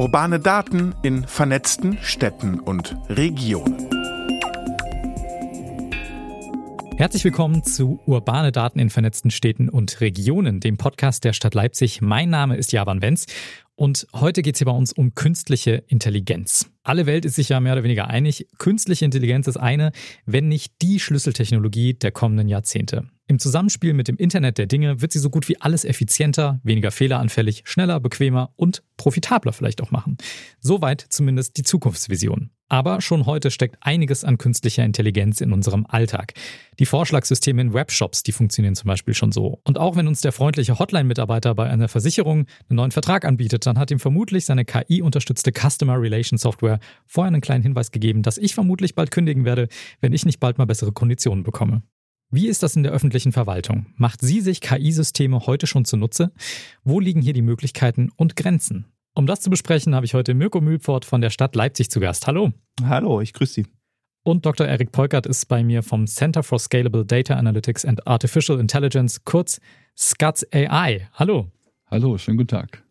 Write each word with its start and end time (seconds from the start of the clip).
Urbane 0.00 0.40
Daten 0.40 0.94
in 1.02 1.26
vernetzten 1.26 1.98
Städten 2.00 2.58
und 2.58 2.96
Regionen. 3.10 3.86
Herzlich 6.96 7.22
willkommen 7.22 7.64
zu 7.64 8.00
Urbane 8.06 8.50
Daten 8.50 8.78
in 8.78 8.88
vernetzten 8.88 9.30
Städten 9.30 9.68
und 9.68 10.00
Regionen, 10.00 10.60
dem 10.60 10.78
Podcast 10.78 11.24
der 11.24 11.34
Stadt 11.34 11.52
Leipzig. 11.52 12.00
Mein 12.00 12.30
Name 12.30 12.56
ist 12.56 12.72
Javan 12.72 13.02
Wenz 13.02 13.26
und 13.74 14.06
heute 14.14 14.40
geht 14.40 14.54
es 14.54 14.60
hier 14.60 14.64
bei 14.68 14.72
uns 14.72 14.94
um 14.94 15.14
künstliche 15.14 15.84
Intelligenz. 15.88 16.70
Alle 16.90 17.06
Welt 17.06 17.24
ist 17.24 17.36
sich 17.36 17.50
ja 17.50 17.60
mehr 17.60 17.74
oder 17.74 17.84
weniger 17.84 18.08
einig, 18.08 18.48
künstliche 18.58 19.04
Intelligenz 19.04 19.46
ist 19.46 19.56
eine, 19.56 19.92
wenn 20.26 20.48
nicht 20.48 20.82
die 20.82 20.98
Schlüsseltechnologie 20.98 21.94
der 21.94 22.10
kommenden 22.10 22.48
Jahrzehnte. 22.48 23.04
Im 23.28 23.38
Zusammenspiel 23.38 23.94
mit 23.94 24.08
dem 24.08 24.16
Internet 24.16 24.58
der 24.58 24.66
Dinge 24.66 25.00
wird 25.00 25.12
sie 25.12 25.20
so 25.20 25.30
gut 25.30 25.48
wie 25.48 25.60
alles 25.60 25.84
effizienter, 25.84 26.58
weniger 26.64 26.90
fehleranfällig, 26.90 27.62
schneller, 27.64 28.00
bequemer 28.00 28.52
und 28.56 28.82
profitabler 28.96 29.52
vielleicht 29.52 29.82
auch 29.82 29.92
machen. 29.92 30.16
Soweit 30.58 31.00
zumindest 31.00 31.58
die 31.58 31.62
Zukunftsvision. 31.62 32.50
Aber 32.70 33.00
schon 33.00 33.26
heute 33.26 33.50
steckt 33.50 33.76
einiges 33.80 34.22
an 34.22 34.38
künstlicher 34.38 34.84
Intelligenz 34.84 35.40
in 35.40 35.52
unserem 35.52 35.86
Alltag. 35.88 36.34
Die 36.78 36.86
Vorschlagssysteme 36.86 37.60
in 37.60 37.74
Webshops, 37.74 38.22
die 38.22 38.30
funktionieren 38.30 38.76
zum 38.76 38.86
Beispiel 38.86 39.12
schon 39.12 39.32
so. 39.32 39.60
Und 39.64 39.76
auch 39.76 39.96
wenn 39.96 40.06
uns 40.06 40.20
der 40.20 40.30
freundliche 40.30 40.78
Hotline-Mitarbeiter 40.78 41.52
bei 41.56 41.68
einer 41.68 41.88
Versicherung 41.88 42.46
einen 42.68 42.76
neuen 42.76 42.92
Vertrag 42.92 43.24
anbietet, 43.24 43.66
dann 43.66 43.76
hat 43.76 43.90
ihm 43.90 43.98
vermutlich 43.98 44.44
seine 44.44 44.64
KI-unterstützte 44.64 45.50
Customer 45.50 46.00
Relation 46.00 46.38
Software 46.38 46.78
vorher 47.06 47.32
einen 47.32 47.42
kleinen 47.42 47.64
Hinweis 47.64 47.90
gegeben, 47.90 48.22
dass 48.22 48.38
ich 48.38 48.54
vermutlich 48.54 48.94
bald 48.94 49.10
kündigen 49.10 49.44
werde, 49.44 49.66
wenn 50.00 50.12
ich 50.12 50.24
nicht 50.24 50.38
bald 50.38 50.56
mal 50.58 50.66
bessere 50.66 50.92
Konditionen 50.92 51.42
bekomme. 51.42 51.82
Wie 52.30 52.46
ist 52.46 52.62
das 52.62 52.76
in 52.76 52.84
der 52.84 52.92
öffentlichen 52.92 53.32
Verwaltung? 53.32 53.86
Macht 53.96 54.20
sie 54.20 54.40
sich 54.40 54.60
KI-Systeme 54.60 55.40
heute 55.46 55.66
schon 55.66 55.84
zunutze? 55.84 56.30
Wo 56.84 57.00
liegen 57.00 57.20
hier 57.20 57.32
die 57.32 57.42
Möglichkeiten 57.42 58.10
und 58.14 58.36
Grenzen? 58.36 58.86
Um 59.20 59.26
das 59.26 59.42
zu 59.42 59.50
besprechen, 59.50 59.94
habe 59.94 60.06
ich 60.06 60.14
heute 60.14 60.32
Mirko 60.32 60.62
Mühlpfort 60.62 61.04
von 61.04 61.20
der 61.20 61.28
Stadt 61.28 61.54
Leipzig 61.54 61.90
zu 61.90 62.00
Gast. 62.00 62.26
Hallo. 62.26 62.52
Hallo, 62.82 63.20
ich 63.20 63.34
grüße 63.34 63.52
Sie. 63.52 63.66
Und 64.24 64.46
Dr. 64.46 64.66
Erik 64.66 64.92
Polkert 64.92 65.26
ist 65.26 65.44
bei 65.44 65.62
mir 65.62 65.82
vom 65.82 66.06
Center 66.06 66.42
for 66.42 66.58
Scalable 66.58 67.04
Data 67.04 67.34
Analytics 67.34 67.84
and 67.84 68.06
Artificial 68.06 68.58
Intelligence, 68.58 69.22
kurz 69.22 69.60
SCATS 69.94 70.46
AI. 70.54 71.06
Hallo. 71.12 71.50
Hallo, 71.90 72.16
schönen 72.16 72.38
guten 72.38 72.48
Tag. 72.48 72.82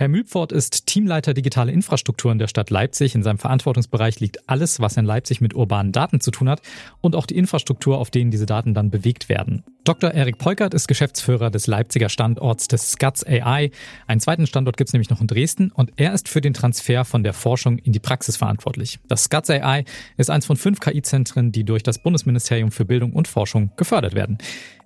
Herr 0.00 0.06
Mühlpfort 0.06 0.52
ist 0.52 0.86
Teamleiter 0.86 1.34
digitale 1.34 1.72
Infrastruktur 1.72 2.30
in 2.30 2.38
der 2.38 2.46
Stadt 2.46 2.70
Leipzig. 2.70 3.16
In 3.16 3.24
seinem 3.24 3.38
Verantwortungsbereich 3.38 4.20
liegt 4.20 4.48
alles, 4.48 4.78
was 4.78 4.96
in 4.96 5.04
Leipzig 5.04 5.40
mit 5.40 5.54
urbanen 5.54 5.90
Daten 5.90 6.20
zu 6.20 6.30
tun 6.30 6.48
hat 6.48 6.62
und 7.00 7.16
auch 7.16 7.26
die 7.26 7.36
Infrastruktur, 7.36 7.98
auf 7.98 8.12
denen 8.12 8.30
diese 8.30 8.46
Daten 8.46 8.74
dann 8.74 8.92
bewegt 8.92 9.28
werden. 9.28 9.64
Dr. 9.82 10.12
Erik 10.12 10.38
Peukert 10.38 10.72
ist 10.72 10.86
Geschäftsführer 10.86 11.50
des 11.50 11.66
Leipziger 11.66 12.10
Standorts 12.10 12.68
des 12.68 12.92
SCATS 12.92 13.26
AI. 13.26 13.72
Einen 14.06 14.20
zweiten 14.20 14.46
Standort 14.46 14.76
gibt 14.76 14.88
es 14.88 14.92
nämlich 14.92 15.10
noch 15.10 15.20
in 15.20 15.26
Dresden 15.26 15.72
und 15.72 15.90
er 15.96 16.12
ist 16.12 16.28
für 16.28 16.40
den 16.40 16.54
Transfer 16.54 17.04
von 17.04 17.24
der 17.24 17.32
Forschung 17.32 17.78
in 17.78 17.92
die 17.92 17.98
Praxis 17.98 18.36
verantwortlich. 18.36 19.00
Das 19.08 19.24
SCATS 19.24 19.50
AI 19.50 19.84
ist 20.16 20.30
eins 20.30 20.46
von 20.46 20.56
fünf 20.56 20.78
KI-Zentren, 20.78 21.50
die 21.50 21.64
durch 21.64 21.82
das 21.82 22.00
Bundesministerium 22.00 22.70
für 22.70 22.84
Bildung 22.84 23.14
und 23.14 23.26
Forschung 23.26 23.72
gefördert 23.76 24.14
werden. 24.14 24.38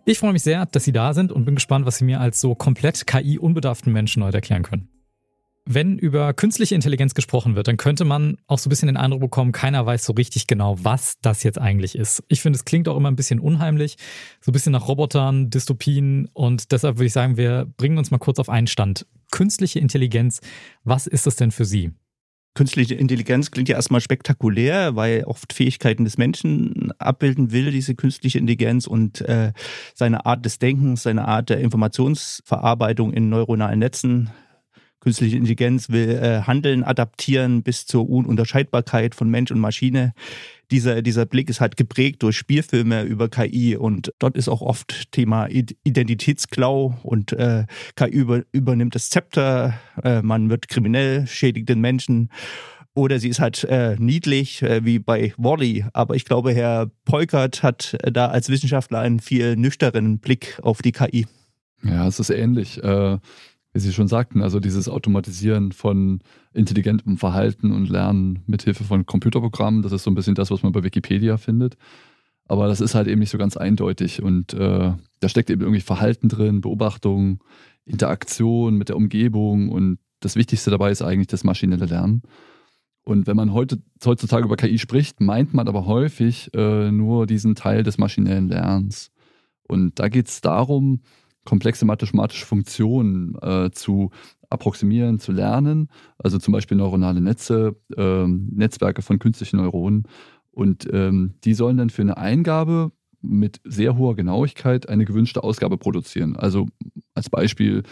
Ich 0.07 0.19
freue 0.19 0.33
mich 0.33 0.43
sehr, 0.43 0.65
dass 0.65 0.85
Sie 0.85 0.93
da 0.93 1.13
sind 1.13 1.33
und 1.33 1.45
bin 1.45 1.57
gespannt, 1.57 1.85
was 1.85 1.99
Sie 1.99 2.07
mir 2.07 2.19
als 2.19 2.41
so 2.41 2.55
komplett 2.55 3.07
KI-unbedarften 3.07 3.93
Menschen 3.93 4.25
heute 4.25 4.39
erklären 4.39 4.63
können. 4.63 4.89
Wenn 5.65 5.97
über 5.97 6.35
künstliche 6.35 6.75
Intelligenz 6.75 7.15
gesprochen 7.15 7.55
wird, 7.55 7.69
dann 7.69 7.77
könnte 7.77 8.05
man 8.05 8.37
auch 8.49 8.59
so 8.59 8.69
ein 8.69 8.71
bisschen 8.71 8.89
den 8.89 8.97
Eindruck 8.97 9.21
bekommen, 9.21 9.53
keiner 9.53 9.87
weiß 9.87 10.05
so 10.05 10.13
richtig 10.13 10.49
genau, 10.49 10.77
was 10.83 11.19
das 11.23 11.45
jetzt 11.45 11.61
eigentlich 11.61 11.95
ist. 11.95 12.25
Ich 12.27 12.43
finde, 12.43 12.57
es 12.57 12.65
klingt 12.65 12.89
auch 12.89 12.97
immer 12.97 13.09
ein 13.09 13.17
bisschen 13.17 13.39
unheimlich, 13.39 13.97
so 14.41 14.51
ein 14.51 14.55
bisschen 14.55 14.73
nach 14.73 14.89
Robotern, 14.89 15.51
Dystopien 15.51 16.29
und 16.33 16.73
deshalb 16.73 16.97
würde 16.97 17.07
ich 17.07 17.13
sagen, 17.13 17.37
wir 17.37 17.73
bringen 17.77 17.97
uns 17.97 18.11
mal 18.11 18.19
kurz 18.19 18.41
auf 18.41 18.49
einen 18.49 18.67
Stand. 18.67 19.07
Künstliche 19.31 19.79
Intelligenz, 19.79 20.41
was 20.83 21.07
ist 21.07 21.27
das 21.27 21.37
denn 21.37 21.53
für 21.53 21.65
Sie? 21.65 21.93
Künstliche 22.55 22.97
Intelligenz 22.97 23.53
klingt 23.53 23.69
ja 23.69 23.77
erstmal 23.77 24.01
spektakulär, 24.01 24.97
weil 24.97 25.25
oft 25.25 25.53
Fähigkeiten 25.53 26.05
des 26.05 26.19
Menschen 26.19 26.93
abbilden 26.99 27.53
will, 27.53 27.71
diese 27.71 27.95
künstliche 27.95 28.39
Intelligenz 28.39 28.89
und 28.89 29.23
äh, 29.23 29.53
seine 29.95 30.27
Art 30.27 30.45
des 30.45 30.59
Denkens, 30.59 31.05
seine 31.05 31.27
Art 31.29 31.51
der 31.51 31.61
Informationsverarbeitung 31.61 33.13
in 33.13 33.29
neuronalen 33.29 33.79
Netzen 33.79 34.31
Künstliche 35.03 35.37
Intelligenz 35.37 35.91
will 35.91 36.11
äh, 36.11 36.43
Handeln 36.43 36.85
adaptieren 36.85 37.65
bis 37.65 37.87
zur 37.87 38.09
Ununterscheidbarkeit 38.09 39.17
von 39.17 39.29
Mensch 39.29 39.51
und 39.51 39.59
Maschine. 39.59 40.15
Dieser, 40.71 41.03
dieser 41.03 41.27
Blick 41.27 41.51
ist 41.51 41.61
halt 41.61 41.77
geprägt 41.77 42.23
durch 42.23 42.37
Spielfilme 42.37 43.03
über 43.03 43.29
KI 43.29 43.77
und 43.77 44.13
dort 44.21 44.37
ist 44.37 44.49
auch 44.49 44.63
oft 44.63 45.11
Thema 45.11 45.49
Identitätsklau 45.49 46.97
und 47.03 47.33
äh, 47.33 47.65
KI 47.97 48.11
über, 48.11 48.43
übernimmt 48.53 48.95
das 48.95 49.11
Zepter, 49.11 49.75
äh, 50.05 50.23
man 50.23 50.51
wird 50.51 50.69
kriminell, 50.69 51.27
schädigt 51.27 51.69
den 51.69 51.81
Menschen 51.81 52.31
oder 52.95 53.19
sie 53.19 53.29
ist 53.29 53.41
halt 53.41 53.65
äh, 53.65 53.97
niedlich, 53.99 54.63
äh, 54.63 54.85
wie 54.85 55.01
bei 55.01 55.35
Wally. 55.37 55.85
Aber 55.95 56.15
ich 56.15 56.27
glaube, 56.27 56.55
Herr 56.55 56.93
Peukert 57.05 57.65
hat 57.65 57.99
äh, 58.05 58.13
da 58.13 58.29
als 58.29 58.51
Wissenschaftler 58.51 59.01
einen 59.01 59.19
viel 59.19 59.57
nüchternen 59.57 60.21
Blick 60.21 60.61
auf 60.63 60.81
die 60.81 60.93
KI. 60.93 61.27
Ja, 61.83 62.07
es 62.07 62.21
ist 62.21 62.31
ähnlich. 62.31 62.81
Wie 63.73 63.79
Sie 63.79 63.93
schon 63.93 64.09
sagten, 64.09 64.43
also 64.43 64.61
dieses 64.61 64.89
Automatisieren 64.89 65.73
von 65.73 66.21
intelligentem 66.53 67.17
Verhalten 67.17 67.73
und 67.73 67.89
Lernen 67.89 68.41
mithilfe 68.47 68.85
von 68.85 69.07
Computerprogrammen, 69.07 69.83
das 69.83 69.93
ist 69.93 70.03
so 70.03 70.11
ein 70.11 70.15
bisschen 70.15 70.35
das, 70.35 70.51
was 70.51 70.63
man 70.63 70.73
bei 70.73 70.83
Wikipedia 70.83 71.39
findet. 71.39 71.77
Aber 72.47 72.69
das 72.69 72.83
ist 72.83 72.95
halt 72.95 73.09
eben 73.09 73.21
nicht 73.21 73.31
so 73.31 73.39
ganz 73.39 73.57
eindeutig 73.57 74.23
und 74.23 74.53
äh, 74.53 74.93
da 75.21 75.29
steckt 75.29 75.49
eben 75.49 75.63
irgendwie 75.63 75.81
Verhalten 75.81 76.29
drin, 76.29 76.61
Beobachtung, 76.61 77.43
Interaktion 77.87 78.77
mit 78.77 78.91
der 78.91 78.97
Umgebung 78.97 79.71
und 79.71 79.99
das 80.21 80.37
Wichtigste 80.37 80.71
dabei 80.71 80.91
ist 80.91 81.03
eigentlich 81.03 81.29
das 81.29 81.45
maschinelle 81.45 81.87
Lernen. 81.87 82.23
Und 83.05 83.27
wenn 83.27 83.37
man 83.37 83.53
heute, 83.53 83.83
heutzutage 84.05 84.45
über 84.45 84.57
KI 84.57 84.79
spricht, 84.79 85.21
meint 85.21 85.55
man 85.55 85.67
aber 85.67 85.87
häufig 85.87 86.51
äh, 86.55 86.91
nur 86.91 87.27
diesen 87.27 87.55
Teil 87.55 87.83
des 87.83 87.99
maschinellen 87.99 88.49
Lernens. 88.49 89.11
Und 89.67 89.99
da 89.99 90.09
geht 90.09 90.29
es 90.29 90.41
darum, 90.41 91.01
komplexe 91.45 91.85
mathematische 91.85 92.47
Funktionen 92.47 93.37
äh, 93.41 93.71
zu 93.71 94.11
approximieren, 94.51 95.19
zu 95.19 95.33
lernen, 95.33 95.89
also 96.19 96.39
zum 96.39 96.53
Beispiel 96.53 96.77
neuronale 96.77 97.21
Netze, 97.21 97.77
äh, 97.97 98.27
Netzwerke 98.27 99.03
von 99.03 99.19
künstlichen 99.19 99.57
Neuronen. 99.57 100.05
Und 100.51 100.89
ähm, 100.93 101.35
die 101.45 101.55
sollen 101.55 101.79
dann 101.79 101.91
für 101.91 102.03
eine 102.03 102.19
Eingabe 102.19 102.93
mit 103.23 103.61
sehr 103.65 103.97
hoher 103.97 104.15
Genauigkeit 104.17 104.89
eine 104.89 105.05
gewünschte 105.05 105.43
Ausgabe 105.43 105.79
produzieren. 105.79 106.37
Also 106.37 106.69
als 107.15 107.31
Beispiel 107.31 107.83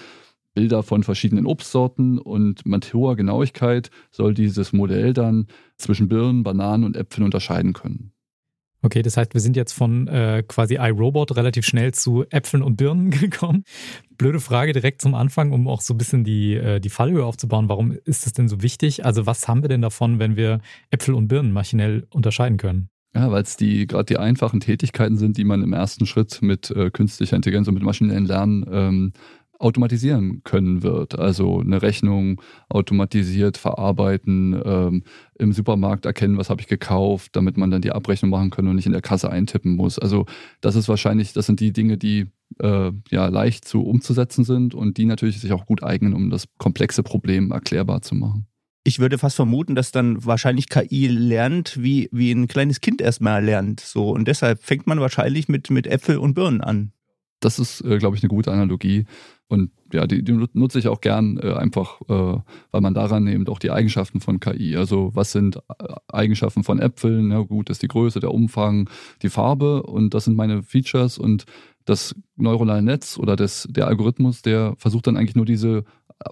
Bilder 0.55 0.83
von 0.83 1.03
verschiedenen 1.03 1.47
Obstsorten 1.47 2.19
und 2.19 2.67
mit 2.67 2.93
hoher 2.93 3.17
Genauigkeit 3.17 3.91
soll 4.11 4.35
dieses 4.35 4.73
Modell 4.73 5.13
dann 5.13 5.47
zwischen 5.77 6.09
Birnen, 6.09 6.43
Bananen 6.43 6.85
und 6.85 6.97
Äpfeln 6.97 7.25
unterscheiden 7.25 7.73
können. 7.73 8.13
Okay, 8.83 9.03
das 9.03 9.17
heißt, 9.17 9.35
wir 9.35 9.41
sind 9.41 9.57
jetzt 9.57 9.73
von 9.73 10.09
äh, 10.09 10.43
quasi 10.47 10.77
iRobot 10.77 11.37
relativ 11.37 11.67
schnell 11.67 11.93
zu 11.93 12.25
Äpfeln 12.31 12.63
und 12.63 12.77
Birnen 12.77 13.11
gekommen. 13.11 13.65
Blöde 14.17 14.41
Frage 14.41 14.73
direkt 14.73 15.03
zum 15.03 15.15
Anfang, 15.15 15.53
um 15.53 15.69
auch 15.69 15.83
so 15.83 15.95
ein 15.95 15.99
bisschen 15.99 16.25
die, 16.25 16.55
äh, 16.55 16.81
die 16.81 16.89
Fallhöhe 16.89 17.25
aufzubauen. 17.25 17.69
Warum 17.69 17.93
ist 18.05 18.25
das 18.25 18.33
denn 18.33 18.49
so 18.49 18.63
wichtig? 18.63 19.05
Also 19.05 19.27
was 19.27 19.49
haben 19.49 19.63
wir 19.63 19.69
denn 19.69 19.83
davon, 19.83 20.19
wenn 20.19 20.37
wir 20.37 20.61
Äpfel 20.91 21.15
und 21.15 21.29
Birnen 21.29 21.53
maschinell 21.53 22.07
unterscheiden 22.11 22.57
können? 22.57 22.89
Ja, 23.15 23.31
weil 23.33 23.43
es 23.43 23.57
die 23.57 23.87
gerade 23.89 24.05
die 24.05 24.19
einfachen 24.19 24.61
Tätigkeiten 24.61 25.17
sind, 25.17 25.37
die 25.37 25.45
man 25.45 25.63
im 25.63 25.73
ersten 25.73 26.07
Schritt 26.07 26.43
mit 26.43 26.71
äh, 26.71 26.91
künstlicher 26.91 27.35
Intelligenz 27.35 27.67
und 27.67 27.75
mit 27.75 27.83
maschinellem 27.83 28.25
Lernen 28.25 28.65
ähm, 28.71 29.13
automatisieren 29.61 30.43
können 30.43 30.83
wird. 30.83 31.19
Also 31.19 31.61
eine 31.61 31.83
Rechnung 31.83 32.41
automatisiert 32.69 33.57
verarbeiten, 33.57 34.61
ähm, 34.65 35.03
im 35.39 35.53
Supermarkt 35.53 36.07
erkennen, 36.07 36.39
was 36.39 36.51
habe 36.51 36.61
ich 36.61 36.67
gekauft, 36.67 37.37
damit 37.37 37.57
man 37.57 37.71
dann 37.71 37.83
die 37.83 37.93
Abrechnung 37.93 38.31
machen 38.31 38.51
kann 38.51 38.67
und 38.67 38.77
nicht 38.77 38.87
in 38.87 38.93
der 38.93 39.03
Kasse 39.03 39.31
eintippen 39.31 39.77
muss. 39.77 39.99
Also 39.99 40.27
das 40.61 40.77
ist 40.77 40.89
wahrscheinlich, 40.89 41.33
das 41.33 41.47
sind 41.47 41.61
die 41.61 41.73
Dinge, 41.73 41.99
die 41.99 42.27
äh, 42.59 42.91
ja 43.11 43.29
leicht 43.29 43.65
zu 43.65 43.83
umzusetzen 43.83 44.45
sind 44.45 44.75
und 44.75 44.97
die 44.97 45.05
natürlich 45.05 45.41
sich 45.41 45.53
auch 45.53 45.67
gut 45.67 45.83
eignen, 45.83 46.15
um 46.15 46.31
das 46.31 46.47
komplexe 46.59 47.03
Problem 47.03 47.53
erklärbar 47.53 48.03
zu 48.03 48.15
machen. 48.15 48.47
Ich 48.83 48.99
würde 48.99 49.19
fast 49.19 49.37
vermuten, 49.37 49.75
dass 49.75 49.93
dann 49.93 50.25
wahrscheinlich 50.25 50.71
KI 50.71 51.07
lernt, 51.07 51.83
wie, 51.83 52.09
wie 52.13 52.33
ein 52.33 52.49
kleines 52.49 52.81
Kind 52.81 53.03
erstmal 53.03 53.45
lernt. 53.45 53.81
So. 53.81 54.11
Und 54.11 54.27
deshalb 54.27 54.63
fängt 54.63 54.87
man 54.87 55.01
wahrscheinlich 55.01 55.49
mit, 55.49 55.69
mit 55.71 55.87
Äpfel 55.87 56.17
und 56.17 56.33
Birnen 56.33 56.63
an. 56.63 56.93
Das 57.41 57.59
ist, 57.59 57.83
äh, 57.83 57.99
glaube 57.99 58.17
ich, 58.17 58.23
eine 58.23 58.29
gute 58.29 58.53
Analogie. 58.53 59.05
Und 59.51 59.73
ja, 59.93 60.07
die, 60.07 60.23
die 60.23 60.47
nutze 60.53 60.79
ich 60.79 60.87
auch 60.87 61.01
gern 61.01 61.37
äh, 61.43 61.55
einfach, 61.55 62.01
äh, 62.03 62.41
weil 62.71 62.81
man 62.81 62.95
daran 62.95 63.27
eben 63.27 63.49
auch 63.49 63.59
die 63.59 63.73
Eigenschaften 63.73 64.21
von 64.21 64.39
KI. 64.39 64.77
Also 64.77 65.11
was 65.15 65.33
sind 65.33 65.57
äh, 65.57 65.95
Eigenschaften 66.07 66.63
von 66.63 66.79
Äpfeln? 66.79 67.33
Ja, 67.33 67.41
gut, 67.41 67.69
das 67.69 67.75
ist 67.77 67.83
die 67.83 67.89
Größe, 67.89 68.21
der 68.21 68.33
Umfang, 68.33 68.89
die 69.23 69.29
Farbe 69.29 69.83
und 69.83 70.15
das 70.15 70.27
sind 70.27 70.37
meine 70.37 70.63
Features 70.63 71.19
und 71.19 71.47
das 71.85 72.15
neuronale 72.37 72.83
Netz 72.83 73.19
oder 73.19 73.35
das, 73.35 73.67
der 73.69 73.89
Algorithmus, 73.89 74.43
der 74.43 74.75
versucht 74.79 75.09
dann 75.09 75.17
eigentlich 75.17 75.35
nur 75.35 75.47
diese 75.47 75.83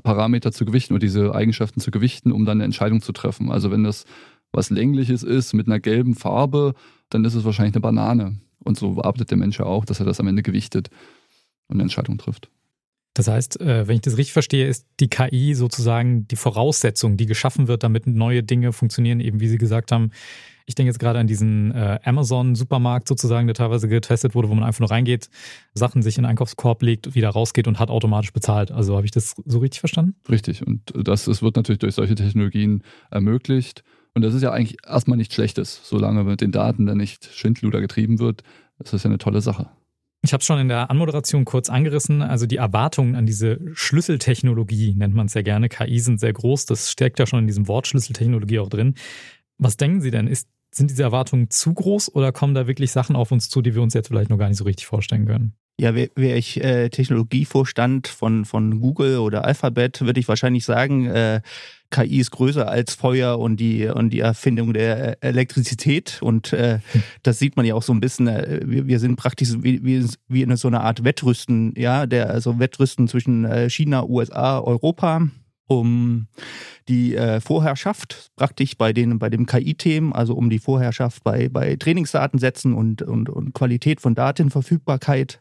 Parameter 0.05 0.53
zu 0.53 0.65
gewichten 0.65 0.95
oder 0.95 1.01
diese 1.01 1.35
Eigenschaften 1.35 1.81
zu 1.81 1.91
gewichten, 1.91 2.31
um 2.31 2.45
dann 2.45 2.59
eine 2.59 2.65
Entscheidung 2.67 3.03
zu 3.03 3.11
treffen. 3.11 3.51
Also 3.51 3.73
wenn 3.73 3.83
das 3.83 4.05
was 4.53 4.71
längliches 4.71 5.25
ist 5.25 5.55
mit 5.55 5.67
einer 5.67 5.81
gelben 5.81 6.15
Farbe, 6.15 6.75
dann 7.11 7.25
ist 7.25 7.35
es 7.35 7.45
wahrscheinlich 7.45 7.75
eine 7.75 7.83
Banane. 7.83 8.39
Und 8.63 8.79
so 8.79 9.03
arbeitet 9.03 9.33
der 9.33 9.39
Mensch 9.39 9.59
ja 9.59 9.67
auch, 9.67 9.85
dass 9.85 9.99
er 9.99 10.07
das 10.07 10.21
am 10.21 10.29
Ende 10.29 10.45
gewichtet 10.45 10.89
und 11.67 11.77
eine 11.77 11.83
Entscheidung 11.83 12.19
trifft. 12.19 12.49
Das 13.19 13.27
heißt, 13.27 13.61
äh, 13.61 13.89
wenn 13.89 13.97
ich 13.97 14.03
das 14.03 14.17
richtig 14.17 14.33
verstehe, 14.33 14.69
ist 14.69 14.87
die 15.01 15.09
KI 15.09 15.55
sozusagen 15.55 16.29
die 16.29 16.37
Voraussetzung, 16.37 17.17
die 17.17 17.27
geschaffen 17.27 17.67
wird, 17.67 17.83
damit 17.83 18.07
neue 18.07 18.45
Dinge 18.45 18.73
funktionieren, 18.73 19.19
eben 19.19 19.41
wie 19.41 19.49
Sie 19.49 19.59
gesagt 19.59 19.91
haben. 19.91 20.13
Ich 20.67 20.77
denke 20.77 20.91
jetzt 20.91 21.01
gerade 21.01 21.19
an 21.19 21.27
diesen 21.27 21.73
äh, 21.73 21.99
Amazon-Supermarkt 22.05 23.09
sozusagen, 23.09 23.49
der 23.49 23.55
teilweise 23.55 23.89
getestet 23.89 24.37
wurde, 24.37 24.51
wo 24.51 24.55
man 24.55 24.63
einfach 24.63 24.79
nur 24.79 24.93
reingeht, 24.93 25.31
Sachen 25.75 26.01
sich 26.01 26.17
in 26.17 26.23
den 26.23 26.31
Einkaufskorb 26.31 26.81
legt, 26.81 27.17
wieder 27.17 27.31
rausgeht 27.31 27.67
und 27.67 27.81
hat 27.81 27.91
automatisch 27.91 28.33
bezahlt. 28.33 28.71
Also 28.71 28.95
habe 28.95 29.05
ich 29.05 29.11
das 29.11 29.35
so 29.45 29.59
richtig 29.59 29.81
verstanden? 29.81 30.15
Richtig. 30.31 30.65
Und 30.65 30.83
das, 30.95 31.25
das 31.25 31.43
wird 31.43 31.57
natürlich 31.57 31.81
durch 31.81 31.97
solche 31.97 32.15
Technologien 32.15 32.85
ermöglicht. 33.11 33.83
Und 34.15 34.23
das 34.23 34.33
ist 34.33 34.43
ja 34.43 34.53
eigentlich 34.53 34.77
erstmal 34.87 35.17
nichts 35.17 35.35
Schlechtes, 35.35 35.81
solange 35.83 36.23
mit 36.23 36.41
den 36.41 36.53
Daten 36.53 36.87
dann 36.87 36.99
nicht 36.99 37.29
Schindluder 37.35 37.81
getrieben 37.81 38.21
wird. 38.21 38.45
Das 38.79 38.93
ist 38.93 39.03
ja 39.03 39.11
eine 39.11 39.19
tolle 39.19 39.41
Sache. 39.41 39.71
Ich 40.23 40.33
habe 40.33 40.41
es 40.41 40.47
schon 40.47 40.59
in 40.59 40.69
der 40.69 40.91
Anmoderation 40.91 41.45
kurz 41.45 41.71
angerissen. 41.71 42.23
Also 42.23 42.47
die 42.47 42.57
Erwartungen 42.57 43.15
an 43.15 43.25
diese 43.25 43.61
Schlüsseltechnologie 43.73 44.95
nennt 44.95 45.15
man 45.15 45.27
es 45.27 45.35
ja 45.35 45.43
gerne. 45.43 45.69
KI 45.69 46.01
sind 46.01 46.19
sehr 46.19 46.33
groß. 46.33 46.67
Das 46.67 46.91
steckt 46.91 47.19
ja 47.19 47.27
schon 47.27 47.41
in 47.41 47.47
diesem 47.47 47.69
Wort 47.69 47.87
Schlüsseltechnologie 47.87 48.59
auch 48.59 48.69
drin. 48.69 48.95
Was 49.59 49.77
denken 49.77 50.01
Sie 50.01 50.11
denn? 50.11 50.27
Ist, 50.27 50.49
sind 50.73 50.91
diese 50.91 51.05
Erwartungen 51.05 51.51
zu 51.51 51.73
groß 51.73 52.15
oder 52.15 52.33
kommen 52.33 52.55
da 52.55 52.67
wirklich 52.67 52.91
Sachen 52.91 53.17
auf 53.17 53.31
uns 53.31 53.49
zu, 53.49 53.63
die 53.63 53.75
wir 53.75 53.83
uns 53.83 53.95
jetzt 53.95 54.09
vielleicht 54.09 54.31
noch 54.31 54.39
gar 54.39 54.49
nicht 54.49 54.59
so 54.59 54.65
richtig 54.65 54.87
vorstellen 54.87 55.27
können? 55.27 55.55
Ja, 55.81 55.95
wäre 55.95 56.11
wär 56.17 56.37
ich 56.37 56.63
äh, 56.63 56.89
Technologievorstand 56.89 58.09
von, 58.09 58.45
von 58.45 58.81
Google 58.81 59.19
oder 59.19 59.45
Alphabet, 59.45 60.01
würde 60.01 60.19
ich 60.19 60.27
wahrscheinlich 60.27 60.65
sagen, 60.65 61.07
äh, 61.07 61.41
KI 61.91 62.19
ist 62.19 62.33
größer 62.33 62.69
als 62.69 62.95
Feuer 62.95 63.39
und 63.39 63.59
die, 63.59 63.87
und 63.87 64.11
die 64.11 64.19
Erfindung 64.19 64.73
der 64.73 65.23
Elektrizität. 65.23 66.19
Und 66.21 66.53
äh, 66.53 66.81
das 67.23 67.39
sieht 67.39 67.57
man 67.57 67.65
ja 67.65 67.75
auch 67.75 67.83
so 67.83 67.93
ein 67.93 68.01
bisschen. 68.01 68.27
Äh, 68.27 68.61
wir, 68.65 68.89
wir 68.89 68.99
sind 68.99 69.17
praktisch 69.17 69.51
wie, 69.61 69.85
wie, 69.85 70.05
wie 70.27 70.43
in 70.43 70.55
so 70.57 70.69
einer 70.69 70.83
Art 70.83 71.05
Wettrüsten, 71.05 71.75
ja, 71.77 72.07
der, 72.07 72.31
also 72.31 72.59
Wettrüsten 72.59 73.07
zwischen 73.07 73.45
äh, 73.45 73.71
China, 73.71 74.05
USA, 74.05 74.59
Europa 74.59 75.29
um 75.69 76.27
die 76.89 77.15
äh, 77.15 77.41
Vorherrschaft 77.41 78.31
praktisch 78.37 78.77
bei 78.77 78.93
den 78.93 79.19
bei 79.19 79.29
dem 79.29 79.47
KI-Themen, 79.47 80.13
also 80.13 80.35
um 80.35 80.51
die 80.51 80.59
Vorherrschaft 80.59 81.23
bei, 81.23 81.49
bei 81.49 81.77
Trainingsdatensätzen 81.77 82.75
und, 82.75 83.03
und, 83.03 83.29
und 83.29 83.53
Qualität 83.53 84.01
von 84.01 84.15
Datenverfügbarkeit, 84.15 85.41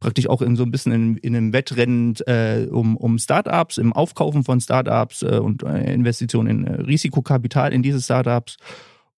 praktisch 0.00 0.28
auch 0.28 0.42
in 0.42 0.56
so 0.56 0.64
ein 0.64 0.72
bisschen 0.72 0.92
in, 0.92 1.16
in 1.18 1.36
einem 1.36 1.52
Wettrennen 1.52 2.16
äh, 2.26 2.66
um, 2.70 2.96
um 2.96 3.18
Startups, 3.18 3.78
im 3.78 3.92
Aufkaufen 3.92 4.42
von 4.42 4.60
Startups 4.60 5.22
äh, 5.22 5.38
und 5.38 5.62
äh, 5.62 5.94
Investitionen 5.94 6.50
in 6.50 6.66
äh, 6.66 6.82
Risikokapital 6.82 7.72
in 7.72 7.82
diese 7.82 8.02
Startups. 8.02 8.56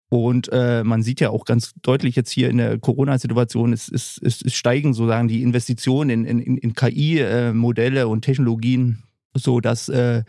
Und 0.09 0.49
äh, 0.53 0.85
man 0.85 1.03
sieht 1.03 1.21
ja 1.21 1.31
auch 1.31 1.44
ganz 1.47 1.73
deutlich 1.82 2.15
jetzt 2.15 2.31
hier 2.31 2.49
in 2.49 2.59
der 2.59 2.79
Corona-Situation, 2.79 3.73
es, 3.73 3.89
es, 3.89 4.21
es, 4.23 4.41
es 4.41 4.55
steigen 4.55 4.94
sozusagen 4.94 5.27
die 5.27 5.43
Investitionen 5.43 6.25
in, 6.27 6.39
in, 6.39 6.59
in 6.59 6.75
KI-Modelle 6.75 8.00
äh, 8.03 8.05
und 8.05 8.23
Technologien 8.23 9.03
so 9.37 9.61
dass 9.61 9.88
äh, 9.88 10.23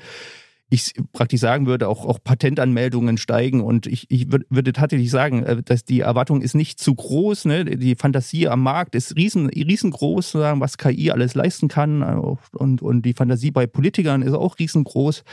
ich 0.69 0.93
praktisch 1.13 1.39
sagen 1.39 1.65
würde, 1.65 1.87
auch, 1.87 2.05
auch 2.05 2.19
Patentanmeldungen 2.21 3.17
steigen. 3.17 3.61
Und 3.61 3.87
ich, 3.87 4.11
ich 4.11 4.29
würde 4.31 4.73
tatsächlich 4.73 5.09
sagen, 5.09 5.43
äh, 5.43 5.63
dass 5.63 5.85
die 5.85 6.01
Erwartung 6.01 6.41
ist 6.41 6.55
nicht 6.55 6.79
zu 6.79 6.93
groß. 6.93 7.45
Ne? 7.45 7.65
Die 7.65 7.95
Fantasie 7.95 8.47
am 8.47 8.63
Markt 8.63 8.95
ist 8.95 9.15
riesen, 9.15 9.47
riesengroß, 9.47 10.35
was 10.35 10.77
KI 10.77 11.11
alles 11.11 11.35
leisten 11.35 11.69
kann. 11.69 12.03
Und, 12.03 12.81
und 12.81 13.01
die 13.03 13.13
Fantasie 13.13 13.51
bei 13.51 13.65
Politikern 13.65 14.21
ist 14.21 14.33
auch 14.33 14.59
riesengroß 14.59 15.23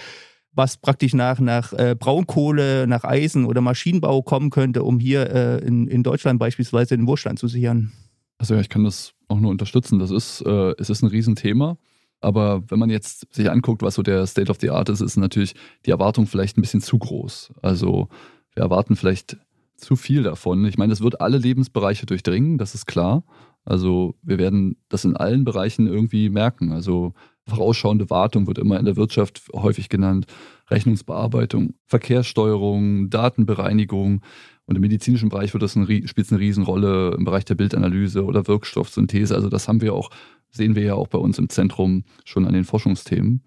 was 0.57 0.77
praktisch 0.77 1.15
nach, 1.15 1.41
nach 1.41 1.73
äh, 1.73 1.97
Braunkohle, 1.99 2.87
nach 2.87 3.03
Eisen 3.03 3.45
oder 3.45 3.61
Maschinenbau 3.61 4.23
kommen 4.23 4.51
könnte, 4.51 4.85
um 4.85 5.01
hier 5.01 5.29
äh, 5.29 5.59
in, 5.67 5.89
in 5.89 6.05
Deutschland 6.05 6.39
beispielsweise 6.39 6.97
den 6.97 7.09
Wohlstand 7.09 7.41
zu 7.41 7.49
sichern. 7.49 7.93
Also 8.39 8.55
ja, 8.55 8.61
ich 8.61 8.69
kann 8.69 8.85
das 8.85 9.15
auch 9.27 9.41
nur 9.41 9.51
unterstützen. 9.51 9.99
Das 9.99 10.13
ist, 10.13 10.43
äh, 10.43 10.75
es 10.79 10.91
ist 10.91 11.03
ein 11.03 11.09
Riesenthema. 11.09 11.77
Aber 12.25 12.63
wenn 12.69 12.79
man 12.79 12.91
jetzt 12.91 13.33
sich 13.35 13.51
anguckt, 13.51 13.83
was 13.83 13.95
so 13.95 14.03
der 14.03 14.27
State 14.27 14.51
of 14.51 14.59
the 14.61 14.71
Art 14.71 14.89
ist, 14.89 15.01
ist 15.01 15.17
natürlich 15.17 15.55
die 15.85 15.91
Erwartung 15.91 16.27
vielleicht 16.27 16.57
ein 16.57 16.63
bisschen 16.63 16.81
zu 16.81 16.99
groß. 16.99 17.53
Also 17.63 18.09
wir 18.55 18.63
erwarten 18.63 18.97
vielleicht 18.97 19.37
zu 19.77 19.97
viel 19.97 20.23
davon. 20.23 20.65
Ich 20.65 20.79
meine, 20.79 20.93
es 20.93 21.03
wird 21.03 21.21
alle 21.21 21.39
Lebensbereiche 21.39 22.07
durchdringen, 22.07 22.57
das 22.59 22.75
ist 22.75 22.87
klar. 22.87 23.25
Also 23.65 24.15
wir 24.23 24.39
werden 24.39 24.77
das 24.89 25.05
in 25.05 25.17
allen 25.17 25.45
Bereichen 25.45 25.87
irgendwie 25.87 26.29
merken. 26.29 26.73
Also 26.73 27.13
vorausschauende 27.47 28.09
Wartung 28.11 28.47
wird 28.47 28.59
immer 28.59 28.79
in 28.79 28.85
der 28.85 28.97
Wirtschaft 28.97 29.43
häufig 29.53 29.89
genannt, 29.89 30.27
Rechnungsbearbeitung, 30.71 31.75
Verkehrssteuerung, 31.87 33.11
Datenbereinigung. 33.11 34.23
Und 34.67 34.77
im 34.77 34.81
medizinischen 34.81 35.29
Bereich 35.29 35.53
wird 35.53 35.63
das 35.63 35.77
ein, 35.77 35.87
spielt 36.07 36.31
eine 36.31 36.41
Riesenrolle 36.41 37.15
im 37.19 37.25
Bereich 37.25 37.45
der 37.45 37.55
Bildanalyse 37.55 38.25
oder 38.25 38.47
Wirkstoffsynthese. 38.47 39.35
Also 39.35 39.51
das 39.51 39.69
haben 39.69 39.83
wir 39.83 39.93
auch 39.93 40.11
sehen 40.55 40.75
wir 40.75 40.83
ja 40.83 40.95
auch 40.95 41.09
bei 41.09 41.19
uns 41.19 41.39
im 41.39 41.49
Zentrum 41.49 42.05
schon 42.25 42.47
an 42.47 42.55
den 42.55 42.65
Forschungsthemen. 42.65 43.43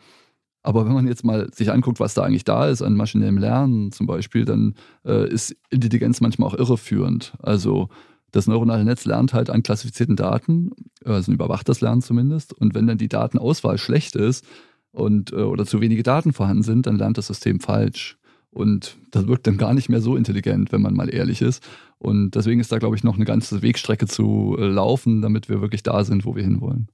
Aber 0.63 0.85
wenn 0.85 0.93
man 0.93 1.07
jetzt 1.07 1.23
mal 1.23 1.49
sich 1.53 1.71
anguckt, 1.71 1.99
was 1.99 2.13
da 2.13 2.23
eigentlich 2.23 2.43
da 2.43 2.67
ist 2.67 2.81
an 2.81 2.95
maschinellem 2.95 3.37
Lernen 3.37 3.91
zum 3.93 4.05
Beispiel, 4.05 4.43
dann 4.43 4.75
äh, 5.05 5.29
ist 5.29 5.55
Intelligenz 5.69 6.19
manchmal 6.19 6.49
auch 6.49 6.55
irreführend. 6.55 7.33
Also 7.41 7.87
das 8.31 8.47
neuronale 8.47 8.83
Netz 8.83 9.05
lernt 9.05 9.33
halt 9.33 9.49
an 9.49 9.63
klassifizierten 9.63 10.17
Daten, 10.17 10.71
also 11.05 11.31
überwacht 11.31 11.69
das 11.69 11.79
Lernen 11.79 12.01
zumindest. 12.01 12.53
Und 12.53 12.75
wenn 12.75 12.87
dann 12.87 12.97
die 12.97 13.07
Datenauswahl 13.07 13.77
schlecht 13.77 14.15
ist 14.17 14.45
und, 14.91 15.31
äh, 15.31 15.37
oder 15.37 15.65
zu 15.65 15.79
wenige 15.79 16.03
Daten 16.03 16.33
vorhanden 16.33 16.63
sind, 16.63 16.85
dann 16.85 16.97
lernt 16.97 17.17
das 17.17 17.27
System 17.27 17.61
falsch. 17.61 18.17
Und 18.51 18.97
das 19.11 19.27
wirkt 19.27 19.47
dann 19.47 19.57
gar 19.57 19.73
nicht 19.73 19.87
mehr 19.87 20.01
so 20.01 20.15
intelligent, 20.15 20.71
wenn 20.71 20.81
man 20.81 20.95
mal 20.95 21.13
ehrlich 21.13 21.41
ist. 21.41 21.63
Und 21.99 22.31
deswegen 22.31 22.59
ist 22.59 22.71
da, 22.71 22.77
glaube 22.77 22.95
ich, 22.95 23.03
noch 23.03 23.15
eine 23.15 23.25
ganze 23.25 23.61
Wegstrecke 23.61 24.07
zu 24.07 24.57
äh, 24.59 24.67
laufen, 24.67 25.21
damit 25.21 25.47
wir 25.47 25.61
wirklich 25.61 25.83
da 25.83 26.03
sind, 26.03 26.25
wo 26.25 26.35
wir 26.35 26.43
hinwollen. 26.43 26.89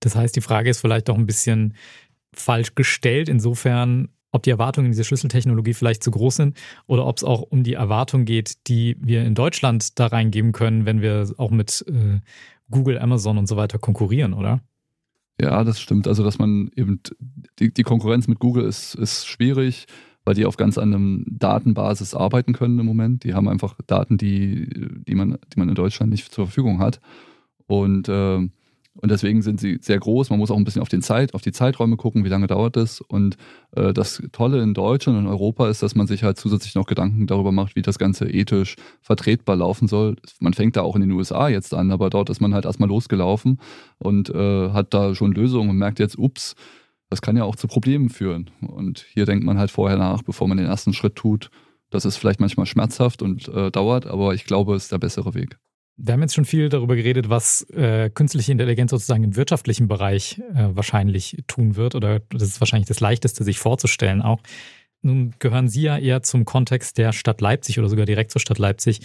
Das 0.00 0.16
heißt, 0.16 0.36
die 0.36 0.40
Frage 0.40 0.70
ist 0.70 0.80
vielleicht 0.80 1.10
auch 1.10 1.18
ein 1.18 1.26
bisschen 1.26 1.74
falsch 2.32 2.74
gestellt, 2.74 3.28
insofern, 3.28 4.08
ob 4.30 4.42
die 4.42 4.50
Erwartungen 4.50 4.86
in 4.86 4.92
diese 4.92 5.04
Schlüsseltechnologie 5.04 5.74
vielleicht 5.74 6.02
zu 6.02 6.10
groß 6.10 6.36
sind 6.36 6.58
oder 6.86 7.06
ob 7.06 7.16
es 7.16 7.24
auch 7.24 7.42
um 7.42 7.62
die 7.62 7.74
Erwartung 7.74 8.24
geht, 8.24 8.68
die 8.68 8.96
wir 9.00 9.24
in 9.24 9.34
Deutschland 9.34 9.98
da 9.98 10.06
reingeben 10.06 10.52
können, 10.52 10.84
wenn 10.84 11.00
wir 11.00 11.32
auch 11.38 11.50
mit 11.50 11.84
äh, 11.88 12.20
Google, 12.70 12.98
Amazon 12.98 13.38
und 13.38 13.46
so 13.46 13.56
weiter 13.56 13.78
konkurrieren, 13.78 14.34
oder? 14.34 14.60
Ja, 15.40 15.64
das 15.64 15.80
stimmt. 15.80 16.08
Also, 16.08 16.24
dass 16.24 16.38
man 16.38 16.70
eben 16.76 17.00
die, 17.58 17.72
die 17.72 17.82
Konkurrenz 17.82 18.26
mit 18.26 18.38
Google 18.38 18.64
ist, 18.64 18.94
ist 18.94 19.26
schwierig, 19.26 19.86
weil 20.24 20.34
die 20.34 20.46
auf 20.46 20.56
ganz 20.56 20.78
anderem 20.78 21.24
Datenbasis 21.28 22.14
arbeiten 22.14 22.52
können 22.52 22.78
im 22.78 22.86
Moment. 22.86 23.24
Die 23.24 23.34
haben 23.34 23.48
einfach 23.48 23.76
Daten, 23.86 24.18
die, 24.18 24.68
die, 25.06 25.14
man, 25.14 25.38
die 25.52 25.58
man 25.58 25.68
in 25.68 25.74
Deutschland 25.74 26.10
nicht 26.10 26.32
zur 26.32 26.46
Verfügung 26.46 26.78
hat. 26.78 27.00
Und 27.66 28.08
äh, 28.08 28.48
und 29.00 29.10
deswegen 29.10 29.42
sind 29.42 29.60
sie 29.60 29.78
sehr 29.80 29.98
groß. 29.98 30.30
Man 30.30 30.38
muss 30.38 30.50
auch 30.50 30.56
ein 30.56 30.64
bisschen 30.64 30.82
auf, 30.82 30.88
den 30.88 31.02
Zeit, 31.02 31.34
auf 31.34 31.42
die 31.42 31.52
Zeiträume 31.52 31.96
gucken, 31.96 32.24
wie 32.24 32.28
lange 32.28 32.46
dauert 32.46 32.76
es. 32.76 33.00
Und 33.00 33.36
äh, 33.72 33.92
das 33.92 34.22
Tolle 34.32 34.62
in 34.62 34.74
Deutschland 34.74 35.18
und 35.18 35.26
Europa 35.26 35.68
ist, 35.68 35.82
dass 35.82 35.94
man 35.94 36.06
sich 36.06 36.22
halt 36.22 36.38
zusätzlich 36.38 36.74
noch 36.74 36.86
Gedanken 36.86 37.26
darüber 37.26 37.52
macht, 37.52 37.76
wie 37.76 37.82
das 37.82 37.98
Ganze 37.98 38.28
ethisch 38.28 38.76
vertretbar 39.02 39.56
laufen 39.56 39.86
soll. 39.86 40.16
Man 40.40 40.54
fängt 40.54 40.76
da 40.76 40.82
auch 40.82 40.96
in 40.96 41.02
den 41.02 41.12
USA 41.12 41.48
jetzt 41.48 41.74
an, 41.74 41.90
aber 41.90 42.10
dort 42.10 42.30
ist 42.30 42.40
man 42.40 42.54
halt 42.54 42.64
erstmal 42.64 42.88
losgelaufen 42.88 43.60
und 43.98 44.30
äh, 44.30 44.70
hat 44.70 44.94
da 44.94 45.14
schon 45.14 45.32
Lösungen 45.32 45.70
und 45.70 45.76
merkt 45.76 45.98
jetzt, 45.98 46.18
ups, 46.18 46.54
das 47.10 47.22
kann 47.22 47.36
ja 47.36 47.44
auch 47.44 47.56
zu 47.56 47.68
Problemen 47.68 48.08
führen. 48.08 48.50
Und 48.60 49.06
hier 49.12 49.26
denkt 49.26 49.44
man 49.44 49.58
halt 49.58 49.70
vorher 49.70 49.98
nach, 49.98 50.22
bevor 50.22 50.48
man 50.48 50.56
den 50.56 50.66
ersten 50.66 50.92
Schritt 50.92 51.16
tut. 51.16 51.50
Das 51.90 52.04
ist 52.04 52.16
vielleicht 52.16 52.40
manchmal 52.40 52.66
schmerzhaft 52.66 53.22
und 53.22 53.46
äh, 53.48 53.70
dauert, 53.70 54.06
aber 54.06 54.34
ich 54.34 54.44
glaube, 54.44 54.74
es 54.74 54.84
ist 54.84 54.92
der 54.92 54.98
bessere 54.98 55.34
Weg. 55.34 55.58
Wir 55.98 56.12
haben 56.12 56.20
jetzt 56.20 56.34
schon 56.34 56.44
viel 56.44 56.68
darüber 56.68 56.94
geredet, 56.94 57.30
was 57.30 57.62
äh, 57.70 58.10
künstliche 58.10 58.52
Intelligenz 58.52 58.90
sozusagen 58.90 59.24
im 59.24 59.36
wirtschaftlichen 59.36 59.88
Bereich 59.88 60.38
äh, 60.54 60.68
wahrscheinlich 60.76 61.42
tun 61.46 61.76
wird. 61.76 61.94
Oder 61.94 62.20
das 62.30 62.42
ist 62.42 62.60
wahrscheinlich 62.60 62.88
das 62.88 63.00
Leichteste, 63.00 63.44
sich 63.44 63.58
vorzustellen 63.58 64.20
auch. 64.20 64.40
Nun 65.00 65.34
gehören 65.38 65.68
Sie 65.68 65.82
ja 65.82 65.96
eher 65.96 66.22
zum 66.22 66.44
Kontext 66.44 66.98
der 66.98 67.12
Stadt 67.12 67.40
Leipzig 67.40 67.78
oder 67.78 67.88
sogar 67.88 68.04
direkt 68.04 68.30
zur 68.30 68.40
Stadt 68.40 68.58
Leipzig. 68.58 69.00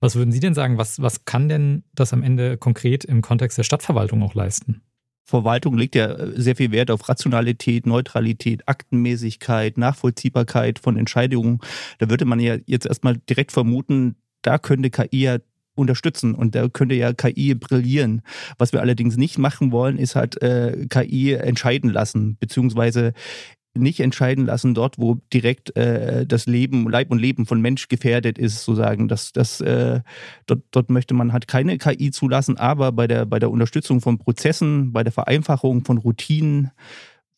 Was 0.00 0.16
würden 0.16 0.32
Sie 0.32 0.40
denn 0.40 0.54
sagen, 0.54 0.78
was, 0.78 1.00
was 1.00 1.24
kann 1.24 1.48
denn 1.48 1.84
das 1.94 2.12
am 2.12 2.24
Ende 2.24 2.56
konkret 2.56 3.04
im 3.04 3.22
Kontext 3.22 3.56
der 3.56 3.62
Stadtverwaltung 3.62 4.22
auch 4.24 4.34
leisten? 4.34 4.82
Verwaltung 5.24 5.78
legt 5.78 5.94
ja 5.94 6.16
sehr 6.32 6.56
viel 6.56 6.72
Wert 6.72 6.90
auf 6.90 7.08
Rationalität, 7.08 7.86
Neutralität, 7.86 8.68
Aktenmäßigkeit, 8.68 9.78
Nachvollziehbarkeit 9.78 10.80
von 10.80 10.96
Entscheidungen. 10.96 11.60
Da 11.98 12.10
würde 12.10 12.24
man 12.24 12.40
ja 12.40 12.56
jetzt 12.66 12.86
erstmal 12.86 13.18
direkt 13.18 13.52
vermuten, 13.52 14.16
da 14.42 14.58
könnte 14.58 14.90
KI 14.90 15.22
ja 15.22 15.38
unterstützen 15.74 16.34
und 16.34 16.54
da 16.54 16.68
könnte 16.68 16.94
ja 16.94 17.12
KI 17.12 17.54
brillieren. 17.54 18.22
Was 18.58 18.72
wir 18.72 18.80
allerdings 18.80 19.16
nicht 19.16 19.38
machen 19.38 19.72
wollen, 19.72 19.98
ist 19.98 20.16
halt 20.16 20.40
äh, 20.42 20.86
KI 20.88 21.32
entscheiden 21.32 21.90
lassen, 21.90 22.36
beziehungsweise 22.38 23.12
nicht 23.74 24.00
entscheiden 24.00 24.46
lassen 24.46 24.74
dort, 24.74 24.98
wo 24.98 25.18
direkt 25.32 25.74
äh, 25.76 26.26
das 26.26 26.46
Leben, 26.46 26.88
Leib 26.90 27.10
und 27.10 27.18
Leben 27.18 27.46
von 27.46 27.60
Mensch 27.60 27.88
gefährdet 27.88 28.38
ist, 28.38 28.64
sozusagen. 28.64 29.08
Das, 29.08 29.32
das, 29.32 29.60
äh, 29.60 30.00
dort, 30.46 30.62
dort 30.72 30.90
möchte 30.90 31.14
man 31.14 31.32
halt 31.32 31.48
keine 31.48 31.78
KI 31.78 32.10
zulassen, 32.10 32.58
aber 32.58 32.92
bei 32.92 33.06
der, 33.06 33.24
bei 33.24 33.38
der 33.38 33.50
Unterstützung 33.50 34.00
von 34.00 34.18
Prozessen, 34.18 34.92
bei 34.92 35.02
der 35.02 35.12
Vereinfachung 35.12 35.84
von 35.84 35.98
Routinen, 35.98 36.70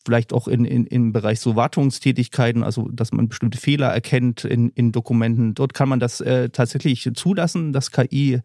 vielleicht 0.05 0.33
auch 0.33 0.49
in, 0.49 0.65
in, 0.65 0.87
im 0.87 1.13
Bereich 1.13 1.41
so 1.41 1.57
Wartungstätigkeiten, 1.57 2.63
also 2.63 2.89
dass 2.89 3.13
man 3.13 3.29
bestimmte 3.29 3.59
Fehler 3.59 3.89
erkennt 3.89 4.45
in, 4.45 4.71
in 4.71 4.93
Dokumenten. 4.93 5.55
Dort 5.55 5.75
kann 5.75 5.89
man 5.89 6.01
das 6.01 6.21
äh, 6.21 6.51
tatsächlich 6.51 7.09
zulassen, 7.15 7.73
dass 7.73 7.91
KI 7.91 8.41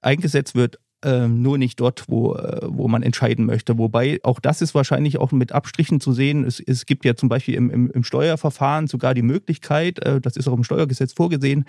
eingesetzt 0.00 0.54
wird. 0.54 0.78
Ähm, 1.02 1.42
nur 1.42 1.58
nicht 1.58 1.80
dort, 1.80 2.04
wo, 2.08 2.34
äh, 2.34 2.60
wo 2.62 2.88
man 2.88 3.02
entscheiden 3.02 3.46
möchte. 3.46 3.78
Wobei 3.78 4.20
auch 4.22 4.40
das 4.40 4.62
ist 4.62 4.74
wahrscheinlich 4.74 5.18
auch 5.18 5.32
mit 5.32 5.52
Abstrichen 5.52 6.00
zu 6.00 6.12
sehen. 6.12 6.44
Es, 6.44 6.60
es 6.60 6.86
gibt 6.86 7.04
ja 7.04 7.14
zum 7.14 7.28
Beispiel 7.28 7.54
im, 7.54 7.70
im, 7.70 7.90
im 7.90 8.04
Steuerverfahren 8.04 8.86
sogar 8.86 9.14
die 9.14 9.22
Möglichkeit, 9.22 9.98
äh, 10.00 10.20
das 10.20 10.36
ist 10.36 10.48
auch 10.48 10.56
im 10.56 10.64
Steuergesetz 10.64 11.12
vorgesehen, 11.12 11.64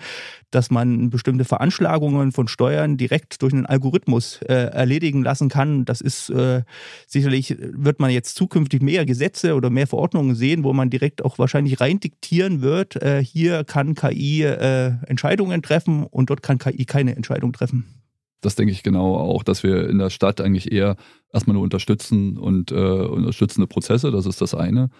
dass 0.50 0.70
man 0.70 1.10
bestimmte 1.10 1.44
Veranschlagungen 1.44 2.32
von 2.32 2.48
Steuern 2.48 2.96
direkt 2.96 3.42
durch 3.42 3.52
einen 3.52 3.66
Algorithmus 3.66 4.40
äh, 4.42 4.54
erledigen 4.54 5.22
lassen 5.22 5.48
kann. 5.48 5.84
Das 5.84 6.00
ist 6.00 6.30
äh, 6.30 6.62
sicherlich, 7.06 7.56
wird 7.58 8.00
man 8.00 8.10
jetzt 8.10 8.36
zukünftig 8.36 8.82
mehr 8.82 9.04
Gesetze 9.04 9.54
oder 9.54 9.70
mehr 9.70 9.86
Verordnungen 9.86 10.34
sehen, 10.34 10.64
wo 10.64 10.72
man 10.72 10.90
direkt 10.90 11.24
auch 11.24 11.38
wahrscheinlich 11.38 11.80
rein 11.80 12.00
diktieren 12.00 12.62
wird, 12.62 12.96
äh, 12.96 13.22
hier 13.24 13.64
kann 13.64 13.94
KI 13.94 14.42
äh, 14.42 14.92
Entscheidungen 15.06 15.62
treffen 15.62 16.04
und 16.04 16.30
dort 16.30 16.42
kann 16.42 16.58
KI 16.58 16.84
keine 16.84 17.16
Entscheidung 17.16 17.52
treffen 17.52 18.03
das 18.44 18.54
denke 18.54 18.72
ich 18.72 18.82
genau 18.82 19.16
auch, 19.16 19.42
dass 19.42 19.62
wir 19.62 19.88
in 19.88 19.98
der 19.98 20.10
Stadt 20.10 20.40
eigentlich 20.40 20.72
eher 20.72 20.96
erstmal 21.32 21.54
nur 21.54 21.62
unterstützen 21.62 22.36
und 22.38 22.70
äh, 22.70 22.74
unterstützende 22.74 23.66
Prozesse, 23.66 24.10
das 24.10 24.26
ist 24.26 24.40
das 24.40 24.54
eine. 24.54 24.90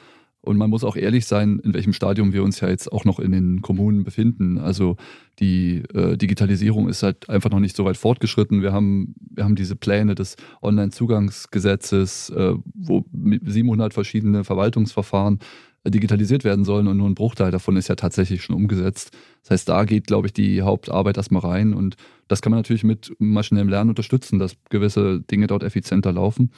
Und 0.44 0.58
man 0.58 0.68
muss 0.68 0.84
auch 0.84 0.96
ehrlich 0.96 1.24
sein, 1.24 1.58
in 1.60 1.72
welchem 1.72 1.94
Stadium 1.94 2.34
wir 2.34 2.42
uns 2.44 2.60
ja 2.60 2.68
jetzt 2.68 2.92
auch 2.92 3.06
noch 3.06 3.18
in 3.18 3.32
den 3.32 3.62
Kommunen 3.62 4.04
befinden. 4.04 4.58
Also 4.58 4.96
die 5.38 5.82
äh, 5.94 6.18
Digitalisierung 6.18 6.86
ist 6.90 7.02
halt 7.02 7.30
einfach 7.30 7.48
noch 7.48 7.60
nicht 7.60 7.74
so 7.74 7.86
weit 7.86 7.96
fortgeschritten. 7.96 8.60
Wir 8.60 8.70
haben, 8.70 9.14
wir 9.18 9.44
haben 9.44 9.56
diese 9.56 9.74
Pläne 9.74 10.14
des 10.14 10.36
Online-Zugangsgesetzes, 10.60 12.28
äh, 12.28 12.54
wo 12.74 13.06
700 13.12 13.94
verschiedene 13.94 14.44
Verwaltungsverfahren 14.44 15.38
digitalisiert 15.86 16.44
werden 16.44 16.64
sollen 16.64 16.88
und 16.88 16.96
nur 16.96 17.08
ein 17.08 17.14
Bruchteil 17.14 17.50
davon 17.50 17.76
ist 17.76 17.88
ja 17.88 17.94
tatsächlich 17.94 18.42
schon 18.42 18.56
umgesetzt. 18.56 19.10
Das 19.42 19.50
heißt, 19.50 19.68
da 19.68 19.84
geht, 19.84 20.06
glaube 20.06 20.26
ich, 20.26 20.32
die 20.32 20.62
Hauptarbeit 20.62 21.16
erstmal 21.16 21.42
rein 21.42 21.74
und 21.74 21.96
das 22.28 22.40
kann 22.40 22.50
man 22.50 22.58
natürlich 22.58 22.84
mit 22.84 23.14
maschinellem 23.18 23.68
Lernen 23.68 23.90
unterstützen, 23.90 24.38
dass 24.38 24.56
gewisse 24.70 25.20
Dinge 25.20 25.46
dort 25.46 25.62
effizienter 25.62 26.12
laufen 26.12 26.50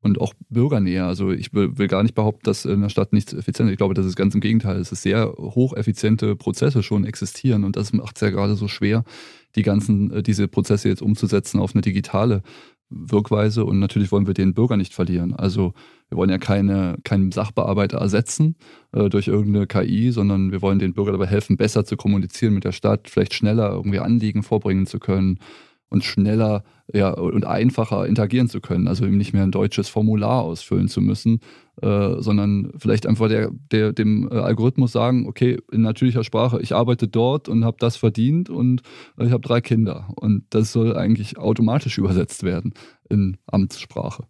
und 0.00 0.20
auch 0.20 0.32
bürgernäher. 0.48 1.06
Also 1.06 1.32
ich 1.32 1.52
will, 1.52 1.88
gar 1.88 2.02
nicht 2.02 2.14
behaupten, 2.14 2.44
dass 2.44 2.64
in 2.64 2.80
der 2.80 2.88
Stadt 2.88 3.12
nichts 3.12 3.32
effizient 3.32 3.68
ist. 3.68 3.72
Ich 3.72 3.78
glaube, 3.78 3.94
das 3.94 4.06
ist 4.06 4.16
ganz 4.16 4.34
im 4.34 4.40
Gegenteil. 4.40 4.76
Es 4.76 4.92
ist 4.92 5.02
sehr 5.02 5.32
hocheffiziente 5.36 6.36
Prozesse 6.36 6.82
schon 6.82 7.04
existieren 7.04 7.64
und 7.64 7.76
das 7.76 7.92
macht 7.92 8.16
es 8.16 8.20
ja 8.20 8.30
gerade 8.30 8.54
so 8.54 8.68
schwer, 8.68 9.04
die 9.56 9.62
ganzen, 9.62 10.12
äh, 10.12 10.22
diese 10.22 10.46
Prozesse 10.46 10.88
jetzt 10.88 11.02
umzusetzen 11.02 11.58
auf 11.58 11.74
eine 11.74 11.82
digitale 11.82 12.42
Wirkweise 12.90 13.64
und 13.64 13.78
natürlich 13.78 14.10
wollen 14.12 14.26
wir 14.26 14.34
den 14.34 14.54
Bürger 14.54 14.76
nicht 14.76 14.94
verlieren. 14.94 15.34
Also 15.34 15.74
wir 16.08 16.16
wollen 16.16 16.30
ja 16.30 16.38
keine, 16.38 16.96
keinen 17.04 17.32
Sachbearbeiter 17.32 17.98
ersetzen 17.98 18.56
äh, 18.92 19.08
durch 19.08 19.28
irgendeine 19.28 19.66
KI, 19.66 20.10
sondern 20.10 20.52
wir 20.52 20.62
wollen 20.62 20.78
den 20.78 20.94
Bürger 20.94 21.12
dabei 21.12 21.26
helfen, 21.26 21.56
besser 21.56 21.84
zu 21.84 21.96
kommunizieren 21.96 22.54
mit 22.54 22.64
der 22.64 22.72
Stadt, 22.72 23.10
vielleicht 23.10 23.34
schneller 23.34 23.70
irgendwie 23.70 23.98
Anliegen 23.98 24.42
vorbringen 24.42 24.86
zu 24.86 24.98
können 24.98 25.38
und 25.90 26.04
schneller 26.04 26.64
ja, 26.92 27.10
und 27.10 27.44
einfacher 27.44 28.06
interagieren 28.06 28.48
zu 28.48 28.60
können. 28.60 28.88
Also 28.88 29.04
eben 29.04 29.18
nicht 29.18 29.32
mehr 29.32 29.42
ein 29.42 29.50
deutsches 29.50 29.88
Formular 29.88 30.42
ausfüllen 30.42 30.88
zu 30.88 31.00
müssen, 31.00 31.40
äh, 31.82 32.14
sondern 32.20 32.72
vielleicht 32.78 33.06
einfach 33.06 33.28
der, 33.28 33.50
der, 33.70 33.92
dem 33.92 34.28
äh, 34.30 34.36
Algorithmus 34.36 34.92
sagen, 34.92 35.26
okay, 35.26 35.58
in 35.70 35.82
natürlicher 35.82 36.24
Sprache, 36.24 36.60
ich 36.60 36.74
arbeite 36.74 37.06
dort 37.06 37.48
und 37.48 37.64
habe 37.64 37.76
das 37.78 37.96
verdient 37.96 38.48
und 38.48 38.82
äh, 39.18 39.26
ich 39.26 39.32
habe 39.32 39.42
drei 39.42 39.60
Kinder. 39.60 40.08
Und 40.16 40.44
das 40.50 40.72
soll 40.72 40.96
eigentlich 40.96 41.38
automatisch 41.38 41.98
übersetzt 41.98 42.42
werden 42.42 42.72
in 43.08 43.36
Amtssprache. 43.46 44.24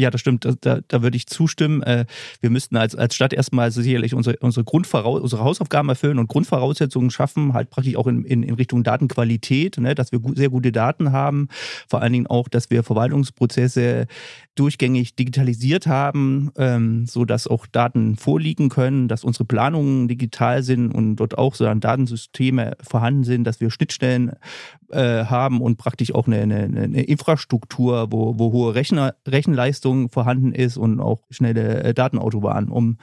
Ja, 0.00 0.10
das 0.10 0.22
stimmt. 0.22 0.46
Da, 0.46 0.54
da, 0.58 0.80
da 0.88 1.02
würde 1.02 1.18
ich 1.18 1.26
zustimmen. 1.26 1.82
Äh, 1.82 2.06
wir 2.40 2.48
müssten 2.48 2.76
als, 2.76 2.96
als 2.96 3.14
Stadt 3.14 3.34
erstmal 3.34 3.70
sicherlich 3.70 4.14
unsere, 4.14 4.38
unsere, 4.38 4.64
Grundvoraus 4.64 5.20
unsere 5.20 5.44
Hausaufgaben 5.44 5.90
erfüllen 5.90 6.18
und 6.18 6.26
Grundvoraussetzungen 6.26 7.10
schaffen, 7.10 7.52
halt 7.52 7.68
praktisch 7.68 7.96
auch 7.96 8.06
in, 8.06 8.24
in, 8.24 8.42
in 8.42 8.54
Richtung 8.54 8.82
Datenqualität, 8.82 9.76
ne, 9.76 9.94
dass 9.94 10.10
wir 10.10 10.20
sehr 10.34 10.48
gute 10.48 10.72
Daten 10.72 11.12
haben. 11.12 11.48
Vor 11.86 12.00
allen 12.00 12.14
Dingen 12.14 12.26
auch, 12.28 12.48
dass 12.48 12.70
wir 12.70 12.82
Verwaltungsprozesse 12.82 14.06
durchgängig 14.54 15.16
digitalisiert 15.16 15.86
haben, 15.86 16.50
ähm, 16.56 17.06
so 17.06 17.26
dass 17.26 17.46
auch 17.46 17.66
Daten 17.66 18.16
vorliegen 18.16 18.70
können, 18.70 19.06
dass 19.06 19.22
unsere 19.22 19.44
Planungen 19.44 20.08
digital 20.08 20.62
sind 20.62 20.92
und 20.92 21.16
dort 21.16 21.36
auch 21.36 21.54
so 21.54 21.70
Datensysteme 21.74 22.72
vorhanden 22.80 23.24
sind, 23.24 23.44
dass 23.44 23.60
wir 23.60 23.70
Schnittstellen 23.70 24.32
äh, 24.90 25.24
haben 25.24 25.60
und 25.60 25.76
praktisch 25.76 26.14
auch 26.14 26.26
eine, 26.26 26.40
eine, 26.40 26.64
eine 26.64 27.02
Infrastruktur, 27.02 28.08
wo, 28.10 28.38
wo 28.38 28.52
hohe 28.52 28.74
Rechner, 28.74 29.14
Rechenleistung 29.26 30.08
vorhanden 30.08 30.52
ist 30.52 30.76
und 30.76 31.00
auch 31.00 31.20
schnelle 31.30 31.82
äh, 31.82 31.94
Datenautobahnen, 31.94 32.70
um 32.70 32.98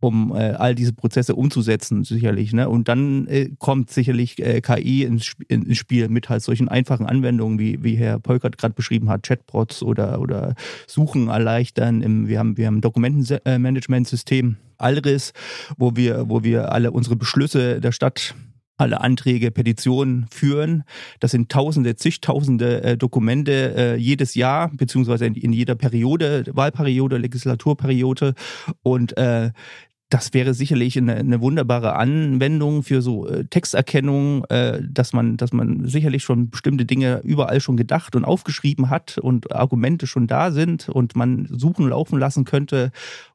um 0.00 0.34
äh, 0.34 0.52
all 0.52 0.74
diese 0.74 0.94
Prozesse 0.94 1.34
umzusetzen, 1.34 2.04
sicherlich. 2.04 2.52
Ne? 2.52 2.68
Und 2.68 2.88
dann 2.88 3.26
äh, 3.26 3.50
kommt 3.58 3.90
sicherlich 3.90 4.38
äh, 4.38 4.62
KI 4.62 5.04
ins, 5.04 5.34
ins, 5.46 5.76
Spiel 5.76 6.08
mit 6.08 6.28
halt 6.28 6.42
solchen 6.42 6.68
einfachen 6.68 7.06
Anwendungen, 7.06 7.58
wie, 7.58 7.84
wie 7.84 7.96
Herr 7.96 8.18
Polkert 8.18 8.56
gerade 8.56 8.74
beschrieben 8.74 9.10
hat, 9.10 9.22
Chatbots 9.24 9.82
oder, 9.82 10.20
oder 10.20 10.54
Suchen 10.86 11.28
erleichtern. 11.28 12.00
Im, 12.00 12.28
wir 12.28 12.38
haben, 12.38 12.56
wir 12.56 12.66
haben 12.66 12.78
ein 12.78 12.80
Dokumentenmanagementsystem, 12.80 14.56
Alris, 14.78 15.34
wo 15.76 15.94
wir, 15.94 16.30
wo 16.30 16.42
wir 16.42 16.72
alle 16.72 16.90
unsere 16.92 17.16
Beschlüsse 17.16 17.80
der 17.80 17.92
Stadt 17.92 18.34
alle 18.80 19.00
Anträge, 19.00 19.50
Petitionen 19.50 20.26
führen. 20.30 20.84
Das 21.20 21.32
sind 21.32 21.50
Tausende, 21.50 21.96
zigtausende 21.96 22.82
äh, 22.82 22.96
Dokumente 22.96 23.74
äh, 23.76 23.96
jedes 23.96 24.34
Jahr, 24.34 24.70
beziehungsweise 24.72 25.26
in, 25.26 25.34
in, 25.34 25.52
jeder 25.52 25.74
Periode, 25.74 26.44
Wahlperiode, 26.52 27.18
Legislaturperiode. 27.18 28.34
Und 28.82 29.16
äh, 29.16 29.50
das 30.10 30.34
wäre 30.34 30.54
sicherlich 30.54 30.98
eine, 30.98 31.14
eine, 31.14 31.40
wunderbare 31.40 31.94
Anwendung 31.94 32.82
für 32.82 33.00
so 33.00 33.28
äh, 33.28 33.44
Texterkennung, 33.46 34.44
äh, 34.46 34.82
dass 34.82 35.12
man, 35.12 35.36
dass 35.36 35.52
man 35.52 35.86
sicherlich 35.86 36.24
schon 36.24 36.50
bestimmte 36.50 36.84
Dinge 36.84 37.20
überall 37.24 37.60
schon 37.60 37.76
gedacht 37.76 38.16
und 38.16 38.24
aufgeschrieben 38.24 38.90
hat 38.90 39.18
und 39.18 39.52
Argumente 39.52 40.08
schon 40.08 40.26
da 40.26 40.50
sind 40.50 40.88
und 40.88 41.14
man 41.16 41.46
suchen 41.50 41.88
laufen 41.88 42.18
lassen 42.18 42.44
könnte 42.44 42.90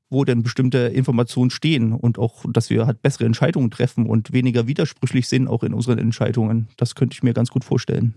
wo 0.10 0.24
denn 0.24 0.44
bestimmte 0.44 0.78
Informationen 0.78 1.50
stehen 1.50 1.92
und 1.92 2.20
auch, 2.20 2.46
dass 2.48 2.70
wir 2.70 2.86
halt 2.86 3.02
bessere 3.02 3.26
Entscheidungen 3.26 3.72
treffen 3.72 4.06
und 4.06 4.32
weniger 4.34 4.68
widersprüchlich 4.68 5.28
sind 5.28 5.48
auch 5.48 5.64
in 5.64 5.74
unseren 5.74 5.98
Entscheidungen. 5.98 6.68
Das 6.78 6.94
könnte 6.94 7.16
ich 7.16 7.24
mir 7.24 7.34
ganz 7.34 7.50
gut 7.50 7.64
vorstellen. 7.64 8.14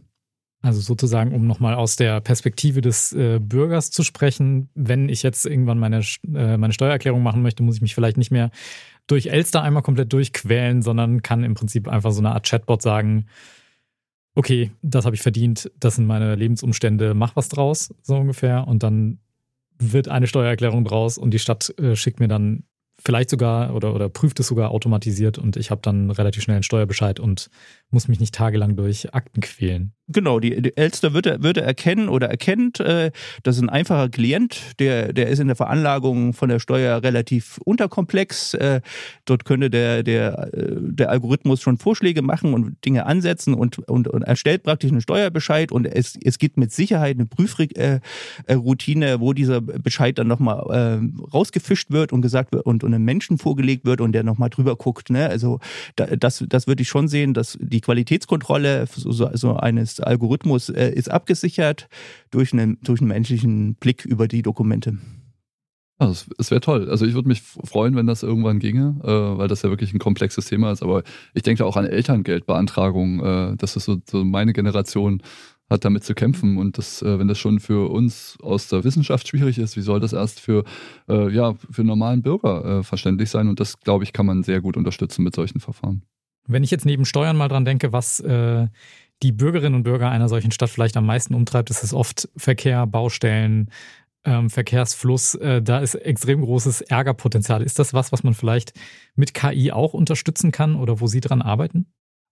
Also 0.61 0.81
sozusagen, 0.81 1.33
um 1.35 1.47
nochmal 1.47 1.75
aus 1.75 1.95
der 1.95 2.21
Perspektive 2.21 2.81
des 2.81 3.13
äh, 3.13 3.39
Bürgers 3.41 3.93
zu 3.93 4.03
sprechen, 4.03 4.69
wenn 4.75 5.09
ich 5.09 5.23
jetzt 5.23 5.47
irgendwann 5.47 5.79
meine, 5.79 6.01
äh, 6.35 6.57
meine 6.57 6.73
Steuererklärung 6.73 7.23
machen 7.23 7.43
möchte, 7.43 7.63
muss 7.63 7.77
ich 7.77 7.83
mich 7.83 7.95
vielleicht 7.95 8.17
nicht 8.17 8.33
mehr 8.33 8.51
durch 9.07 9.27
Elster 9.27 9.63
einmal 9.63 9.83
komplett 9.83 10.13
durchquälen, 10.13 10.83
sondern 10.83 11.23
kann 11.23 11.45
im 11.45 11.55
Prinzip 11.55 11.87
einfach 11.87 12.11
so 12.11 12.21
eine 12.21 12.33
Art 12.33 12.47
Chatbot 12.47 12.83
sagen, 12.83 13.27
okay, 14.35 14.73
das 14.83 15.05
habe 15.05 15.15
ich 15.15 15.23
verdient, 15.23 15.71
das 15.79 15.97
sind 15.97 16.07
meine 16.07 16.35
Lebensumstände, 16.35 17.15
mach 17.15 17.37
was 17.37 17.49
draus, 17.49 17.95
so 18.03 18.17
ungefähr. 18.17 18.67
Und 18.67 18.83
dann 18.83 19.19
wird 19.79 20.09
eine 20.09 20.27
Steuererklärung 20.27 20.85
draus 20.85 21.19
und 21.19 21.31
die 21.33 21.39
Stadt 21.39 21.73
äh, 21.79 21.95
schickt 21.95 22.21
mir 22.21 22.29
dann 22.29 22.65
vielleicht 23.01 23.31
sogar 23.31 23.75
oder, 23.75 23.95
oder 23.95 24.09
prüft 24.09 24.41
es 24.41 24.49
sogar 24.49 24.71
automatisiert 24.71 25.39
und 25.39 25.57
ich 25.57 25.71
habe 25.71 25.81
dann 25.83 26.11
relativ 26.11 26.43
schnell 26.43 26.57
einen 26.57 26.65
Steuerbescheid 26.65 27.21
und 27.21 27.49
muss 27.91 28.09
mich 28.09 28.21
nicht 28.21 28.35
tagelang 28.35 28.77
durch 28.77 29.15
Akten 29.15 29.41
quälen. 29.41 29.93
Genau, 30.11 30.41
die, 30.41 30.63
die 30.63 30.75
Elster 30.75 31.13
würde, 31.13 31.43
würde 31.43 31.61
erkennen 31.61 32.09
oder 32.09 32.31
erkennt, 32.31 32.81
äh, 32.81 33.11
das 33.43 33.57
ist 33.57 33.63
ein 33.63 33.69
einfacher 33.69 34.09
Klient, 34.09 34.79
der, 34.79 35.13
der 35.13 35.29
ist 35.29 35.39
in 35.39 35.49
der 35.49 35.57
Veranlagung 35.57 36.33
von 36.33 36.49
der 36.49 36.61
Steuer 36.61 37.03
relativ 37.03 37.59
unterkomplex. 37.59 38.55
Äh, 38.55 38.81
dort 39.27 39.45
könnte 39.45 39.69
der, 39.69 40.03
der, 40.03 40.51
äh, 40.55 40.77
der 40.81 41.11
Algorithmus 41.11 41.61
schon 41.61 41.77
Vorschläge 41.77 42.23
machen 42.23 42.55
und 42.55 42.83
Dinge 42.87 43.05
ansetzen 43.05 43.53
und, 43.53 43.81
und, 43.81 44.09
und 44.09 44.23
erstellt 44.23 44.63
praktisch 44.63 44.91
einen 44.91 45.03
Steuerbescheid 45.03 45.73
und 45.73 45.85
es, 45.85 46.17
es 46.23 46.39
gibt 46.39 46.57
mit 46.57 46.73
Sicherheit 46.73 47.19
eine 47.19 47.27
Prüfroutine, 47.27 48.01
äh, 49.07 49.21
wo 49.21 49.35
dieser 49.35 49.61
Bescheid 49.61 50.17
dann 50.19 50.27
nochmal 50.27 51.03
äh, 51.03 51.21
rausgefischt 51.35 51.91
wird 51.91 52.15
und 52.15 52.23
gesagt 52.23 52.53
wird 52.53 52.65
und, 52.65 52.83
und 52.83 52.95
einem 52.95 53.05
Menschen 53.05 53.37
vorgelegt 53.37 53.85
wird 53.85 54.01
und 54.01 54.13
der 54.13 54.23
nochmal 54.23 54.49
drüber 54.49 54.75
guckt. 54.77 55.11
Ne? 55.11 55.29
Also 55.29 55.61
da, 55.97 56.07
das, 56.07 56.43
das 56.49 56.67
würde 56.67 56.81
ich 56.81 56.89
schon 56.89 57.09
sehen, 57.09 57.35
dass 57.35 57.59
die 57.61 57.78
Qualitätskontrolle 57.81 58.87
so, 58.95 59.31
so 59.33 59.57
eines 59.57 60.01
Algorithmus 60.01 60.69
äh, 60.69 60.91
ist 60.91 61.11
abgesichert 61.11 61.89
durch 62.31 62.53
einen, 62.53 62.79
durch 62.83 63.01
einen 63.01 63.09
menschlichen 63.09 63.75
Blick 63.75 64.05
über 64.05 64.29
die 64.29 64.43
Dokumente. 64.43 64.99
Also 66.01 66.27
es 66.39 66.51
wäre 66.53 66.61
toll. 66.61 66.89
Also 66.89 67.07
ich 67.07 67.15
würde 67.15 67.29
mich 67.29 67.43
freuen, 67.43 67.97
wenn 67.97 68.07
das 68.07 68.23
irgendwann 68.23 68.61
ginge, 68.61 69.01
äh, 69.03 69.39
weil 69.39 69.49
das 69.49 69.63
ja 69.63 69.71
wirklich 69.71 69.93
ein 69.93 69.99
komplexes 69.99 70.47
Thema 70.47 70.71
ist. 70.71 70.83
Aber 70.83 71.03
ich 71.35 71.43
denke 71.43 71.67
auch 71.67 71.77
an 71.77 71.87
Elterngeldbeantragung. 71.87 73.25
Äh, 73.25 73.57
das 73.57 73.75
ist 73.75 73.85
so, 73.85 74.01
so, 74.09 74.25
meine 74.25 74.53
Generation 74.53 75.23
hat 75.69 75.85
damit 75.85 76.05
zu 76.05 76.15
kämpfen. 76.15 76.57
Und 76.57 76.79
das, 76.79 77.03
äh, 77.03 77.19
wenn 77.19 77.27
das 77.27 77.39
schon 77.39 77.59
für 77.59 77.91
uns 77.91 78.39
aus 78.43 78.69
der 78.69 78.85
Wissenschaft 78.85 79.27
schwierig 79.27 79.59
ist, 79.59 79.77
wie 79.77 79.83
soll 79.83 79.99
das 79.99 80.13
erst 80.13 80.39
für, 80.41 80.65
äh, 81.09 81.35
ja, 81.35 81.55
für 81.71 81.83
normalen 81.83 82.23
Bürger 82.23 82.79
äh, 82.79 82.83
verständlich 82.85 83.31
sein? 83.31 83.49
Und 83.49 83.59
das, 83.59 83.81
glaube 83.81 84.05
ich, 84.05 84.13
kann 84.13 84.27
man 84.27 84.45
sehr 84.45 84.61
gut 84.61 84.77
unterstützen 84.77 85.25
mit 85.25 85.35
solchen 85.35 85.59
Verfahren. 85.59 86.03
Wenn 86.49 86.65
ich 86.65 86.71
jetzt 86.71 86.87
neben 86.87 87.05
Steuern 87.05 87.37
mal 87.37 87.49
dran 87.49 87.65
denke, 87.65 87.93
was 87.93 88.21
äh, 88.21 88.67
die 89.23 89.33
Bürgerinnen 89.33 89.75
und 89.75 89.83
Bürger 89.83 90.11
einer 90.11 90.29
solchen 90.29 90.51
Stadt 90.51 90.71
vielleicht 90.71 90.97
am 90.97 91.07
meisten 91.07 91.35
umtreibt, 91.35 91.71
ist 91.71 91.85
es 91.85 91.95
oft 91.95 92.29
Verkehr, 92.37 92.87
Baustellen, 92.87 93.71
ähm, 94.25 94.51
Verkehrsfluss. 94.51 95.35
Äh, 95.37 95.63
da 95.63 95.79
ist 95.79 95.95
extrem 95.95 96.41
großes 96.41 96.81
Ärgerpotenzial. 96.81 97.63
Ist 97.63 97.79
das 97.79 97.95
was, 97.95 98.13
was 98.13 98.23
man 98.23 98.35
vielleicht 98.35 98.73
mit 99.15 99.35
KI 99.35 99.73
auch 99.73 99.95
unterstützen 99.95 100.51
kann 100.51 100.75
oder 100.77 101.01
wo 101.01 101.07
Sie 101.07 101.21
dran 101.21 101.43
arbeiten? 101.43 101.87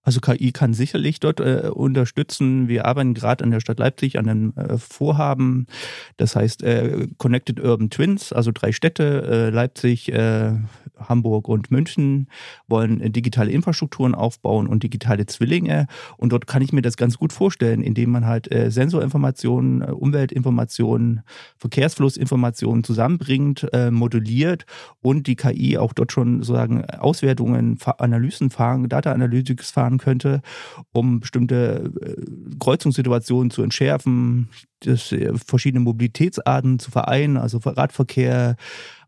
Also 0.07 0.21
KI 0.21 0.53
kann 0.53 0.73
sicherlich 0.73 1.19
dort 1.19 1.41
äh, 1.41 1.69
unterstützen. 1.69 2.69
Wir 2.69 2.85
arbeiten 2.85 3.13
gerade 3.13 3.43
an 3.43 3.51
der 3.51 3.59
Stadt 3.59 3.77
Leipzig 3.77 4.17
an 4.17 4.29
einem 4.29 4.53
äh, 4.55 4.77
Vorhaben, 4.77 5.67
das 6.15 6.33
heißt 6.33 6.63
äh, 6.63 7.09
Connected 7.17 7.59
Urban 7.59 7.89
Twins, 7.89 8.31
also 8.31 8.53
drei 8.53 8.71
Städte, 8.71 9.03
äh, 9.29 9.49
Leipzig, 9.49 10.09
äh, 10.13 10.53
Hamburg 10.97 11.49
und 11.49 11.71
München, 11.71 12.29
wollen 12.69 13.01
äh, 13.01 13.09
digitale 13.09 13.51
Infrastrukturen 13.51 14.15
aufbauen 14.15 14.67
und 14.67 14.83
digitale 14.83 15.25
Zwillinge. 15.25 15.87
Und 16.15 16.31
dort 16.31 16.47
kann 16.47 16.61
ich 16.61 16.71
mir 16.71 16.81
das 16.81 16.95
ganz 16.95 17.17
gut 17.17 17.33
vorstellen, 17.33 17.81
indem 17.81 18.11
man 18.11 18.25
halt 18.25 18.47
Sensorinformationen, 18.49 19.81
Umweltinformationen, 19.81 21.23
Verkehrsflussinformationen 21.57 22.85
zusammenbringt, 22.85 23.67
modelliert 23.91 24.65
und 25.01 25.27
die 25.27 25.35
KI 25.35 25.77
auch 25.77 25.91
dort 25.91 26.13
schon 26.13 26.43
sozusagen 26.43 26.85
Auswertungen, 26.85 27.77
Analysen 27.97 28.49
fahren, 28.49 28.87
Data 28.87 29.11
Analytics 29.11 29.71
fahren 29.71 29.96
machen 29.97 29.99
könnte, 29.99 30.41
um 30.93 31.19
bestimmte 31.19 31.91
äh, 32.01 32.55
Kreuzungssituationen 32.59 33.51
zu 33.51 33.63
entschärfen, 33.63 34.49
das, 34.81 35.11
äh, 35.11 35.33
verschiedene 35.35 35.83
Mobilitätsarten 35.83 36.79
zu 36.79 36.91
vereinen, 36.91 37.37
also 37.37 37.59
Radverkehr, 37.63 38.55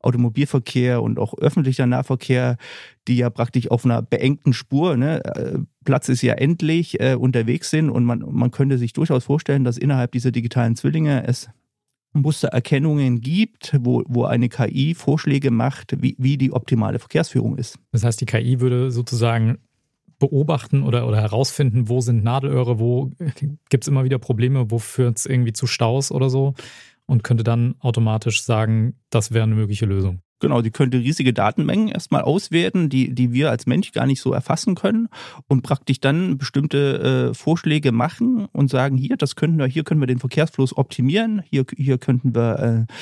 Automobilverkehr 0.01 1.01
und 1.01 1.19
auch 1.19 1.33
öffentlicher 1.37 1.85
Nahverkehr, 1.85 2.57
die 3.07 3.17
ja 3.17 3.29
praktisch 3.29 3.69
auf 3.69 3.85
einer 3.85 4.01
beengten 4.01 4.53
Spur, 4.53 4.95
ne, 4.95 5.23
äh, 5.25 5.59
Platz 5.83 6.09
ist 6.09 6.21
ja 6.21 6.35
endlich, 6.35 6.99
äh, 6.99 7.15
unterwegs 7.15 7.69
sind 7.69 7.89
und 7.89 8.05
man, 8.05 8.23
man 8.29 8.51
könnte 8.51 8.77
sich 8.77 8.93
durchaus 8.93 9.25
vorstellen, 9.25 9.63
dass 9.63 9.77
innerhalb 9.77 10.11
dieser 10.11 10.31
digitalen 10.31 10.75
Zwillinge 10.75 11.27
es 11.27 11.49
Mustererkennungen 12.13 13.21
gibt, 13.21 13.77
wo, 13.81 14.03
wo 14.07 14.23
eine 14.25 14.49
KI 14.49 14.95
Vorschläge 14.95 15.51
macht, 15.51 16.01
wie, 16.01 16.15
wie 16.17 16.37
die 16.37 16.51
optimale 16.51 16.97
Verkehrsführung 16.99 17.57
ist. 17.57 17.77
Das 17.91 18.03
heißt, 18.03 18.19
die 18.21 18.25
KI 18.25 18.59
würde 18.59 18.89
sozusagen 18.91 19.59
beobachten 20.19 20.83
oder, 20.83 21.07
oder 21.07 21.17
herausfinden, 21.17 21.89
wo 21.89 22.01
sind 22.01 22.23
Nadelöhre, 22.23 22.79
wo 22.79 23.11
gibt 23.69 23.83
es 23.83 23.87
immer 23.87 24.03
wieder 24.03 24.19
Probleme, 24.19 24.69
wo 24.69 24.77
führt 24.77 25.17
es 25.17 25.25
irgendwie 25.25 25.53
zu 25.53 25.65
Staus 25.65 26.11
oder 26.11 26.29
so 26.29 26.53
und 27.05 27.23
könnte 27.23 27.43
dann 27.43 27.75
automatisch 27.79 28.43
sagen, 28.43 28.95
das 29.09 29.31
wäre 29.31 29.43
eine 29.43 29.55
mögliche 29.55 29.85
Lösung. 29.85 30.21
Genau, 30.41 30.61
die 30.61 30.71
könnte 30.71 30.99
riesige 30.99 31.33
Datenmengen 31.33 31.89
erstmal 31.89 32.21
auswerten, 32.21 32.87
die, 32.87 33.13
die 33.13 33.33
wir 33.33 33.49
als 33.49 33.65
Mensch 33.65 33.91
gar 33.91 34.05
nicht 34.05 34.21
so 34.21 34.31
erfassen 34.31 34.73
können 34.75 35.09
und 35.47 35.63
praktisch 35.63 35.99
dann 35.99 36.37
bestimmte 36.37 37.31
äh, 37.31 37.33
Vorschläge 37.33 37.91
machen 37.91 38.47
und 38.53 38.69
sagen, 38.69 38.95
hier, 38.97 39.17
das 39.17 39.35
könnten 39.35 39.57
wir, 39.57 39.65
hier 39.65 39.83
können 39.83 39.99
wir 39.99 40.07
den 40.07 40.19
Verkehrsfluss 40.19 40.77
optimieren, 40.77 41.43
hier, 41.49 41.65
hier 41.75 41.97
könnten 41.97 42.33
wir 42.33 42.87
äh, 42.87 42.93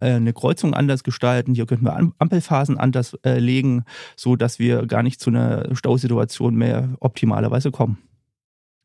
eine 0.00 0.32
Kreuzung 0.32 0.74
anders 0.74 1.04
gestalten, 1.04 1.54
hier 1.54 1.66
könnten 1.66 1.84
wir 1.84 2.12
Ampelphasen 2.18 2.78
anders 2.78 3.14
äh, 3.24 3.38
legen, 3.38 3.84
so 4.16 4.36
dass 4.36 4.58
wir 4.58 4.86
gar 4.86 5.02
nicht 5.02 5.20
zu 5.20 5.30
einer 5.30 5.74
Stausituation 5.74 6.54
mehr 6.54 6.96
optimalerweise 7.00 7.70
kommen. 7.70 7.98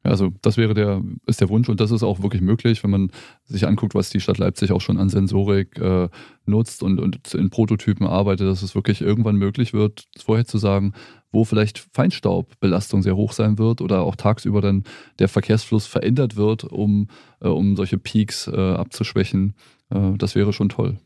Also 0.05 0.31
das 0.41 0.57
wäre 0.57 0.73
der, 0.73 1.01
ist 1.25 1.41
der 1.41 1.49
Wunsch 1.49 1.67
und 1.67 1.79
das 1.79 1.91
ist 1.91 2.03
auch 2.03 2.21
wirklich 2.21 2.41
möglich, 2.41 2.83
wenn 2.83 2.91
man 2.91 3.11
sich 3.43 3.67
anguckt, 3.67 3.95
was 3.95 4.09
die 4.09 4.19
Stadt 4.19 4.37
Leipzig 4.37 4.71
auch 4.71 4.81
schon 4.81 4.97
an 4.97 5.09
Sensorik 5.09 5.79
äh, 5.79 6.09
nutzt 6.45 6.83
und, 6.83 6.99
und 6.99 7.33
in 7.33 7.49
Prototypen 7.49 8.05
arbeitet, 8.05 8.47
dass 8.47 8.61
es 8.61 8.75
wirklich 8.75 9.01
irgendwann 9.01 9.35
möglich 9.35 9.73
wird, 9.73 10.05
vorher 10.17 10.45
zu 10.45 10.59
sagen, 10.59 10.93
wo 11.31 11.43
vielleicht 11.43 11.87
Feinstaubbelastung 11.93 13.01
sehr 13.01 13.15
hoch 13.15 13.33
sein 13.33 13.57
wird 13.57 13.81
oder 13.81 14.03
auch 14.03 14.15
tagsüber 14.15 14.61
dann 14.61 14.83
der 15.19 15.27
Verkehrsfluss 15.27 15.87
verändert 15.87 16.35
wird, 16.35 16.63
um, 16.63 17.07
äh, 17.41 17.47
um 17.47 17.75
solche 17.75 17.97
Peaks 17.97 18.47
äh, 18.47 18.55
abzuschwächen. 18.55 19.55
Äh, 19.89 20.13
das 20.17 20.35
wäre 20.35 20.53
schon 20.53 20.69
toll. 20.69 20.97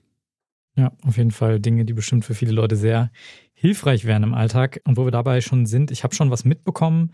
Ja, 0.80 0.94
auf 1.06 1.18
jeden 1.18 1.32
Fall 1.32 1.60
Dinge, 1.60 1.84
die 1.84 1.92
bestimmt 1.92 2.24
für 2.24 2.34
viele 2.34 2.54
Leute 2.54 2.78
sehr 2.78 3.12
hilfreich 3.52 4.06
wären 4.06 4.24
im 4.24 4.34
Alltag. 4.34 4.80
Und 4.86 4.96
wo 4.96 5.04
wir 5.04 5.12
dabei 5.12 5.42
schon 5.42 5.66
sind, 5.66 5.92
ich 5.92 6.06
habe 6.06 6.16
schon 6.16 6.32
was 6.32 6.46
mitbekommen, 6.46 7.12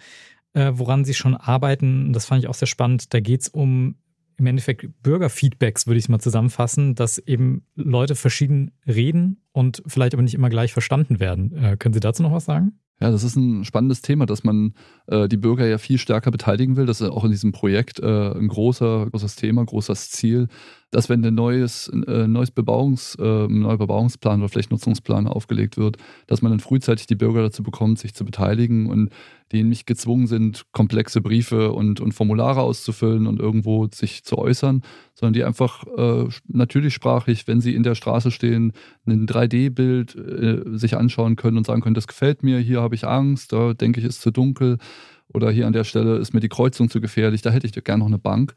äh, 0.53 0.73
woran 0.75 1.03
sie 1.03 1.15
schon 1.15 1.35
arbeiten. 1.35 2.13
Das 2.13 2.27
fand 2.27 2.43
ich 2.43 2.47
auch 2.47 2.53
sehr 2.53 2.67
spannend. 2.67 3.11
Da 3.11 3.19
geht 3.19 3.41
es 3.41 3.47
um 3.49 3.95
im 4.37 4.45
Endeffekt 4.45 4.85
Bürgerfeedbacks, 5.01 5.87
würde 5.87 5.97
ich 5.97 6.05
es 6.05 6.09
mal 6.09 6.19
zusammenfassen, 6.19 6.93
dass 6.93 7.17
eben 7.17 7.65
Leute 7.73 8.13
verschieden 8.13 8.71
reden 8.85 9.41
und 9.51 9.81
vielleicht 9.87 10.13
aber 10.13 10.21
nicht 10.21 10.35
immer 10.35 10.49
gleich 10.49 10.71
verstanden 10.71 11.19
werden. 11.19 11.55
Äh, 11.55 11.77
können 11.77 11.93
Sie 11.93 11.99
dazu 11.99 12.21
noch 12.21 12.33
was 12.33 12.45
sagen? 12.45 12.73
Ja, 13.01 13.11
das 13.11 13.25
ist 13.25 13.35
ein 13.35 13.65
spannendes 13.65 14.01
Thema, 14.01 14.25
dass 14.25 14.45
man 14.45 14.73
äh, 15.07 15.27
die 15.27 15.35
Bürger 15.35 15.67
ja 15.67 15.77
viel 15.77 15.97
stärker 15.97 16.31
beteiligen 16.31 16.77
will. 16.77 16.85
Das 16.85 17.01
ist 17.01 17.09
auch 17.09 17.25
in 17.25 17.31
diesem 17.31 17.51
Projekt 17.51 17.99
äh, 17.99 18.31
ein 18.31 18.47
großer, 18.47 19.07
großes 19.11 19.35
Thema, 19.35 19.65
großes 19.65 20.11
Ziel, 20.11 20.47
dass 20.91 21.09
wenn 21.09 21.23
ein 21.25 21.35
neues, 21.35 21.89
äh, 21.89 22.25
neues 22.25 22.51
Bebauungs, 22.51 23.15
äh, 23.15 23.47
neuer 23.49 23.77
Bebauungsplan 23.77 24.39
oder 24.39 24.47
vielleicht 24.47 24.71
Nutzungsplan 24.71 25.27
aufgelegt 25.27 25.75
wird, 25.75 25.97
dass 26.27 26.41
man 26.41 26.53
dann 26.53 26.61
frühzeitig 26.61 27.05
die 27.05 27.15
Bürger 27.15 27.41
dazu 27.41 27.63
bekommt, 27.63 27.99
sich 27.99 28.13
zu 28.13 28.23
beteiligen 28.23 28.89
und 28.89 29.09
die 29.51 29.63
nicht 29.63 29.85
gezwungen 29.85 30.27
sind, 30.27 30.65
komplexe 30.71 31.21
Briefe 31.21 31.71
und, 31.71 31.99
und 31.99 32.13
Formulare 32.13 32.61
auszufüllen 32.61 33.27
und 33.27 33.39
irgendwo 33.39 33.87
sich 33.87 34.23
zu 34.23 34.37
äußern, 34.37 34.81
sondern 35.13 35.33
die 35.33 35.43
einfach 35.43 35.85
äh, 35.97 36.27
natürlich 36.47 36.93
sprachlich, 36.93 37.47
wenn 37.47 37.61
sie 37.61 37.75
in 37.75 37.83
der 37.83 37.95
Straße 37.95 38.31
stehen, 38.31 38.73
ein 39.05 39.27
3D-Bild 39.27 40.15
äh, 40.15 40.77
sich 40.77 40.97
anschauen 40.97 41.35
können 41.35 41.57
und 41.57 41.65
sagen 41.65 41.81
können, 41.81 41.95
das 41.95 42.07
gefällt 42.07 42.43
mir, 42.43 42.59
hier 42.59 42.81
habe 42.81 42.95
ich 42.95 43.05
Angst, 43.05 43.53
da 43.53 43.73
denke 43.73 43.99
ich, 43.99 44.05
ist 44.05 44.21
zu 44.21 44.31
dunkel 44.31 44.77
oder 45.33 45.51
hier 45.51 45.67
an 45.67 45.73
der 45.73 45.83
Stelle 45.83 46.17
ist 46.17 46.33
mir 46.33 46.39
die 46.39 46.49
Kreuzung 46.49 46.89
zu 46.89 47.01
gefährlich, 47.01 47.41
da 47.41 47.51
hätte 47.51 47.67
ich 47.67 47.83
gerne 47.83 47.99
noch 47.99 48.07
eine 48.07 48.19
Bank. 48.19 48.55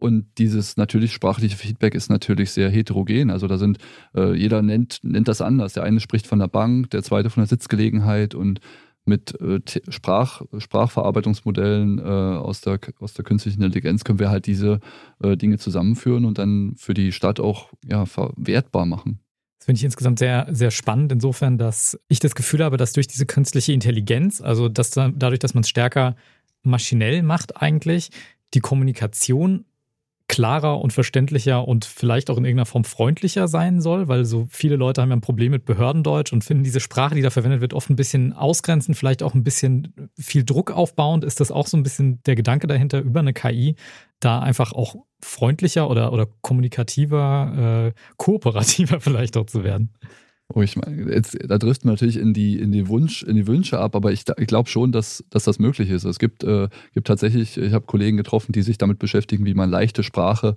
Und 0.00 0.26
dieses 0.38 0.76
natürlich 0.76 1.12
sprachliche 1.12 1.56
Feedback 1.56 1.96
ist 1.96 2.08
natürlich 2.08 2.52
sehr 2.52 2.70
heterogen. 2.70 3.30
Also 3.30 3.48
da 3.48 3.58
sind, 3.58 3.78
äh, 4.14 4.32
jeder 4.32 4.62
nennt, 4.62 5.00
nennt 5.02 5.26
das 5.26 5.40
anders. 5.40 5.72
Der 5.72 5.82
eine 5.82 5.98
spricht 5.98 6.28
von 6.28 6.38
der 6.38 6.46
Bank, 6.46 6.90
der 6.90 7.02
zweite 7.02 7.30
von 7.30 7.40
der 7.40 7.48
Sitzgelegenheit 7.48 8.36
und 8.36 8.60
mit 9.08 9.40
äh, 9.40 9.60
Sprach, 9.88 10.42
Sprachverarbeitungsmodellen 10.56 11.98
äh, 11.98 12.02
aus, 12.02 12.60
der, 12.60 12.78
aus 13.00 13.14
der 13.14 13.24
künstlichen 13.24 13.62
Intelligenz 13.62 14.04
können 14.04 14.18
wir 14.18 14.30
halt 14.30 14.46
diese 14.46 14.80
äh, 15.22 15.36
Dinge 15.36 15.58
zusammenführen 15.58 16.24
und 16.24 16.38
dann 16.38 16.74
für 16.76 16.94
die 16.94 17.10
Stadt 17.12 17.40
auch 17.40 17.72
ja, 17.84 18.06
verwertbar 18.06 18.86
machen. 18.86 19.20
Das 19.58 19.66
finde 19.66 19.78
ich 19.78 19.84
insgesamt 19.84 20.20
sehr, 20.20 20.46
sehr 20.50 20.70
spannend, 20.70 21.10
insofern, 21.10 21.58
dass 21.58 21.98
ich 22.08 22.20
das 22.20 22.34
Gefühl 22.34 22.62
habe, 22.62 22.76
dass 22.76 22.92
durch 22.92 23.08
diese 23.08 23.26
künstliche 23.26 23.72
Intelligenz, 23.72 24.40
also 24.40 24.68
dass 24.68 24.90
dadurch, 24.90 25.40
dass 25.40 25.54
man 25.54 25.62
es 25.62 25.68
stärker 25.68 26.14
maschinell 26.62 27.22
macht 27.22 27.60
eigentlich, 27.60 28.10
die 28.54 28.60
Kommunikation 28.60 29.64
klarer 30.28 30.80
und 30.80 30.92
verständlicher 30.92 31.66
und 31.66 31.86
vielleicht 31.86 32.28
auch 32.30 32.36
in 32.36 32.44
irgendeiner 32.44 32.66
Form 32.66 32.84
freundlicher 32.84 33.48
sein 33.48 33.80
soll, 33.80 34.08
weil 34.08 34.26
so 34.26 34.46
viele 34.50 34.76
Leute 34.76 35.00
haben 35.00 35.08
ja 35.08 35.16
ein 35.16 35.22
Problem 35.22 35.50
mit 35.50 35.64
Behördendeutsch 35.64 36.32
und 36.32 36.44
finden 36.44 36.64
diese 36.64 36.80
Sprache, 36.80 37.14
die 37.14 37.22
da 37.22 37.30
verwendet 37.30 37.62
wird, 37.62 37.72
oft 37.72 37.88
ein 37.88 37.96
bisschen 37.96 38.34
ausgrenzend, 38.34 38.96
vielleicht 38.96 39.22
auch 39.22 39.34
ein 39.34 39.42
bisschen 39.42 40.10
viel 40.18 40.44
Druck 40.44 40.70
aufbauend. 40.70 41.24
Ist 41.24 41.40
das 41.40 41.50
auch 41.50 41.66
so 41.66 41.76
ein 41.78 41.82
bisschen 41.82 42.22
der 42.24 42.36
Gedanke 42.36 42.66
dahinter, 42.66 43.00
über 43.00 43.20
eine 43.20 43.32
KI 43.32 43.76
da 44.20 44.40
einfach 44.40 44.72
auch 44.72 44.96
freundlicher 45.22 45.88
oder, 45.88 46.12
oder 46.12 46.26
kommunikativer, 46.42 47.92
äh, 47.94 48.00
kooperativer 48.18 49.00
vielleicht 49.00 49.36
auch 49.38 49.46
zu 49.46 49.64
werden? 49.64 49.94
Oh, 50.54 50.62
ich 50.62 50.76
meine, 50.76 51.12
jetzt, 51.12 51.36
da 51.46 51.58
trifft 51.58 51.84
man 51.84 51.92
natürlich 51.92 52.16
in 52.16 52.32
die, 52.32 52.58
in 52.58 52.72
die 52.72 52.88
Wunsch, 52.88 53.22
in 53.22 53.36
die 53.36 53.46
Wünsche 53.46 53.78
ab, 53.78 53.94
aber 53.94 54.12
ich, 54.12 54.24
ich 54.38 54.46
glaube 54.46 54.70
schon, 54.70 54.92
dass, 54.92 55.22
dass 55.28 55.44
das 55.44 55.58
möglich 55.58 55.90
ist. 55.90 56.04
Es 56.04 56.18
gibt, 56.18 56.42
äh, 56.42 56.68
gibt 56.94 57.06
tatsächlich, 57.06 57.58
ich 57.58 57.74
habe 57.74 57.84
Kollegen 57.84 58.16
getroffen, 58.16 58.52
die 58.52 58.62
sich 58.62 58.78
damit 58.78 58.98
beschäftigen, 58.98 59.44
wie 59.44 59.52
man 59.52 59.68
leichte 59.68 60.02
Sprache 60.02 60.56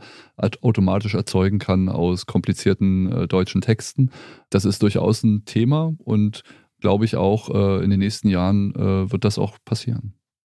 automatisch 0.61 1.13
erzeugen 1.13 1.59
kann 1.59 1.89
aus 1.89 2.25
komplizierten 2.25 3.11
äh, 3.11 3.27
deutschen 3.27 3.59
Texten. 3.59 4.11
Das 4.49 4.63
ist 4.63 4.81
durchaus 4.81 5.23
ein 5.23 5.43
Thema 5.43 5.93
und 5.97 6.43
glaube 6.79 7.03
ich 7.03 7.17
auch, 7.17 7.49
äh, 7.49 7.83
in 7.83 7.89
den 7.89 7.99
nächsten 7.99 8.29
Jahren 8.29 8.73
äh, 8.75 9.11
wird 9.11 9.25
das 9.25 9.37
auch 9.37 9.57
passieren. 9.65 10.13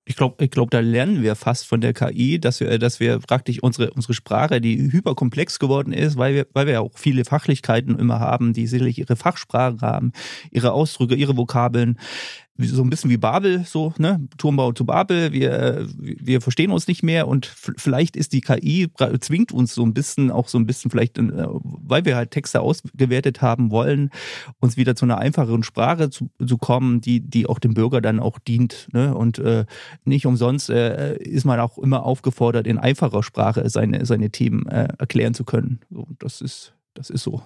Ich 0.05 0.17
glaube, 0.17 0.43
ich 0.45 0.51
glaub, 0.51 0.71
da 0.71 0.81
lernen 0.81 1.23
wir 1.23 1.37
fast 1.37 1.65
von 1.67 1.81
der 1.81 1.93
KI, 1.93 2.41
dass 2.41 2.59
wir, 2.59 2.77
dass 2.81 2.99
wir 2.99 3.21
praktisch 3.21 3.63
unsere, 3.63 3.93
unsere 3.93 4.15
Sprache, 4.15 4.61
die 4.61 4.91
hyperkomplex 4.91 5.61
geworden 5.61 5.93
ist, 5.93 6.17
weil 6.17 6.35
wir, 6.35 6.47
weil 6.55 6.67
wir 6.67 6.81
auch 6.81 6.91
viele 6.97 7.25
Fachlichkeiten 7.25 7.97
immer 8.01 8.19
haben, 8.19 8.53
die 8.53 8.67
sicherlich 8.67 8.99
ihre 8.99 9.15
Fachsprache 9.15 9.81
haben, 9.81 10.13
ihre 10.51 10.73
Ausdrücke, 10.73 11.15
ihre 11.15 11.37
Vokabeln, 11.37 12.01
so 12.59 12.83
ein 12.83 12.91
bisschen 12.91 13.11
wie 13.11 13.17
Babel, 13.17 13.65
so, 13.65 13.95
ne? 13.99 14.21
Turmbau 14.37 14.73
zu 14.73 14.85
Babel, 14.85 15.33
wir, 15.33 15.89
wir 15.99 16.41
verstehen 16.41 16.71
uns 16.71 16.87
nicht 16.87 17.03
mehr 17.03 17.27
und 17.27 17.47
vielleicht 17.47 18.15
ist 18.15 18.33
die 18.33 18.43
KI, 18.43 18.89
zwingt 19.21 19.53
uns 19.53 19.75
so 19.75 19.85
ein 19.85 19.95
bisschen, 19.95 20.31
auch 20.31 20.49
so 20.49 20.59
ein 20.59 20.67
bisschen 20.67 20.91
vielleicht, 20.91 21.19
äh, 21.19 21.23
weil 21.25 22.05
wir 22.05 22.17
halt 22.17 22.31
Texte 22.31 22.61
ausgewertet 22.61 23.41
haben 23.41 23.71
wollen, 23.71 24.11
uns 24.61 24.77
wieder 24.77 24.95
zu 24.95 25.07
einer 25.07 25.19
einfacheren 25.19 25.63
Sprache 25.63 26.11
zu, 26.11 26.31
zu 26.47 26.59
kommen, 26.59 27.01
die, 27.01 27.21
die 27.21 27.47
auch 27.47 27.59
dem 27.59 27.75
Bürger 27.75 28.01
dann 28.01 28.21
auch 28.21 28.39
dient. 28.39 28.89
Ne? 28.93 29.15
Und 29.15 29.39
äh, 29.39 29.65
nicht 30.05 30.27
umsonst 30.27 30.69
äh, 30.69 31.17
ist 31.17 31.45
man 31.45 31.59
auch 31.59 31.79
immer 31.79 32.05
aufgefordert, 32.05 32.67
in 32.67 32.79
einfacher 32.79 33.23
Sprache 33.23 33.69
seine, 33.71 34.05
seine 34.05 34.31
Themen 34.31 34.67
äh, 34.67 34.89
erklären 34.99 35.35
zu 35.35 35.45
können. 35.45 35.81
So, 35.91 36.07
das 36.19 36.41
ist, 36.41 36.75
das 36.95 37.09
ist 37.09 37.23
so. 37.23 37.43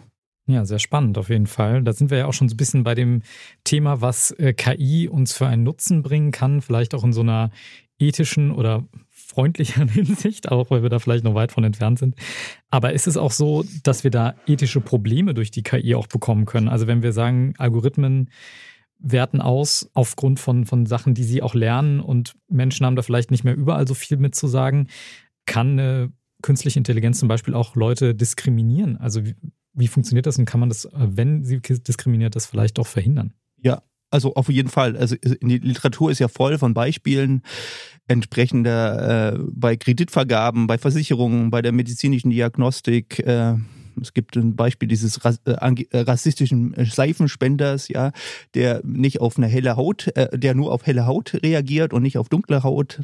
Ja, 0.49 0.65
sehr 0.65 0.79
spannend 0.79 1.19
auf 1.19 1.29
jeden 1.29 1.49
Fall. 1.49 1.83
Da 1.83 1.93
sind 1.93 2.11
wir 2.11 2.19
ja 2.19 2.27
auch 2.27 2.33
schon 2.33 2.49
so 2.49 2.55
ein 2.55 2.57
bisschen 2.57 2.85
bei 2.85 2.95
dem 2.95 3.23
Thema, 3.65 4.01
was 4.01 4.31
äh, 4.33 4.53
KI 4.53 5.09
uns 5.09 5.33
für 5.33 5.49
einen 5.49 5.65
Nutzen 5.65 6.03
bringen 6.03 6.31
kann, 6.31 6.63
vielleicht 6.63 6.95
auch 6.95 7.03
in 7.03 7.13
so 7.13 7.23
einer 7.23 7.51
ethischen 7.99 8.53
oder 8.53 8.85
freundlicheren 9.11 9.89
Hinsicht, 9.93 10.51
auch 10.51 10.71
weil 10.71 10.83
wir 10.83 10.91
da 10.91 11.01
vielleicht 11.01 11.25
noch 11.25 11.35
weit 11.35 11.51
von 11.51 11.65
entfernt 11.65 11.99
sind. 11.99 12.15
Aber 12.71 12.93
ist 12.93 13.09
es 13.09 13.17
auch 13.17 13.33
so, 13.33 13.65
dass 13.83 14.05
wir 14.05 14.13
da 14.13 14.35
ethische 14.47 14.81
Probleme 14.81 15.35
durch 15.35 15.51
die 15.51 15.65
KI 15.65 15.97
auch 15.97 16.07
bekommen 16.07 16.45
können? 16.45 16.69
Also 16.69 16.87
wenn 16.87 17.03
wir 17.03 17.13
sagen, 17.13 17.55
Algorithmen 17.59 18.31
werten 18.99 19.41
aus 19.41 19.91
aufgrund 19.95 20.39
von, 20.39 20.65
von 20.65 20.87
Sachen, 20.87 21.15
die 21.15 21.25
sie 21.25 21.43
auch 21.43 21.55
lernen 21.55 22.01
und 22.01 22.35
Menschen 22.49 22.87
haben 22.87 22.97
da 22.97 23.03
vielleicht 23.03 23.31
nicht 23.31 23.45
mehr 23.45 23.57
überall 23.57 23.87
so 23.87 23.95
viel 23.95 24.17
mitzusagen. 24.17 24.89
Kann 25.45 25.73
eine 25.73 26.13
künstliche 26.43 26.79
Intelligenz 26.79 27.19
zum 27.19 27.29
Beispiel 27.29 27.55
auch 27.55 27.75
Leute 27.75 28.15
diskriminieren? 28.15 28.97
Also 28.97 29.23
wie, 29.77 29.89
funktioniert 29.89 30.27
das 30.27 30.39
und 30.39 30.47
kann 30.47 30.61
man 30.61 30.69
das, 30.69 30.89
wenn 30.93 31.45
sie 31.45 31.61
diskriminiert, 31.61 32.35
das 32.35 32.47
vielleicht 32.47 32.79
auch 32.79 32.87
verhindern? 32.87 33.33
Ja, 33.63 33.83
also 34.11 34.35
auf 34.35 34.49
jeden 34.49 34.69
Fall. 34.69 34.97
Also 34.97 35.17
die 35.17 35.59
Literatur 35.59 36.11
ist 36.11 36.19
ja 36.19 36.29
voll 36.29 36.59
von 36.59 36.75
Beispielen 36.75 37.43
entsprechender 38.09 39.35
äh, 39.35 39.39
bei 39.53 39.77
Kreditvergaben, 39.77 40.67
bei 40.67 40.79
Versicherungen, 40.79 41.51
bei 41.51 41.61
der 41.61 41.73
medizinischen 41.73 42.31
Diagnostik. 42.31 43.19
Äh, 43.21 43.57
es 44.01 44.15
gibt 44.15 44.37
ein 44.37 44.57
Beispiel 44.57 44.89
dieses 44.89 45.19
äh, 45.19 45.33
äh, 45.45 45.99
rassistischen 46.01 46.75
Seifenspenders, 46.79 47.89
ja, 47.89 48.13
der 48.55 48.81
nicht 48.85 49.21
auf 49.21 49.37
eine 49.37 49.47
helle 49.47 49.77
Haut, 49.77 50.09
äh, 50.17 50.37
der 50.37 50.55
nur 50.55 50.73
auf 50.73 50.87
helle 50.87 51.07
Haut 51.07 51.35
reagiert 51.43 51.93
und 51.93 52.03
nicht 52.03 52.19
auf 52.19 52.29
dunkle 52.29 52.63
Haut. 52.63 53.01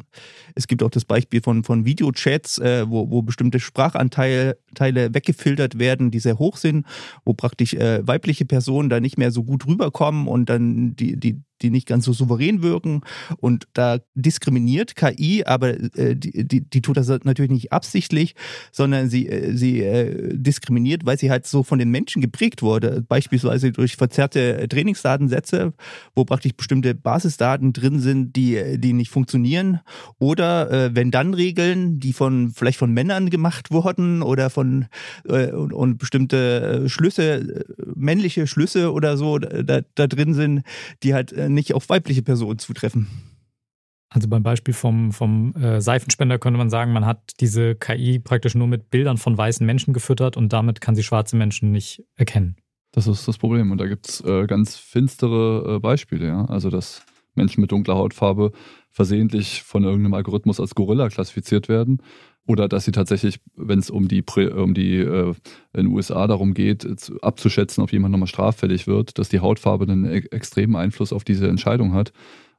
Es 0.55 0.67
gibt 0.67 0.83
auch 0.83 0.89
das 0.89 1.05
Beispiel 1.05 1.41
von, 1.41 1.63
von 1.63 1.85
Videochats, 1.85 2.59
wo, 2.59 3.09
wo 3.09 3.21
bestimmte 3.21 3.59
Sprachanteile 3.59 4.57
Teile 4.75 5.13
weggefiltert 5.13 5.79
werden, 5.79 6.11
die 6.11 6.19
sehr 6.19 6.39
hoch 6.39 6.57
sind, 6.57 6.85
wo 7.25 7.33
praktisch 7.33 7.73
weibliche 7.73 8.45
Personen 8.45 8.89
da 8.89 8.99
nicht 8.99 9.17
mehr 9.17 9.31
so 9.31 9.43
gut 9.43 9.65
rüberkommen 9.67 10.27
und 10.27 10.49
dann 10.49 10.95
die, 10.95 11.19
die, 11.19 11.41
die 11.63 11.69
nicht 11.69 11.87
ganz 11.87 12.05
so 12.05 12.13
souverän 12.13 12.61
wirken. 12.61 13.01
Und 13.37 13.67
da 13.73 13.99
diskriminiert 14.13 14.95
KI, 14.95 15.43
aber 15.45 15.69
äh, 15.97 16.15
die, 16.15 16.47
die, 16.47 16.61
die 16.61 16.81
tut 16.81 16.97
das 16.97 17.07
natürlich 17.07 17.51
nicht 17.51 17.71
absichtlich, 17.71 18.35
sondern 18.71 19.09
sie, 19.09 19.27
äh, 19.27 19.55
sie 19.55 19.81
äh, 19.81 20.37
diskriminiert, 20.37 21.05
weil 21.05 21.17
sie 21.17 21.31
halt 21.31 21.47
so 21.47 21.63
von 21.63 21.79
den 21.79 21.89
Menschen 21.89 22.21
geprägt 22.21 22.61
wurde. 22.61 23.03
Beispielsweise 23.07 23.71
durch 23.71 23.95
verzerrte 23.95 24.67
Trainingsdatensätze, 24.67 25.73
wo 26.15 26.25
praktisch 26.25 26.53
bestimmte 26.53 26.93
Basisdaten 26.93 27.73
drin 27.73 27.99
sind, 27.99 28.35
die, 28.35 28.77
die 28.77 28.93
nicht 28.93 29.09
funktionieren. 29.09 29.79
Oder 30.19 30.71
äh, 30.71 30.95
wenn 30.95 31.11
dann 31.11 31.33
Regeln, 31.33 31.99
die 31.99 32.13
von 32.13 32.51
vielleicht 32.53 32.77
von 32.77 32.91
Männern 32.91 33.29
gemacht 33.29 33.71
wurden 33.71 34.21
oder 34.21 34.49
von 34.49 34.87
äh, 35.27 35.51
und, 35.51 35.73
und 35.73 35.97
bestimmte 35.97 36.89
Schlüsse, 36.89 37.23
äh, 37.23 37.63
männliche 37.95 38.47
Schlüsse 38.47 38.91
oder 38.91 39.17
so 39.17 39.39
da, 39.39 39.81
da 39.95 40.07
drin 40.07 40.33
sind, 40.33 40.63
die 41.03 41.13
halt 41.13 41.33
nicht 41.53 41.73
auf 41.73 41.89
weibliche 41.89 42.21
Personen 42.21 42.59
zutreffen. 42.59 43.07
Also 44.09 44.27
beim 44.27 44.43
Beispiel 44.43 44.75
vom, 44.75 45.11
vom 45.11 45.55
äh, 45.55 45.81
Seifenspender 45.81 46.37
könnte 46.37 46.59
man 46.59 46.69
sagen, 46.69 46.93
man 46.93 47.05
hat 47.05 47.31
diese 47.39 47.75
KI 47.75 48.19
praktisch 48.19 48.53
nur 48.53 48.67
mit 48.67 48.91
Bildern 48.91 49.17
von 49.17 49.35
weißen 49.35 49.65
Menschen 49.65 49.93
gefüttert 49.93 50.37
und 50.37 50.53
damit 50.53 50.81
kann 50.81 50.95
sie 50.95 51.01
schwarze 51.01 51.35
Menschen 51.35 51.71
nicht 51.71 52.03
erkennen. 52.15 52.55
Das 52.91 53.07
ist 53.07 53.27
das 53.27 53.39
Problem. 53.39 53.71
Und 53.71 53.79
da 53.79 53.87
gibt 53.87 54.07
es 54.07 54.21
äh, 54.21 54.45
ganz 54.45 54.75
finstere 54.77 55.75
äh, 55.75 55.79
Beispiele, 55.79 56.27
ja. 56.27 56.45
Also 56.45 56.69
dass 56.69 57.03
Menschen 57.35 57.61
mit 57.61 57.71
dunkler 57.71 57.95
Hautfarbe 57.95 58.51
versehentlich 58.89 59.63
von 59.63 59.83
irgendeinem 59.83 60.13
Algorithmus 60.13 60.59
als 60.59 60.75
Gorilla 60.75 61.09
klassifiziert 61.09 61.67
werden 61.67 62.01
oder 62.45 62.67
dass 62.67 62.85
sie 62.85 62.91
tatsächlich, 62.91 63.39
wenn 63.55 63.79
es 63.79 63.89
um 63.89 64.07
die, 64.07 64.23
um 64.55 64.73
die 64.73 64.97
äh, 64.97 65.33
in 65.73 65.85
den 65.85 65.87
USA 65.87 66.27
darum 66.27 66.53
geht, 66.53 66.85
abzuschätzen, 67.21 67.81
ob 67.81 67.91
jemand 67.93 68.11
nochmal 68.11 68.27
straffällig 68.27 68.85
wird, 68.85 69.17
dass 69.17 69.29
die 69.29 69.39
Hautfarbe 69.39 69.85
einen 69.85 70.05
e-, 70.05 70.27
extremen 70.31 70.75
Einfluss 70.75 71.13
auf 71.13 71.23
diese 71.23 71.47
Entscheidung 71.47 71.93
hat, 71.93 72.11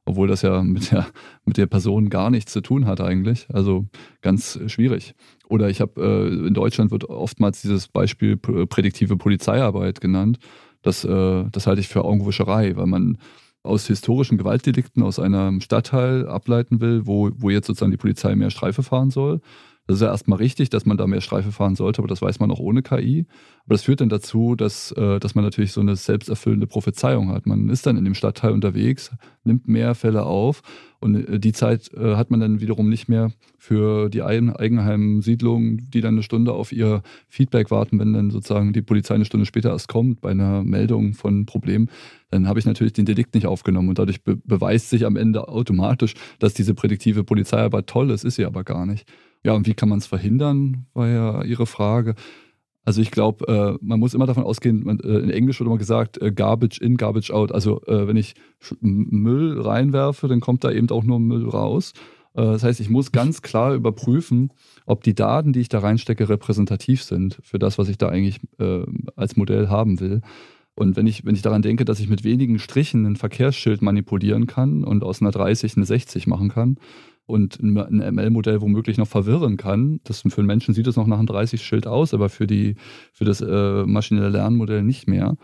obwohl 0.05 0.27
das 0.27 0.41
ja 0.41 0.63
mit 0.63 0.91
der, 0.91 1.05
mit 1.45 1.57
der 1.57 1.67
Person 1.67 2.09
gar 2.09 2.31
nichts 2.31 2.51
zu 2.51 2.61
tun 2.61 2.87
hat 2.87 2.99
eigentlich. 2.99 3.45
Also 3.53 3.85
ganz 4.21 4.59
schwierig. 4.65 5.13
Oder 5.49 5.69
ich 5.69 5.81
habe, 5.81 6.01
äh, 6.01 6.47
in 6.47 6.55
Deutschland 6.55 6.89
wird 6.89 7.03
oftmals 7.05 7.61
dieses 7.61 7.87
Beispiel 7.87 8.37
prädiktive 8.37 9.17
Polizeiarbeit 9.17 10.01
genannt. 10.01 10.39
Das, 10.81 11.03
äh, 11.03 11.43
das 11.51 11.67
halte 11.67 11.81
ich 11.81 11.87
für 11.89 12.03
Augenwischerei, 12.03 12.75
weil 12.75 12.87
man 12.87 13.19
aus 13.65 13.87
historischen 13.87 14.37
Gewaltdelikten 14.37 15.03
aus 15.03 15.19
einem 15.19 15.61
Stadtteil 15.61 16.27
ableiten 16.27 16.79
will, 16.81 17.05
wo, 17.05 17.31
wo 17.37 17.49
jetzt 17.49 17.67
sozusagen 17.67 17.91
die 17.91 17.97
Polizei 17.97 18.35
mehr 18.35 18.51
Streife 18.51 18.83
fahren 18.83 19.11
soll. 19.11 19.41
Das 19.87 19.97
ist 19.97 20.01
ja 20.01 20.07
erstmal 20.07 20.39
richtig, 20.39 20.69
dass 20.71 20.85
man 20.85 20.97
da 20.97 21.05
mehr 21.05 21.21
Streife 21.21 21.51
fahren 21.51 21.75
sollte, 21.75 21.99
aber 21.99 22.07
das 22.07 22.21
weiß 22.21 22.39
man 22.39 22.49
auch 22.49 22.59
ohne 22.59 22.81
KI. 22.81 23.27
Aber 23.65 23.75
das 23.75 23.83
führt 23.83 24.01
dann 24.01 24.09
dazu, 24.09 24.55
dass, 24.55 24.91
äh, 24.93 25.19
dass 25.19 25.35
man 25.35 25.43
natürlich 25.43 25.73
so 25.73 25.81
eine 25.81 25.95
selbsterfüllende 25.95 26.65
Prophezeiung 26.65 27.29
hat. 27.29 27.45
Man 27.45 27.69
ist 27.69 27.85
dann 27.85 27.95
in 27.97 28.03
dem 28.03 28.15
Stadtteil 28.15 28.51
unterwegs, 28.51 29.11
nimmt 29.43 29.67
mehr 29.67 29.93
Fälle 29.93 30.23
auf 30.23 30.63
und 30.99 31.29
äh, 31.29 31.39
die 31.39 31.53
Zeit 31.53 31.91
äh, 31.93 32.15
hat 32.15 32.31
man 32.31 32.39
dann 32.39 32.61
wiederum 32.61 32.89
nicht 32.89 33.09
mehr 33.09 33.31
für 33.59 34.09
die 34.09 34.23
Eigenheimsiedlungen, 34.23 35.87
die 35.91 36.01
dann 36.01 36.15
eine 36.15 36.23
Stunde 36.23 36.53
auf 36.53 36.71
ihr 36.71 37.03
Feedback 37.27 37.69
warten, 37.69 37.99
wenn 37.99 38.13
dann 38.13 38.31
sozusagen 38.31 38.73
die 38.73 38.81
Polizei 38.81 39.13
eine 39.13 39.25
Stunde 39.25 39.45
später 39.45 39.69
erst 39.69 39.87
kommt 39.87 40.21
bei 40.21 40.31
einer 40.31 40.63
Meldung 40.63 41.13
von 41.13 41.45
Problemen. 41.45 41.91
Dann 42.31 42.47
habe 42.47 42.57
ich 42.57 42.65
natürlich 42.65 42.93
den 42.93 43.05
Delikt 43.05 43.35
nicht 43.35 43.45
aufgenommen 43.45 43.89
und 43.89 43.99
dadurch 43.99 44.23
be 44.23 44.35
beweist 44.35 44.89
sich 44.89 45.05
am 45.05 45.15
Ende 45.15 45.47
automatisch, 45.47 46.15
dass 46.39 46.55
diese 46.55 46.73
prädiktive 46.73 47.23
Polizeiarbeit 47.23 47.85
toll 47.85 48.09
ist, 48.09 48.23
ist 48.23 48.35
sie 48.35 48.45
aber 48.45 48.63
gar 48.63 48.87
nicht. 48.87 49.07
Ja, 49.45 49.53
und 49.53 49.67
wie 49.67 49.75
kann 49.75 49.89
man 49.89 49.99
es 49.99 50.07
verhindern, 50.07 50.87
war 50.95 51.07
ja 51.07 51.43
Ihre 51.43 51.67
Frage. 51.67 52.15
Also 52.83 52.99
ich 52.99 53.11
glaube, 53.11 53.47
äh, 53.47 53.77
man 53.79 53.99
muss 53.99 54.15
immer 54.15 54.25
davon 54.25 54.43
ausgehen, 54.43 54.83
man, 54.83 54.99
äh, 55.01 55.19
in 55.19 55.29
Englisch 55.29 55.59
wird 55.59 55.67
immer 55.67 55.77
gesagt, 55.77 56.19
äh, 56.19 56.31
garbage 56.31 56.81
in, 56.81 56.97
garbage 56.97 57.29
out. 57.29 57.51
Also 57.51 57.79
wenn 57.85 58.17
ich 58.17 58.33
Müll 58.81 59.61
reinwerfe, 59.61 60.27
dann 60.27 60.39
kommt 60.39 60.63
da 60.63 60.71
eben 60.71 60.89
auch 60.89 61.03
nur 61.03 61.19
Müll 61.19 61.47
raus. 61.47 61.93
Das 62.33 62.63
heißt, 62.63 62.81
ich 62.81 62.89
muss 62.89 63.13
ganz 63.13 63.41
klar 63.43 63.75
überprüfen, 63.75 64.51
ob 64.85 65.03
die 65.03 65.15
Daten, 65.15 65.53
die 65.53 65.61
ich 65.61 65.69
da 65.69 65.79
reinstecke, 65.79 66.27
repräsentativ 66.27 67.01
sind 67.01 67.39
für 67.43 67.59
das, 67.59 67.77
was 67.77 67.87
ich 67.87 67.97
da 67.97 68.09
eigentlich 68.09 68.41
als 69.15 69.37
Modell 69.37 69.69
haben 69.69 70.01
will. 70.01 70.21
Und 70.75 70.97
wenn 70.97 71.07
ich, 71.07 71.23
wenn 71.23 71.35
ich 71.35 71.43
daran 71.43 71.61
denke, 71.61 71.85
dass 71.85 72.01
ich 72.01 72.09
mit 72.09 72.25
wenigen 72.25 72.59
Strichen 72.59 73.05
ein 73.05 73.15
Verkehrsschild 73.15 73.81
manipulieren 73.81 74.47
kann 74.47 74.83
und 74.83 75.03
aus 75.03 75.21
einer 75.21 75.31
30 75.31 75.77
eine 75.77 75.85
60 75.85 76.27
machen 76.27 76.49
kann, 76.49 76.77
und 77.25 77.59
ein 77.59 78.15
ML-Modell 78.15 78.61
womöglich 78.61 78.97
noch 78.97 79.07
verwirren 79.07 79.57
kann. 79.57 79.99
Das 80.03 80.21
für 80.21 80.37
einen 80.37 80.47
Menschen 80.47 80.73
sieht 80.73 80.87
es 80.87 80.95
noch 80.95 81.07
nach 81.07 81.17
einem 81.17 81.27
30-Schild 81.27 81.87
aus, 81.87 82.13
aber 82.13 82.29
für, 82.29 82.47
die, 82.47 82.75
für 83.13 83.25
das 83.25 83.41
äh, 83.41 83.85
maschinelle 83.85 84.29
Lernmodell 84.29 84.83
nicht 84.83 85.07
mehr. 85.07 85.35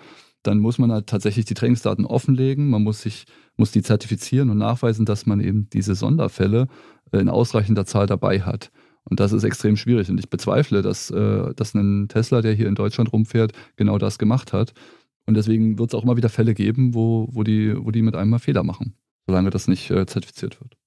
Dann 0.44 0.60
muss 0.60 0.78
man 0.78 0.92
halt 0.92 1.08
tatsächlich 1.08 1.46
die 1.46 1.54
Trainingsdaten 1.54 2.06
offenlegen, 2.06 2.70
man 2.70 2.84
muss 2.84 3.02
sich 3.02 3.26
muss 3.58 3.72
die 3.72 3.84
zertifizieren 3.84 4.50
und 4.50 4.58
nachweisen, 4.58 5.06
dass 5.06 5.26
man 5.26 5.40
eben 5.40 5.70
diese 5.72 5.96
Sonderfälle 5.96 6.68
äh, 7.12 7.20
in 7.20 7.30
ausreichender 7.30 7.86
Zahl 7.86 8.08
dabei 8.08 8.42
hat. 8.42 8.72
Und 9.04 9.20
das 9.20 9.34
ist 9.34 9.44
extrem 9.44 9.78
schwierig. 9.78 10.10
Und 10.10 10.20
ich 10.20 10.30
bezweifle, 10.30 10.82
dass, 10.82 11.10
äh, 11.10 11.54
dass 11.56 11.74
ein 11.74 12.08
Tesla, 12.08 12.42
der 12.42 12.54
hier 12.54 12.68
in 12.68 12.76
Deutschland 12.76 13.12
rumfährt, 13.12 13.54
genau 13.76 13.98
das 13.98 14.18
gemacht 14.18 14.54
hat. 14.54 14.74
Und 15.26 15.36
deswegen 15.36 15.78
wird 15.78 15.92
es 15.92 15.96
auch 15.96 16.04
immer 16.04 16.18
wieder 16.18 16.30
Fälle 16.30 16.54
geben, 16.54 16.94
wo, 16.94 17.28
wo, 17.32 17.44
die, 17.44 17.76
wo 17.78 17.92
die 17.92 18.02
mit 18.02 18.16
einem 18.16 18.32
mal 18.32 18.40
Fehler 18.40 18.64
machen, 18.64 18.96
solange 19.28 19.50
das 19.50 19.68
nicht 19.68 19.90
äh, 19.92 20.06
zertifiziert 20.06 20.60
wird. 20.62 20.78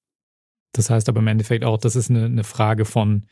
Das 0.74 0.90
heißt 0.90 1.08
aber 1.08 1.20
im 1.20 1.26
Endeffekt 1.28 1.64
auch, 1.64 1.78
das 1.78 1.96
ist 1.96 2.10
eine, 2.10 2.26
eine 2.26 2.44
Frage 2.44 2.84
von 2.84 3.24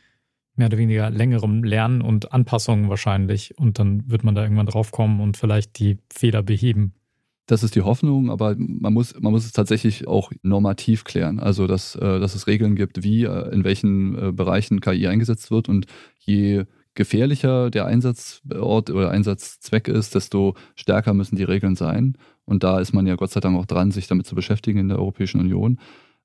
mehr 0.55 0.68
oder 0.68 0.78
weniger 0.78 1.11
längerem 1.11 1.64
Lernen 1.64 2.00
und 2.00 2.33
Anpassungen 2.33 2.88
wahrscheinlich. 2.88 3.59
Und 3.59 3.78
dann 3.78 4.11
wird 4.11 4.24
man 4.24 4.35
da 4.35 4.42
irgendwann 4.42 4.66
draufkommen 4.66 5.20
und 5.20 5.37
vielleicht 5.37 5.78
die 5.78 5.98
Fehler 6.12 6.42
beheben. 6.42 6.94
Das 7.46 7.64
ist 7.64 7.74
die 7.74 7.83
Hoffnung, 7.83 8.31
aber 8.31 8.55
man 8.57 8.92
muss, 8.92 9.18
man 9.18 9.33
muss 9.33 9.44
es 9.44 9.52
tatsächlich 9.52 10.07
auch 10.07 10.31
normativ 10.42 11.05
klären. 11.05 11.40
Also, 11.40 11.66
dass, 11.66 11.96
äh, 11.96 12.20
dass 12.20 12.35
es 12.35 12.46
Regeln 12.46 12.76
gibt, 12.76 13.02
wie, 13.02 13.24
äh, 13.24 13.52
in 13.52 13.64
welchen 13.64 14.16
äh, 14.16 14.33
Bereichen 14.33 14.81
KI 14.81 15.09
eingesetzt 15.09 15.50
wird. 15.50 15.68
Und 15.68 15.87
je 16.18 16.64
gefährlicher 16.94 17.70
der 17.70 17.87
Einsatzort 17.87 18.90
oder 18.90 19.11
Einsatzzweck 19.11 19.88
ist, 19.88 20.14
desto 20.14 20.55
stärker 20.76 21.14
müssen 21.14 21.37
die 21.37 21.42
Regeln 21.42 21.74
sein. 21.74 22.16
Und 22.44 22.62
da 22.62 22.78
ist 22.78 22.92
man 22.92 23.07
ja 23.07 23.16
Gott 23.16 23.31
sei 23.31 23.40
Dank 23.40 23.57
auch 23.57 23.66
dran, 23.66 23.90
sich 23.90 24.07
damit 24.07 24.26
zu 24.26 24.35
beschäftigen 24.35 24.78
in 24.78 24.88
der 24.88 24.98
Europäischen 24.98 25.40
Union. 25.40 25.78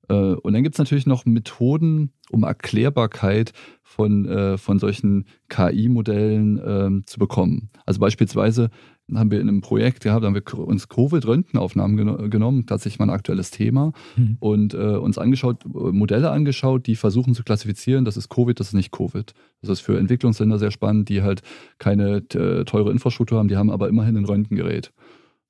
Äh, 0.08 0.14
und 0.14 0.52
dann 0.52 0.62
gibt 0.62 0.74
es 0.74 0.78
natürlich 0.78 1.06
noch 1.06 1.24
Methoden, 1.24 2.12
um 2.30 2.42
Erklärbarkeit 2.42 3.52
von, 3.82 4.26
äh, 4.26 4.58
von 4.58 4.78
solchen 4.78 5.26
KI-Modellen 5.48 6.60
ähm, 6.64 7.02
zu 7.06 7.18
bekommen. 7.18 7.70
Also 7.86 8.00
beispielsweise 8.00 8.70
haben 9.14 9.30
wir 9.30 9.40
in 9.40 9.48
einem 9.48 9.62
Projekt 9.62 10.02
gehabt, 10.02 10.24
haben 10.24 10.34
wir 10.34 10.58
uns 10.58 10.88
Covid-Röntgenaufnahmen 10.88 11.96
geno 11.96 12.28
genommen, 12.28 12.66
tatsächlich 12.66 12.98
mal 12.98 13.06
ein 13.06 13.14
aktuelles 13.14 13.50
Thema, 13.50 13.92
mhm. 14.16 14.36
und 14.40 14.74
äh, 14.74 14.96
uns 14.96 15.16
angeschaut, 15.16 15.64
Modelle 15.64 16.30
angeschaut, 16.30 16.86
die 16.86 16.96
versuchen 16.96 17.34
zu 17.34 17.42
klassifizieren, 17.42 18.04
das 18.04 18.18
ist 18.18 18.28
Covid, 18.28 18.58
das 18.60 18.68
ist 18.68 18.74
nicht 18.74 18.92
Covid. 18.92 19.32
Das 19.62 19.70
ist 19.70 19.80
für 19.80 19.98
Entwicklungsländer 19.98 20.58
sehr 20.58 20.70
spannend, 20.70 21.08
die 21.08 21.22
halt 21.22 21.40
keine 21.78 22.18
äh, 22.34 22.64
teure 22.64 22.90
Infrastruktur 22.90 23.38
haben, 23.38 23.48
die 23.48 23.56
haben 23.56 23.70
aber 23.70 23.88
immerhin 23.88 24.16
ein 24.16 24.26
Röntgengerät. 24.26 24.92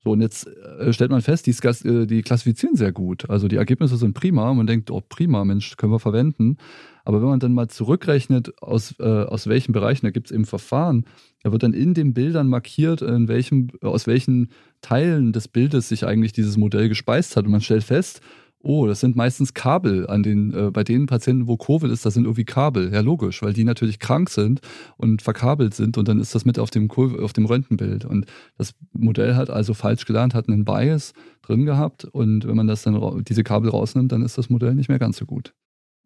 So, 0.03 0.11
und 0.11 0.21
jetzt 0.21 0.47
äh, 0.47 0.93
stellt 0.93 1.11
man 1.11 1.21
fest, 1.21 1.45
die, 1.45 1.51
äh, 1.51 2.05
die, 2.05 2.21
klassifizieren 2.21 2.75
sehr 2.75 2.93
gut. 2.93 3.29
Also 3.29 3.49
die 3.49 3.57
Ergebnisse 3.57 3.97
sind 3.97 4.13
prima. 4.13 4.53
Man 4.53 4.65
denkt, 4.65 4.91
oh 4.91 5.01
prima, 5.07 5.43
Mensch, 5.43 5.75
können 5.75 5.91
wir 5.91 5.99
verwenden. 5.99 6.57
Aber 7.03 7.21
wenn 7.21 7.27
man 7.27 7.39
dann 7.39 7.53
mal 7.53 7.67
zurückrechnet, 7.67 8.53
aus, 8.61 8.95
äh, 8.99 9.03
aus 9.03 9.47
welchen 9.47 9.73
Bereichen, 9.73 10.05
da 10.05 10.11
gibt 10.11 10.27
es 10.27 10.31
eben 10.31 10.45
Verfahren, 10.45 11.05
da 11.43 11.51
wird 11.51 11.63
dann 11.63 11.73
in 11.73 11.93
den 11.93 12.13
Bildern 12.13 12.47
markiert, 12.47 13.01
in 13.01 13.27
welchem, 13.27 13.69
aus 13.81 14.07
welchen 14.07 14.51
Teilen 14.81 15.33
des 15.33 15.49
Bildes 15.49 15.89
sich 15.89 16.05
eigentlich 16.05 16.31
dieses 16.31 16.55
Modell 16.55 16.87
gespeist 16.87 17.35
hat. 17.35 17.45
Und 17.45 17.51
man 17.51 17.61
stellt 17.61 17.83
fest, 17.83 18.21
oh, 18.61 18.87
das 18.87 18.99
sind 18.99 19.15
meistens 19.15 19.53
Kabel 19.53 20.07
an 20.07 20.23
den, 20.23 20.53
äh, 20.53 20.71
bei 20.71 20.83
den 20.83 21.05
Patienten, 21.05 21.47
wo 21.47 21.57
Covid 21.57 21.89
ist, 21.91 22.05
das 22.05 22.13
sind 22.13 22.25
irgendwie 22.25 22.45
Kabel. 22.45 22.93
Ja, 22.93 23.01
logisch, 23.01 23.41
weil 23.41 23.53
die 23.53 23.63
natürlich 23.63 23.99
krank 23.99 24.29
sind 24.29 24.59
und 24.97 25.21
verkabelt 25.21 25.73
sind 25.73 25.97
und 25.97 26.07
dann 26.07 26.19
ist 26.19 26.35
das 26.35 26.45
mit 26.45 26.59
auf 26.59 26.69
dem, 26.69 26.89
auf 26.91 27.33
dem 27.33 27.45
Röntgenbild. 27.45 28.05
Und 28.05 28.25
das 28.57 28.73
Modell 28.91 29.35
hat 29.35 29.49
also 29.49 29.73
falsch 29.73 30.05
gelernt, 30.05 30.33
hat 30.33 30.49
einen 30.49 30.65
Bias 30.65 31.13
drin 31.41 31.65
gehabt 31.65 32.05
und 32.05 32.47
wenn 32.47 32.55
man 32.55 32.67
das 32.67 32.83
dann 32.83 33.23
diese 33.23 33.43
Kabel 33.43 33.69
rausnimmt, 33.69 34.11
dann 34.11 34.23
ist 34.23 34.37
das 34.37 34.49
Modell 34.49 34.75
nicht 34.75 34.89
mehr 34.89 34.99
ganz 34.99 35.17
so 35.17 35.25
gut. 35.25 35.53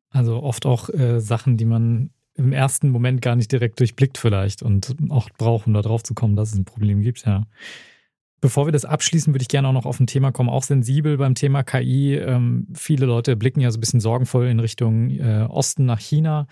Also 0.09 0.43
oft 0.43 0.65
auch 0.65 0.89
äh, 0.89 1.19
Sachen, 1.19 1.57
die 1.57 1.65
man 1.65 2.11
im 2.35 2.51
ersten 2.51 2.89
Moment 2.89 3.21
gar 3.21 3.35
nicht 3.35 3.51
direkt 3.51 3.79
durchblickt 3.79 4.17
vielleicht 4.17 4.63
und 4.63 4.95
auch 5.09 5.29
braucht, 5.37 5.67
um 5.67 5.73
da 5.73 5.81
drauf 5.81 6.03
zu 6.03 6.13
kommen, 6.13 6.35
dass 6.35 6.49
es 6.49 6.55
ein 6.55 6.65
Problem 6.65 7.01
gibt, 7.01 7.25
ja. 7.25 7.45
Bevor 8.43 8.67
wir 8.67 8.73
das 8.73 8.83
abschließen, 8.83 9.33
würde 9.33 9.43
ich 9.43 9.47
gerne 9.47 9.69
auch 9.69 9.73
noch 9.73 9.85
auf 9.85 10.01
ein 10.01 10.05
Thema 10.05 10.33
kommen, 10.33 10.49
auch 10.49 10.63
sensibel 10.63 11.15
beim 11.15 11.33
Thema 11.33 11.63
KI. 11.63 12.15
Ähm, 12.15 12.67
viele 12.73 13.05
Leute 13.05 13.37
blicken 13.37 13.61
ja 13.61 13.71
so 13.71 13.77
ein 13.77 13.79
bisschen 13.79 14.01
sorgenvoll 14.01 14.47
in 14.47 14.59
Richtung 14.59 15.11
äh, 15.11 15.47
Osten 15.49 15.85
nach 15.85 16.01
China, 16.01 16.47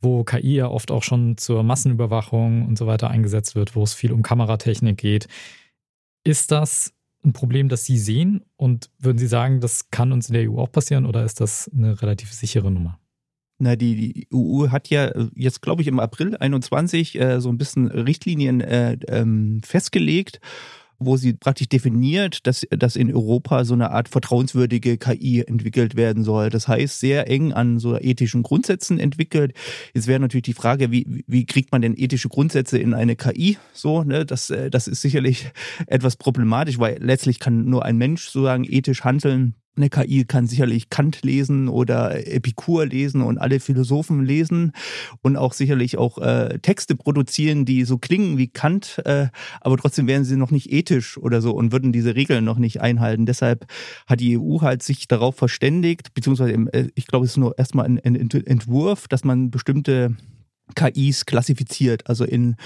wo 0.00 0.22
KI 0.22 0.54
ja 0.54 0.68
oft 0.68 0.92
auch 0.92 1.02
schon 1.02 1.36
zur 1.36 1.64
Massenüberwachung 1.64 2.64
und 2.64 2.78
so 2.78 2.86
weiter 2.86 3.10
eingesetzt 3.10 3.56
wird, 3.56 3.74
wo 3.74 3.82
es 3.82 3.92
viel 3.92 4.12
um 4.12 4.22
Kameratechnik 4.22 4.98
geht. 4.98 5.26
Ist 6.22 6.52
das 6.52 6.94
ein 7.24 7.32
Problem, 7.32 7.68
das 7.68 7.84
Sie 7.84 7.98
sehen? 7.98 8.44
Und 8.54 8.88
würden 9.00 9.18
Sie 9.18 9.26
sagen, 9.26 9.58
das 9.58 9.90
kann 9.90 10.12
uns 10.12 10.28
in 10.28 10.34
der 10.34 10.48
EU 10.48 10.60
auch 10.60 10.70
passieren 10.70 11.06
oder 11.06 11.24
ist 11.24 11.40
das 11.40 11.68
eine 11.76 12.00
relativ 12.02 12.32
sichere 12.32 12.70
Nummer? 12.70 13.00
Na, 13.58 13.74
die, 13.74 13.96
die 13.96 14.28
EU 14.32 14.68
hat 14.68 14.90
ja 14.90 15.06
äh, 15.06 15.26
jetzt, 15.34 15.60
glaube 15.60 15.82
ich, 15.82 15.88
im 15.88 15.98
April 15.98 16.36
21 16.36 17.18
äh, 17.18 17.40
so 17.40 17.48
ein 17.48 17.58
bisschen 17.58 17.88
Richtlinien 17.88 18.60
äh, 18.60 18.96
ähm, 19.08 19.60
festgelegt 19.64 20.40
wo 20.98 21.16
sie 21.16 21.34
praktisch 21.34 21.68
definiert, 21.68 22.46
dass, 22.46 22.66
dass 22.70 22.96
in 22.96 23.14
Europa 23.14 23.64
so 23.64 23.74
eine 23.74 23.90
Art 23.90 24.08
vertrauenswürdige 24.08 24.98
KI 24.98 25.42
entwickelt 25.46 25.96
werden 25.96 26.24
soll. 26.24 26.50
Das 26.50 26.68
heißt, 26.68 27.00
sehr 27.00 27.28
eng 27.28 27.52
an 27.52 27.78
so 27.78 27.98
ethischen 27.98 28.42
Grundsätzen 28.42 28.98
entwickelt. 28.98 29.52
Jetzt 29.94 30.06
wäre 30.06 30.20
natürlich 30.20 30.44
die 30.44 30.54
Frage, 30.54 30.90
wie, 30.90 31.24
wie 31.26 31.46
kriegt 31.46 31.72
man 31.72 31.82
denn 31.82 31.94
ethische 31.96 32.28
Grundsätze 32.28 32.78
in 32.78 32.94
eine 32.94 33.16
KI? 33.16 33.58
So, 33.72 34.02
ne, 34.02 34.24
das, 34.24 34.50
äh, 34.50 34.70
das 34.70 34.88
ist 34.88 35.02
sicherlich 35.02 35.50
etwas 35.86 36.16
problematisch, 36.16 36.78
weil 36.78 36.98
letztlich 37.00 37.38
kann 37.38 37.64
nur 37.66 37.84
ein 37.84 37.96
Mensch 37.96 38.26
sozusagen 38.26 38.64
ethisch 38.64 39.04
handeln 39.04 39.54
eine 39.76 39.90
KI 39.90 40.24
kann 40.24 40.46
sicherlich 40.46 40.90
Kant 40.90 41.22
lesen 41.22 41.68
oder 41.68 42.26
Epikur 42.26 42.86
lesen 42.86 43.22
und 43.22 43.38
alle 43.38 43.60
Philosophen 43.60 44.24
lesen 44.24 44.72
und 45.22 45.36
auch 45.36 45.52
sicherlich 45.52 45.98
auch 45.98 46.18
äh, 46.18 46.58
Texte 46.60 46.96
produzieren, 46.96 47.64
die 47.64 47.84
so 47.84 47.98
klingen 47.98 48.38
wie 48.38 48.48
Kant, 48.48 49.02
äh, 49.04 49.28
aber 49.60 49.76
trotzdem 49.76 50.06
wären 50.06 50.24
sie 50.24 50.36
noch 50.36 50.50
nicht 50.50 50.72
ethisch 50.72 51.18
oder 51.18 51.40
so 51.40 51.52
und 51.52 51.72
würden 51.72 51.92
diese 51.92 52.14
Regeln 52.14 52.44
noch 52.44 52.58
nicht 52.58 52.80
einhalten. 52.80 53.26
Deshalb 53.26 53.66
hat 54.06 54.20
die 54.20 54.38
EU 54.38 54.60
halt 54.60 54.82
sich 54.82 55.08
darauf 55.08 55.36
verständigt, 55.36 56.14
beziehungsweise 56.14 56.52
äh, 56.52 56.88
ich 56.94 57.06
glaube, 57.06 57.24
es 57.24 57.32
ist 57.32 57.38
nur 57.38 57.58
erstmal 57.58 57.86
ein, 57.86 58.00
ein 58.02 58.16
Entwurf, 58.16 59.08
dass 59.08 59.24
man 59.24 59.50
bestimmte 59.50 60.16
KIs 60.74 61.26
klassifiziert, 61.26 62.08
also 62.08 62.24
in 62.24 62.56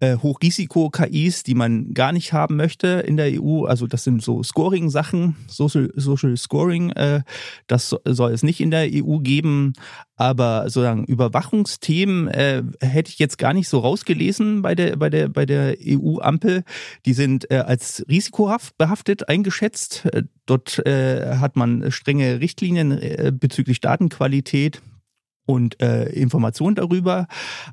äh, 0.00 0.16
Hochrisiko-KIs, 0.16 1.42
die 1.42 1.54
man 1.54 1.92
gar 1.92 2.12
nicht 2.12 2.32
haben 2.32 2.56
möchte 2.56 2.86
in 3.06 3.16
der 3.16 3.42
EU. 3.42 3.64
Also 3.64 3.86
das 3.86 4.04
sind 4.04 4.22
so 4.22 4.42
Scoring-Sachen, 4.42 5.36
Social, 5.48 5.90
Social 5.96 6.36
Scoring. 6.36 6.90
Äh, 6.90 7.22
das 7.66 7.96
soll 8.04 8.32
es 8.32 8.42
nicht 8.42 8.60
in 8.60 8.70
der 8.70 8.88
EU 8.92 9.18
geben. 9.18 9.72
Aber 10.16 10.64
sozusagen 10.64 11.04
Überwachungsthemen 11.04 12.28
äh, 12.28 12.62
hätte 12.80 13.10
ich 13.10 13.18
jetzt 13.18 13.38
gar 13.38 13.52
nicht 13.52 13.68
so 13.68 13.80
rausgelesen 13.80 14.62
bei 14.62 14.74
der, 14.74 14.96
bei 14.96 15.10
der, 15.10 15.28
bei 15.28 15.46
der 15.46 15.76
EU-Ampel. 15.80 16.64
Die 17.06 17.12
sind 17.12 17.50
äh, 17.50 17.58
als 17.58 18.04
risikohaft 18.08 18.76
behaftet 18.78 19.28
eingeschätzt. 19.28 20.06
Äh, 20.12 20.24
dort 20.46 20.84
äh, 20.86 21.36
hat 21.36 21.56
man 21.56 21.90
strenge 21.90 22.40
Richtlinien 22.40 22.92
äh, 22.92 23.32
bezüglich 23.34 23.80
Datenqualität 23.80 24.80
und 25.48 25.80
äh, 25.80 26.10
Informationen 26.10 26.76
darüber. 26.76 27.26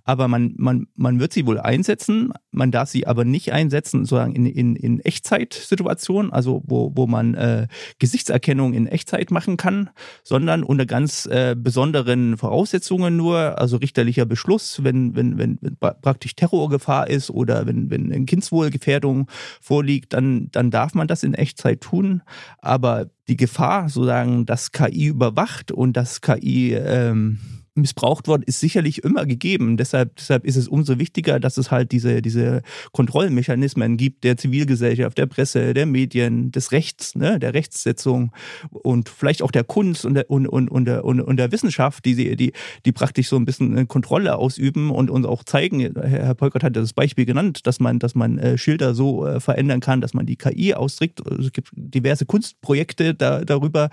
Aber 0.05 0.29
man, 0.29 0.53
man, 0.55 0.87
man 0.95 1.19
wird 1.19 1.33
sie 1.33 1.45
wohl 1.45 1.59
einsetzen. 1.59 2.31
Man 2.51 2.71
darf 2.71 2.87
sie 2.87 3.05
aber 3.05 3.25
nicht 3.25 3.51
einsetzen, 3.51 4.05
sozusagen 4.05 4.33
in, 4.33 4.45
in, 4.45 4.77
in 4.77 5.01
Echtzeitsituationen, 5.01 6.31
also 6.31 6.63
wo, 6.65 6.93
wo 6.95 7.05
man 7.05 7.33
äh, 7.33 7.67
Gesichtserkennung 7.99 8.73
in 8.73 8.87
Echtzeit 8.87 9.29
machen 9.29 9.57
kann, 9.57 9.89
sondern 10.23 10.63
unter 10.63 10.85
ganz 10.85 11.25
äh, 11.25 11.53
besonderen 11.57 12.37
Voraussetzungen 12.37 13.17
nur, 13.17 13.59
also 13.59 13.75
richterlicher 13.75 14.25
Beschluss, 14.25 14.81
wenn, 14.81 15.13
wenn, 15.17 15.37
wenn, 15.37 15.57
wenn 15.59 15.75
praktisch 15.77 16.33
Terrorgefahr 16.33 17.09
ist 17.09 17.29
oder 17.29 17.67
wenn, 17.67 17.89
wenn 17.89 18.09
eine 18.09 18.23
Kindswohlgefährdung 18.23 19.29
vorliegt, 19.59 20.13
dann, 20.13 20.47
dann 20.53 20.71
darf 20.71 20.93
man 20.93 21.09
das 21.09 21.23
in 21.23 21.33
Echtzeit 21.33 21.81
tun. 21.81 22.21
Aber 22.59 23.07
die 23.27 23.35
Gefahr, 23.35 23.89
sozusagen, 23.89 24.45
dass 24.45 24.71
KI 24.71 25.07
überwacht 25.07 25.73
und 25.73 25.97
dass 25.97 26.21
KI 26.21 26.73
ähm, 26.73 27.39
missbraucht 27.75 28.27
worden, 28.27 28.43
ist 28.45 28.59
sicherlich 28.59 29.03
immer 29.03 29.25
gegeben. 29.25 29.77
Deshalb, 29.77 30.15
deshalb 30.15 30.45
ist 30.45 30.55
es 30.55 30.67
umso 30.67 30.97
wichtiger, 30.97 31.39
dass 31.39 31.57
es 31.57 31.71
halt 31.71 31.91
diese, 31.91 32.21
diese 32.21 32.61
Kontrollmechanismen 32.93 33.97
gibt 33.97 34.23
der 34.23 34.37
Zivilgesellschaft, 34.37 35.17
der 35.17 35.25
Presse, 35.25 35.73
der 35.73 35.85
Medien, 35.85 36.51
des 36.51 36.71
Rechts, 36.71 37.15
ne, 37.15 37.37
der 37.37 37.53
Rechtssetzung 37.53 38.31
und 38.71 39.09
vielleicht 39.09 39.41
auch 39.41 39.51
der 39.51 39.63
Kunst 39.63 40.05
und 40.05 40.13
der, 40.13 40.29
und, 40.29 40.47
und, 40.47 40.69
und, 40.69 40.85
der, 40.85 41.03
und, 41.03 41.19
und 41.19 41.37
der 41.37 41.51
Wissenschaft, 41.51 42.05
die, 42.05 42.35
die, 42.35 42.53
die 42.85 42.91
praktisch 42.91 43.27
so 43.27 43.35
ein 43.35 43.45
bisschen 43.45 43.73
eine 43.73 43.85
Kontrolle 43.85 44.37
ausüben 44.37 44.89
und 44.89 45.09
uns 45.09 45.25
auch 45.25 45.43
zeigen. 45.43 45.79
Herr 45.81 46.33
Polkert 46.33 46.63
hat 46.63 46.75
das 46.75 46.93
Beispiel 46.93 47.25
genannt, 47.25 47.67
dass 47.67 47.79
man, 47.79 47.99
dass 47.99 48.15
man 48.15 48.37
äh, 48.37 48.57
Schilder 48.57 48.95
so 48.95 49.25
äh, 49.25 49.39
verändern 49.39 49.81
kann, 49.81 49.99
dass 49.99 50.13
man 50.13 50.25
die 50.25 50.37
KI. 50.37 50.73
Also 50.73 51.03
es 51.03 51.51
gibt 51.51 51.69
diverse 51.73 52.25
Kunstprojekte 52.25 53.13
da, 53.13 53.43
darüber, 53.43 53.89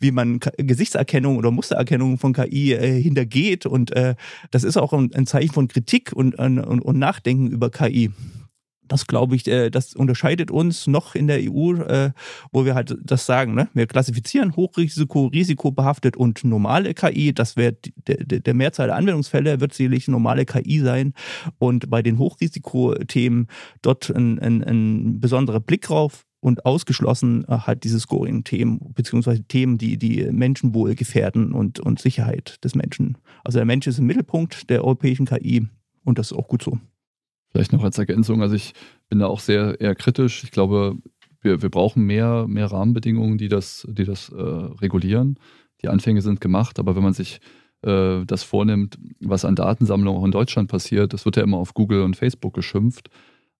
wie 0.00 0.10
man 0.10 0.40
Gesichtserkennung 0.56 1.36
oder 1.36 1.50
Mustererkennung 1.50 2.18
von 2.18 2.32
KI 2.32 2.72
äh, 2.72 3.00
hinter 3.00 3.25
geht. 3.26 3.66
Und 3.66 3.90
äh, 3.92 4.14
das 4.50 4.64
ist 4.64 4.76
auch 4.76 4.92
ein, 4.92 5.10
ein 5.14 5.26
Zeichen 5.26 5.52
von 5.52 5.68
Kritik 5.68 6.12
und, 6.12 6.34
und, 6.36 6.58
und 6.58 6.98
Nachdenken 6.98 7.48
über 7.48 7.70
KI 7.70 8.10
das 8.88 9.06
glaube 9.06 9.36
ich, 9.36 9.46
äh, 9.46 9.70
das 9.70 9.94
unterscheidet 9.94 10.50
uns 10.50 10.86
noch 10.86 11.14
in 11.14 11.26
der 11.26 11.40
EU, 11.40 11.74
äh, 11.74 12.12
wo 12.52 12.64
wir 12.64 12.74
halt 12.74 12.96
das 13.02 13.26
sagen. 13.26 13.54
Ne? 13.54 13.68
Wir 13.74 13.86
klassifizieren 13.86 14.56
Hochrisiko, 14.56 15.26
risikobehaftet 15.26 16.16
und 16.16 16.44
normale 16.44 16.94
KI. 16.94 17.32
Das 17.32 17.56
wäre 17.56 17.76
der, 18.06 18.40
der 18.40 18.54
Mehrzahl 18.54 18.88
der 18.88 18.96
Anwendungsfälle 18.96 19.60
wird 19.60 19.74
sicherlich 19.74 20.08
normale 20.08 20.44
KI 20.44 20.80
sein. 20.80 21.14
Und 21.58 21.90
bei 21.90 22.02
den 22.02 22.18
Hochrisikothemen 22.18 23.48
dort 23.82 24.10
ein, 24.10 24.38
ein, 24.38 24.62
ein 24.62 25.20
besonderer 25.20 25.60
Blick 25.60 25.82
drauf 25.82 26.25
und 26.46 26.64
ausgeschlossen 26.64 27.44
äh, 27.48 27.58
halt 27.58 27.82
diese 27.82 27.98
Scoring-Themen, 27.98 28.78
beziehungsweise 28.94 29.42
Themen, 29.42 29.78
die 29.78 29.98
die 29.98 30.30
Menschenwohl 30.30 30.94
gefährden 30.94 31.50
und, 31.50 31.80
und 31.80 31.98
Sicherheit 31.98 32.62
des 32.62 32.76
Menschen. 32.76 33.18
Also 33.42 33.58
der 33.58 33.66
Mensch 33.66 33.88
ist 33.88 33.98
im 33.98 34.06
Mittelpunkt 34.06 34.70
der 34.70 34.84
europäischen 34.84 35.26
KI 35.26 35.66
und 36.04 36.20
das 36.20 36.30
ist 36.30 36.36
auch 36.38 36.46
gut 36.46 36.62
so. 36.62 36.78
Vielleicht 37.50 37.72
noch 37.72 37.82
als 37.82 37.98
Ergänzung, 37.98 38.42
also 38.42 38.54
ich 38.54 38.74
bin 39.08 39.18
da 39.18 39.26
auch 39.26 39.40
sehr 39.40 39.80
eher 39.80 39.96
kritisch. 39.96 40.44
Ich 40.44 40.52
glaube, 40.52 40.96
wir, 41.40 41.62
wir 41.62 41.68
brauchen 41.68 42.06
mehr, 42.06 42.46
mehr 42.46 42.66
Rahmenbedingungen, 42.66 43.38
die 43.38 43.48
das, 43.48 43.84
die 43.90 44.04
das 44.04 44.28
äh, 44.28 44.40
regulieren. 44.40 45.40
Die 45.82 45.88
Anfänge 45.88 46.22
sind 46.22 46.40
gemacht, 46.40 46.78
aber 46.78 46.94
wenn 46.94 47.02
man 47.02 47.12
sich 47.12 47.40
äh, 47.82 48.24
das 48.24 48.44
vornimmt, 48.44 48.98
was 49.18 49.44
an 49.44 49.56
Datensammlung 49.56 50.16
auch 50.16 50.24
in 50.24 50.30
Deutschland 50.30 50.70
passiert, 50.70 51.12
das 51.12 51.24
wird 51.24 51.38
ja 51.38 51.42
immer 51.42 51.58
auf 51.58 51.74
Google 51.74 52.02
und 52.02 52.14
Facebook 52.14 52.54
geschimpft. 52.54 53.10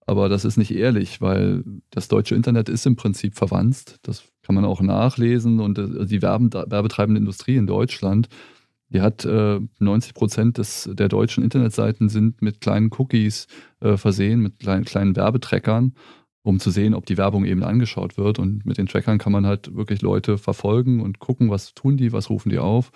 Aber 0.07 0.29
das 0.29 0.45
ist 0.45 0.57
nicht 0.57 0.73
ehrlich, 0.73 1.21
weil 1.21 1.64
das 1.90 2.07
deutsche 2.07 2.37
Internet 2.37 2.69
ist 2.69 2.87
im 2.87 2.95
Prinzip 2.95 3.35
verwandt. 3.35 3.97
Das 4.03 4.23
kann 4.42 4.55
man 4.55 4.64
auch 4.64 4.81
nachlesen. 4.81 5.59
Und 5.59 5.79
äh, 5.79 6.07
die 6.07 6.23
werbetreibende 6.23 7.19
Industrie 7.19 7.57
in 7.57 7.66
Deutschland, 7.66 8.29
die 8.88 9.01
hat 9.01 9.25
äh, 9.25 9.61
90 9.81 10.14
Prozent 10.14 10.59
des, 10.59 10.88
der 10.92 11.09
deutschen 11.09 11.42
Internetseiten 11.42 12.09
sind 12.09 12.40
mit 12.40 12.61
kleinen 12.61 12.90
Cookies 12.97 13.49
äh, 13.81 13.97
versehen, 13.97 14.40
mit 14.40 14.61
kleinen, 14.61 15.16
Werbetreckern, 15.16 15.95
um 16.42 16.61
zu 16.61 16.71
sehen, 16.71 16.95
ob 16.95 17.05
die 17.07 17.19
Werbung 17.19 17.45
eben 17.45 17.64
angeschaut 17.64 18.16
wird. 18.16 18.38
Und 18.38 18.64
mit 18.64 18.79
den 18.79 18.87
Trackern 18.87 19.19
kann 19.19 19.33
man 19.33 19.45
halt 19.45 19.75
wirklich 19.75 20.03
Leute 20.03 20.38
verfolgen 20.38 21.01
und 21.01 21.19
gucken, 21.19 21.51
was 21.51 21.75
tun 21.75 21.97
die, 21.97 22.12
was 22.12 22.31
rufen 22.31 22.51
die 22.51 22.61
auf. 22.61 22.92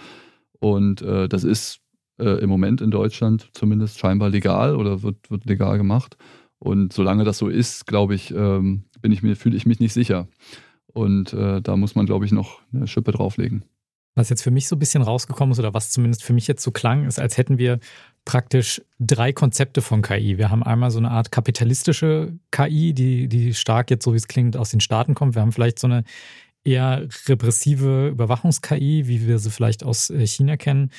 Und 0.61 1.03
äh, 1.03 1.29
das 1.29 1.43
ist 1.43 1.81
äh, 2.21 2.41
im 2.41 2.49
Moment 2.51 2.81
in 2.81 2.93
Deutschland 2.93 3.51
zumindest 3.53 3.99
scheinbar 3.99 4.31
legal 4.31 4.77
oder 4.77 5.03
wird, 5.03 5.29
wird 5.29 5.45
legal 5.47 5.77
gemacht. 5.77 6.17
Und 6.61 6.93
solange 6.93 7.25
das 7.25 7.39
so 7.39 7.49
ist, 7.49 7.87
glaube 7.87 8.15
ich, 8.15 8.33
ähm, 8.33 8.85
bin 9.01 9.13
ich 9.13 9.23
mir, 9.23 9.35
fühle 9.35 9.57
ich 9.57 9.67
mich 9.67 9.81
nicht 9.81 9.95
sicher. 9.95 10.29
Und 10.93 11.33
äh, 11.33 11.63
da 11.63 11.77
muss 11.77 11.95
man, 11.95 12.07
glaube 12.07 12.27
ich, 12.27 12.33
noch 12.33 12.61
eine 12.73 12.87
Schippe 12.87 13.13
drauflegen. 13.13 13.65
Was 14.15 14.29
jetzt 14.29 14.43
für 14.43 14.51
mich 14.51 14.69
so 14.69 14.77
ein 14.77 14.79
bisschen 14.79 15.03
rausgekommen 15.03 15.53
ist, 15.53 15.59
oder 15.59 15.73
was 15.73 15.91
zumindest 15.91 16.23
für 16.23 16.35
mich 16.35 16.47
jetzt 16.47 16.63
so 16.63 16.71
klang, 16.71 17.07
ist, 17.07 17.19
als 17.19 17.39
hätten 17.39 17.59
wir 17.59 17.79
praktisch 18.25 18.83
drei 18.99 19.33
Konzepte 19.33 19.81
von 19.81 20.03
KI. 20.03 20.37
Wir 20.37 20.51
haben 20.51 20.63
einmal 20.63 20.91
so 20.91 20.99
eine 20.99 21.11
Art 21.11 21.33
kapitalistische 21.33 22.39
KI, 22.51 22.93
die, 22.93 23.29
die 23.29 23.55
stark 23.55 23.91
jetzt, 23.91 24.05
so 24.05 24.13
wie 24.13 24.19
es 24.19 24.29
klingt, 24.29 24.57
aus 24.57 24.71
den 24.71 24.81
Staaten 24.81 25.15
kommt. 25.15 25.37
Wir 25.37 25.43
haben 25.43 25.53
vielleicht 25.53 25.79
so 25.79 25.87
eine 25.87 26.05
eher 26.65 27.09
repressive 27.27 28.09
Überwachungs-KI, 28.09 29.07
wie 29.07 29.27
wir 29.27 29.39
sie 29.39 29.51
vielleicht 29.51 29.85
aus 29.85 30.11
äh, 30.11 30.27
China 30.27 30.57
kennen. 30.57 30.91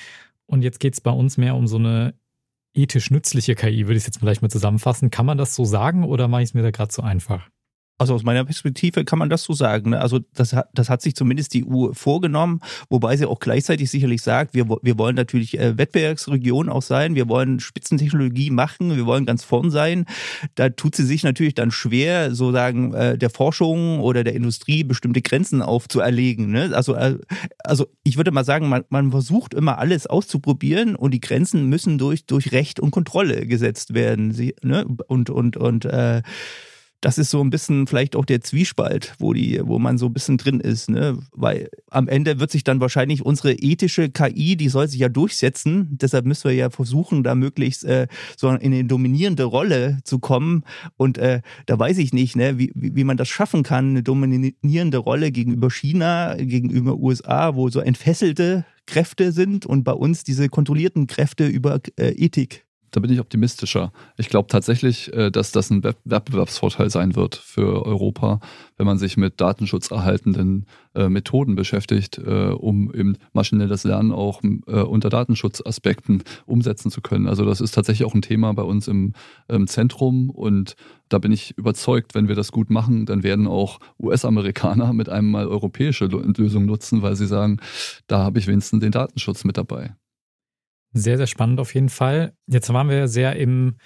Und 0.48 0.64
jetzt 0.64 0.80
geht 0.80 0.94
es 0.94 1.02
bei 1.02 1.12
uns 1.12 1.38
mehr 1.38 1.56
um 1.56 1.68
so 1.68 1.78
eine 1.78 2.14
ethisch 2.74 3.12
nützliche 3.12 3.56
KI, 3.56 3.88
würde 3.88 3.98
ich 3.98 4.04
es 4.04 4.08
jetzt 4.08 4.20
vielleicht 4.20 4.42
mal 4.42 4.50
zusammenfassen. 4.50 5.10
Kann 5.12 5.26
man 5.26 5.38
das 5.38 5.56
so 5.56 5.66
sagen 5.66 6.04
oder 6.04 6.28
mache 6.28 6.44
ich 6.44 6.50
es 6.50 6.54
mir 6.54 6.64
da 6.64 6.72
gerade 6.72 6.90
zu 6.90 7.04
einfach? 7.04 7.50
Also 8.02 8.16
aus 8.16 8.24
meiner 8.24 8.44
Perspektive 8.44 9.06
kann 9.06 9.20
man 9.20 9.30
das 9.30 9.44
so 9.44 9.54
sagen. 9.54 9.92
Ne? 9.92 10.02
Also 10.02 10.22
das 10.34 10.54
hat, 10.54 10.70
das 10.74 10.90
hat 10.90 11.04
sich 11.04 11.16
zumindest 11.16 11.54
die 11.54 11.64
EU 11.64 11.94
vorgenommen, 11.94 12.60
wobei 12.90 13.16
sie 13.16 13.28
auch 13.28 13.40
gleichzeitig 13.40 13.92
sicherlich 13.92 14.24
sagt, 14.24 14.56
wir, 14.56 14.68
wir 14.82 14.98
wollen 14.98 15.16
natürlich 15.16 15.60
äh, 15.60 15.78
Wettbewerbsregion 15.78 16.68
auch 16.68 16.82
sein, 16.82 17.14
wir 17.14 17.30
wollen 17.30 17.60
Spitzentechnologie 17.60 18.50
machen, 18.50 18.98
wir 18.98 19.06
wollen 19.06 19.28
ganz 19.28 19.44
vorn 19.44 19.70
sein. 19.70 20.08
Da 20.56 20.70
tut 20.70 20.96
sie 20.96 21.06
sich 21.06 21.22
natürlich 21.22 21.54
dann 21.54 21.70
schwer, 21.70 22.34
so 22.34 22.52
sagen, 22.52 22.92
äh, 22.96 23.20
der 23.20 23.30
Forschung 23.30 24.00
oder 24.00 24.24
der 24.24 24.34
Industrie 24.34 24.84
bestimmte 24.84 25.22
Grenzen 25.22 25.62
aufzuerlegen. 25.62 26.50
Ne? 26.50 26.72
Also, 26.74 26.96
äh, 26.96 27.20
also 27.64 27.86
ich 28.02 28.18
würde 28.18 28.32
mal 28.32 28.44
sagen, 28.44 28.68
man, 28.68 28.84
man 28.90 29.12
versucht 29.12 29.54
immer 29.54 29.78
alles 29.78 30.08
auszuprobieren 30.08 30.96
und 30.96 31.12
die 31.12 31.22
Grenzen 31.22 31.68
müssen 31.70 32.00
durch, 32.00 32.26
durch 32.26 32.52
Recht 32.52 32.80
und 32.80 32.90
Kontrolle 32.90 33.46
gesetzt 33.46 33.94
werden. 33.94 34.32
Sie, 34.32 34.56
ne? 34.64 34.88
Und, 35.06 35.30
und, 35.30 35.56
und 35.56 35.86
äh, 35.86 36.24
das 37.02 37.18
ist 37.18 37.32
so 37.32 37.44
ein 37.44 37.50
bisschen 37.50 37.88
vielleicht 37.88 38.16
auch 38.16 38.26
der 38.26 38.42
Zwiespalt, 38.42 39.16
wo 39.18 39.34
die, 39.34 39.60
wo 39.64 39.80
man 39.80 39.98
so 39.98 40.06
ein 40.06 40.14
bisschen 40.14 40.38
drin 40.38 40.60
ist, 40.60 40.88
ne? 40.88 41.18
Weil 41.32 41.70
am 41.90 42.08
Ende 42.08 42.40
wird 42.40 42.52
sich 42.52 42.64
dann 42.64 42.80
wahrscheinlich 42.80 43.26
unsere 43.26 43.54
ethische 43.54 44.10
KI, 44.10 44.56
die 44.56 44.70
soll 44.70 44.88
sich 44.88 45.00
ja 45.00 45.10
durchsetzen. 45.10 45.98
Deshalb 46.00 46.26
müssen 46.26 46.50
wir 46.50 46.56
ja 46.56 46.70
versuchen, 46.70 47.24
da 47.24 47.34
möglichst 47.34 47.84
äh, 47.86 48.08
so 48.38 48.50
in 48.50 48.74
eine 48.74 48.86
dominierende 48.86 49.46
Rolle 49.46 49.98
zu 50.04 50.20
kommen. 50.20 50.64
Und 50.96 51.18
äh, 51.18 51.42
da 51.66 51.78
weiß 51.78 51.98
ich 51.98 52.14
nicht, 52.14 52.36
ne, 52.36 52.60
wie, 52.60 52.72
wie 52.76 53.04
man 53.04 53.18
das 53.18 53.30
schaffen 53.30 53.64
kann, 53.64 53.90
eine 53.90 54.04
dominierende 54.04 55.00
Rolle 55.00 55.32
gegenüber 55.32 55.72
China, 55.72 56.36
gegenüber 56.36 56.98
USA, 56.98 57.56
wo 57.56 57.70
so 57.70 57.80
entfesselte 57.80 58.64
Kräfte 58.86 59.32
sind 59.32 59.66
und 59.66 59.84
bei 59.84 59.94
uns 59.94 60.24
diese 60.24 60.50
kontrollierten 60.50 61.08
Kräfte 61.08 61.48
über 61.48 61.80
äh, 61.98 62.10
Ethik 62.12 62.66
da 62.92 63.00
bin 63.00 63.12
ich 63.12 63.20
optimistischer. 63.20 63.92
Ich 64.18 64.30
glaube 64.30 64.50
tatsächlich, 64.50 65.12
äh, 65.14 65.32
dass 65.32 65.52
das 65.52 65.70
ein 65.70 65.84
Wettbewerbsvorteil 65.84 66.90
sein 66.90 67.16
wird 67.16 67.36
für 67.36 67.86
Europa, 67.86 68.42
wenn 68.78 68.86
man 68.86 68.98
sich 68.98 69.16
mit 69.16 69.40
datenschutzerhaltenden 69.40 70.66
äh, 70.94 71.08
Methoden 71.08 71.56
beschäftigt, 71.56 72.18
äh, 72.18 72.50
um 72.50 72.94
eben 72.94 73.18
maschinelles 73.34 73.86
Lernen 73.86 74.12
auch 74.12 74.42
unter 74.42 75.10
Datenschutzaspekten 75.10 76.24
umsetzen 76.46 76.92
zu 76.92 77.02
können. 77.02 77.28
Also 77.28 77.46
das 77.46 77.62
ist 77.62 77.72
tatsächlich 77.72 78.06
auch 78.06 78.14
ein 78.14 78.22
Thema 78.22 78.54
bei 78.54 78.64
uns 78.64 78.88
im, 78.88 79.14
Zentrum 79.66 80.30
und 80.30 80.76
da 81.10 81.18
bin 81.18 81.32
ich 81.32 81.58
überzeugt, 81.58 82.16
wenn 82.16 82.28
wir 82.28 82.36
das 82.36 82.52
gut 82.52 82.70
machen, 82.70 83.06
dann 83.06 83.24
werden 83.24 83.48
auch 83.48 83.80
US-Amerikaner 84.00 84.94
mit 84.94 85.10
einem 85.10 85.30
mal 85.30 85.48
europäische 85.48 86.06
Lösung 86.06 86.66
nutzen, 86.66 87.02
weil 87.02 87.16
sie 87.16 87.28
sagen, 87.28 87.60
da 88.08 88.20
habe 88.20 88.40
ich 88.40 88.48
wenigstens 88.48 88.80
den 88.80 88.92
Datenschutz 88.92 89.44
mit 89.44 89.58
dabei. 89.58 89.96
Sehr, 90.94 91.18
sehr 91.18 91.28
spannend 91.28 91.60
auf 91.60 91.74
jeden 91.74 91.90
Fall. 91.90 92.34
Jetzt 92.48 92.72
waren 92.72 92.90
wir 92.90 93.08
sehr 93.08 93.36
im, 93.38 93.78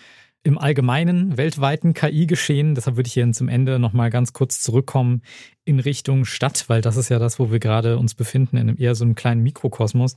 im 0.43 0.57
allgemeinen, 0.57 1.37
weltweiten 1.37 1.93
KI-Geschehen. 1.93 2.73
Deshalb 2.73 2.95
würde 2.95 3.07
ich 3.07 3.13
hier 3.13 3.31
zum 3.31 3.47
Ende 3.47 3.77
nochmal 3.77 4.09
ganz 4.09 4.33
kurz 4.33 4.61
zurückkommen 4.61 5.21
in 5.65 5.79
Richtung 5.79 6.25
Stadt, 6.25 6.65
weil 6.67 6.81
das 6.81 6.97
ist 6.97 7.09
ja 7.09 7.19
das, 7.19 7.39
wo 7.39 7.51
wir 7.51 7.59
gerade 7.59 7.97
uns 7.97 8.15
befinden, 8.15 8.57
in 8.57 8.69
einem 8.69 8.77
eher 8.79 8.95
so 8.95 9.05
einem 9.05 9.15
kleinen 9.15 9.43
Mikrokosmos. 9.43 10.15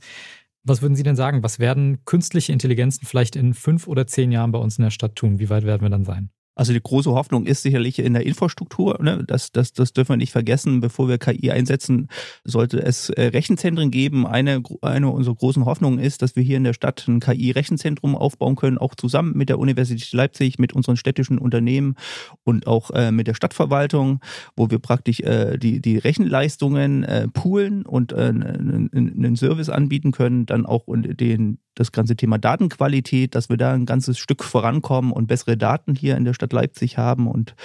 Was 0.63 0.81
würden 0.81 0.95
Sie 0.95 1.03
denn 1.03 1.15
sagen? 1.15 1.43
Was 1.43 1.59
werden 1.59 2.03
künstliche 2.05 2.51
Intelligenzen 2.51 3.05
vielleicht 3.05 3.35
in 3.35 3.53
fünf 3.53 3.87
oder 3.87 4.07
zehn 4.07 4.31
Jahren 4.31 4.51
bei 4.51 4.59
uns 4.59 4.77
in 4.77 4.83
der 4.83 4.91
Stadt 4.91 5.15
tun? 5.15 5.39
Wie 5.39 5.49
weit 5.49 5.63
werden 5.63 5.83
wir 5.83 5.89
dann 5.89 6.05
sein? 6.05 6.31
Also 6.59 6.73
die 6.73 6.81
große 6.81 7.11
Hoffnung 7.11 7.45
ist 7.45 7.61
sicherlich 7.61 7.99
in 7.99 8.11
der 8.11 8.25
Infrastruktur. 8.25 8.99
Ne? 9.01 9.23
Das, 9.25 9.53
das, 9.53 9.71
das 9.71 9.93
dürfen 9.93 10.09
wir 10.09 10.17
nicht 10.17 10.33
vergessen. 10.33 10.81
Bevor 10.81 11.07
wir 11.07 11.17
KI 11.17 11.51
einsetzen, 11.51 12.09
sollte 12.43 12.83
es 12.83 13.09
äh, 13.11 13.27
Rechenzentren 13.27 13.91
geben. 13.91 14.27
Eine, 14.27 14.61
eine 14.81 15.09
unserer 15.09 15.35
großen 15.35 15.63
Hoffnungen 15.63 15.99
ist, 15.99 16.21
dass 16.21 16.35
wir 16.35 16.43
hier 16.43 16.57
in 16.57 16.65
der 16.65 16.73
Stadt 16.73 17.07
ein 17.07 17.21
KI-Rechenzentrum 17.21 18.13
aufbauen 18.13 18.57
können, 18.57 18.77
auch 18.77 18.93
zusammen 18.95 19.37
mit 19.37 19.47
der 19.47 19.57
Universität 19.57 20.11
Leipzig, 20.11 20.59
mit 20.59 20.73
unseren 20.73 20.97
städtischen 20.97 21.37
Unternehmen 21.37 21.95
und 22.43 22.67
auch 22.67 22.91
äh, 22.91 23.13
mit 23.13 23.27
der 23.27 23.35
Stadtverwaltung, 23.35 24.19
wo 24.57 24.69
wir 24.69 24.79
praktisch 24.79 25.21
äh, 25.21 25.57
die, 25.57 25.79
die 25.81 25.97
Rechenleistungen 25.97 27.05
äh, 27.05 27.29
poolen 27.29 27.85
und 27.85 28.11
äh, 28.11 28.33
einen 28.33 29.37
Service 29.37 29.69
anbieten 29.69 30.11
können, 30.11 30.45
dann 30.45 30.65
auch 30.65 30.83
den, 30.89 31.59
das 31.79 31.93
ganze 31.93 32.15
Thema 32.15 32.37
Datenqualität, 32.37 33.35
dass 33.35 33.49
wir 33.49 33.55
da 33.55 33.73
ein 33.73 33.85
ganzes 33.85 34.19
Stück 34.19 34.43
vorankommen 34.43 35.13
und 35.13 35.27
bessere 35.27 35.55
Daten 35.55 35.95
hier 35.95 36.17
in 36.17 36.25
der 36.25 36.33
Stadt 36.33 36.51
Leipzig 36.51 36.97
haben 36.97 37.25
und 37.25 37.55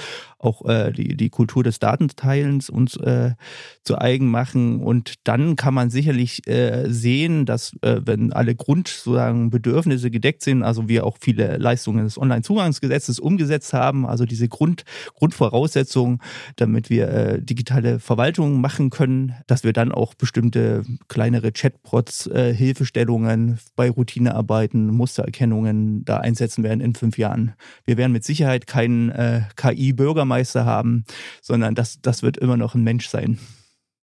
auch 0.44 0.64
äh, 0.66 0.92
die, 0.92 1.16
die 1.16 1.30
Kultur 1.30 1.62
des 1.62 1.78
Datenteilens 1.78 2.70
uns 2.70 2.96
äh, 2.96 3.33
zu 3.83 3.98
eigen 3.98 4.30
machen. 4.30 4.80
Und 4.80 5.14
dann 5.24 5.57
kann 5.57 5.74
man 5.74 5.90
sicherlich 5.90 6.46
äh, 6.46 6.85
sehen, 6.88 7.46
dass 7.46 7.74
äh, 7.83 8.00
wenn 8.04 8.33
alle 8.33 8.54
Grund 8.54 8.88
sozusagen 8.88 9.50
Bedürfnisse 9.50 10.11
gedeckt 10.11 10.42
sind, 10.42 10.62
also 10.62 10.88
wir 10.88 11.07
auch 11.07 11.16
viele 11.20 11.57
Leistungen 11.59 12.04
des 12.04 12.18
Onlinezugangsgesetzes 12.18 13.18
umgesetzt 13.18 13.72
haben, 13.72 14.07
also 14.07 14.24
diese 14.24 14.48
Grund, 14.48 14.85
Grundvoraussetzungen, 15.14 16.20
damit 16.57 16.90
wir 16.90 17.09
äh, 17.09 17.42
digitale 17.42 17.98
Verwaltung 17.98 18.61
machen 18.61 18.90
können, 18.90 19.35
dass 19.46 19.64
wir 19.64 19.72
dann 19.72 19.92
auch 19.92 20.14
bestimmte 20.14 20.85
kleinere 21.09 21.52
Chatbots, 21.52 22.26
äh, 22.26 22.54
Hilfestellungen 22.54 23.59
bei 23.76 23.90
Routinearbeiten, 23.90 24.88
Mustererkennungen 24.88 26.04
da 26.04 26.18
einsetzen 26.18 26.64
werden 26.64 26.80
in 26.80 26.94
fünf 26.94 27.18
Jahren. 27.18 27.54
Wir 27.85 27.96
werden 27.96 28.12
mit 28.12 28.24
Sicherheit 28.24 28.66
keinen 28.66 29.11
äh, 29.11 29.42
KI-Bürgermeister 30.35 30.64
haben, 30.64 31.05
sondern 31.40 31.75
das, 31.75 32.01
das 32.01 32.23
wird 32.23 32.37
immer 32.37 32.57
noch 32.57 32.75
ein 32.75 32.83
Mensch 32.83 33.09
sein. 33.09 33.38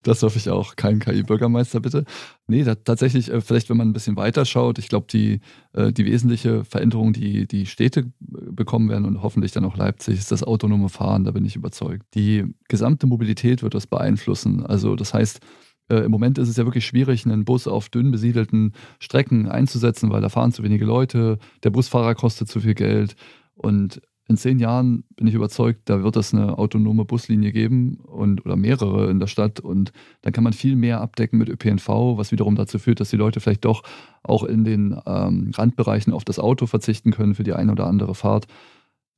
Das 0.04 0.22
hoffe 0.22 0.38
ich 0.38 0.50
auch. 0.50 0.76
Kein 0.76 1.00
KI-Bürgermeister, 1.00 1.80
bitte. 1.80 2.04
Nee, 2.48 2.64
da, 2.66 2.76
tatsächlich, 2.76 3.32
äh, 3.32 3.40
vielleicht, 3.40 3.70
wenn 3.70 3.78
man 3.78 3.90
ein 3.90 3.94
bisschen 3.94 4.18
weiter 4.18 4.44
schaut, 4.44 4.78
ich 4.78 4.90
glaube, 4.90 5.08
die, 5.10 5.40
äh, 5.72 5.94
die 5.94 6.06
wesentliche 6.06 6.66
Veränderung, 6.66 7.14
die 7.14 7.48
die 7.48 7.66
Städte 7.66 8.02
äh, 8.02 8.52
bekommen 8.52 8.90
werden 8.90 9.06
und 9.06 9.24
hoffentlich 9.24 9.54
dann 9.54 9.64
auch 9.64 9.78
Leipzig, 9.78 10.20
ist 10.20 10.32
das 10.32 10.44
autonome 10.44 10.90
Fahren. 10.90 11.24
Da 11.24 11.32
bin 11.32 11.46
ich 11.46 11.56
überzeugt. 11.56 12.06
Die 12.16 12.44
gesamte 12.68 13.08
Mobilität 13.08 13.64
wird 13.64 13.76
das 13.76 13.88
beeinflussen. 13.88 14.66
Also, 14.66 14.96
das 14.98 15.14
heißt, 15.14 15.40
im 15.90 16.12
Moment 16.12 16.38
ist 16.38 16.48
es 16.48 16.56
ja 16.56 16.64
wirklich 16.64 16.86
schwierig, 16.86 17.26
einen 17.26 17.44
Bus 17.44 17.68
auf 17.68 17.90
dünn 17.90 18.10
besiedelten 18.10 18.72
Strecken 19.00 19.50
einzusetzen, 19.50 20.10
weil 20.12 20.22
da 20.22 20.30
fahren 20.30 20.54
zu 20.54 20.64
wenige 20.64 20.86
Leute, 20.86 21.40
der 21.62 21.72
Busfahrer 21.72 22.16
kostet 22.16 22.48
zu 22.48 22.62
viel 22.62 22.74
Geld. 22.74 23.18
Und 23.54 24.02
in 24.28 24.38
zehn 24.38 24.60
Jahren 24.60 25.04
bin 25.16 25.28
ich 25.28 25.34
überzeugt, 25.34 25.82
da 25.90 26.02
wird 26.04 26.16
es 26.16 26.34
eine 26.34 26.58
autonome 26.58 27.04
Buslinie 27.04 27.52
geben 27.52 27.98
und 27.98 28.46
oder 28.46 28.56
mehrere 28.56 29.10
in 29.10 29.20
der 29.20 29.28
Stadt 29.28 29.60
und 29.60 29.92
dann 30.22 30.32
kann 30.32 30.46
man 30.46 30.54
viel 30.54 30.76
mehr 30.76 31.02
abdecken 31.02 31.40
mit 31.40 31.50
ÖPNV, 31.50 31.88
was 32.18 32.32
wiederum 32.32 32.56
dazu 32.56 32.80
führt, 32.80 33.02
dass 33.02 33.10
die 33.10 33.18
Leute 33.18 33.42
vielleicht 33.42 33.66
doch 33.66 33.84
auch 34.24 34.44
in 34.44 34.64
den 34.64 34.98
ähm, 35.06 35.52
Randbereichen 35.54 36.14
auf 36.14 36.24
das 36.24 36.40
Auto 36.40 36.68
verzichten 36.68 37.12
können 37.12 37.36
für 37.36 37.44
die 37.44 37.54
eine 37.54 37.74
oder 37.74 37.88
andere 37.88 38.16
Fahrt. 38.16 38.48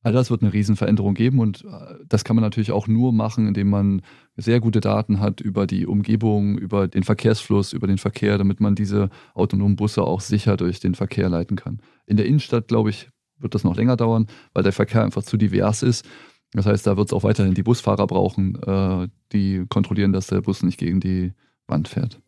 All 0.02 0.12
das 0.12 0.30
wird 0.30 0.44
eine 0.44 0.54
Riesenveränderung 0.54 1.14
geben 1.14 1.40
und 1.40 1.66
äh, 1.66 1.96
das 2.08 2.24
kann 2.24 2.36
man 2.36 2.44
natürlich 2.44 2.72
auch 2.72 2.88
nur 2.88 3.14
machen, 3.14 3.48
indem 3.48 3.70
man 3.70 4.02
sehr 4.36 4.60
gute 4.60 4.80
Daten 4.80 5.20
hat 5.20 5.40
über 5.40 5.68
die 5.68 5.86
Umgebung, 5.86 6.58
über 6.58 6.88
den 6.88 7.04
Verkehrsfluss, 7.04 7.74
über 7.74 7.86
den 7.86 7.98
Verkehr, 8.00 8.40
damit 8.40 8.60
man 8.60 8.76
diese 8.76 9.10
autonomen 9.36 9.76
Busse 9.76 10.04
auch 10.04 10.22
sicher 10.22 10.58
durch 10.58 10.80
den 10.80 10.96
Verkehr 10.96 11.30
leiten 11.30 11.58
kann. 11.58 11.80
In 12.08 12.18
der 12.18 12.26
Innenstadt, 12.26 12.68
glaube 12.68 12.90
ich, 12.90 13.10
wird 13.40 13.56
das 13.56 13.64
noch 13.64 13.76
länger 13.76 13.98
dauern, 13.98 14.28
weil 14.54 14.64
der 14.64 14.74
Verkehr 14.74 15.04
einfach 15.04 15.24
zu 15.24 15.38
divers 15.38 15.84
ist. 15.84 16.06
Das 16.54 16.66
heißt, 16.66 16.88
da 16.88 16.96
wird 16.98 17.10
es 17.10 17.14
auch 17.14 17.24
weiterhin 17.24 17.54
die 17.54 17.64
Busfahrer 17.64 18.08
brauchen, 18.08 18.56
äh, 18.64 19.08
die 19.34 19.66
kontrollieren, 19.68 20.14
dass 20.14 20.28
der 20.28 20.42
Bus 20.42 20.64
nicht 20.64 20.78
gegen 20.78 21.00
die 21.00 21.34
Wand 21.68 21.88
fährt. 21.88 22.22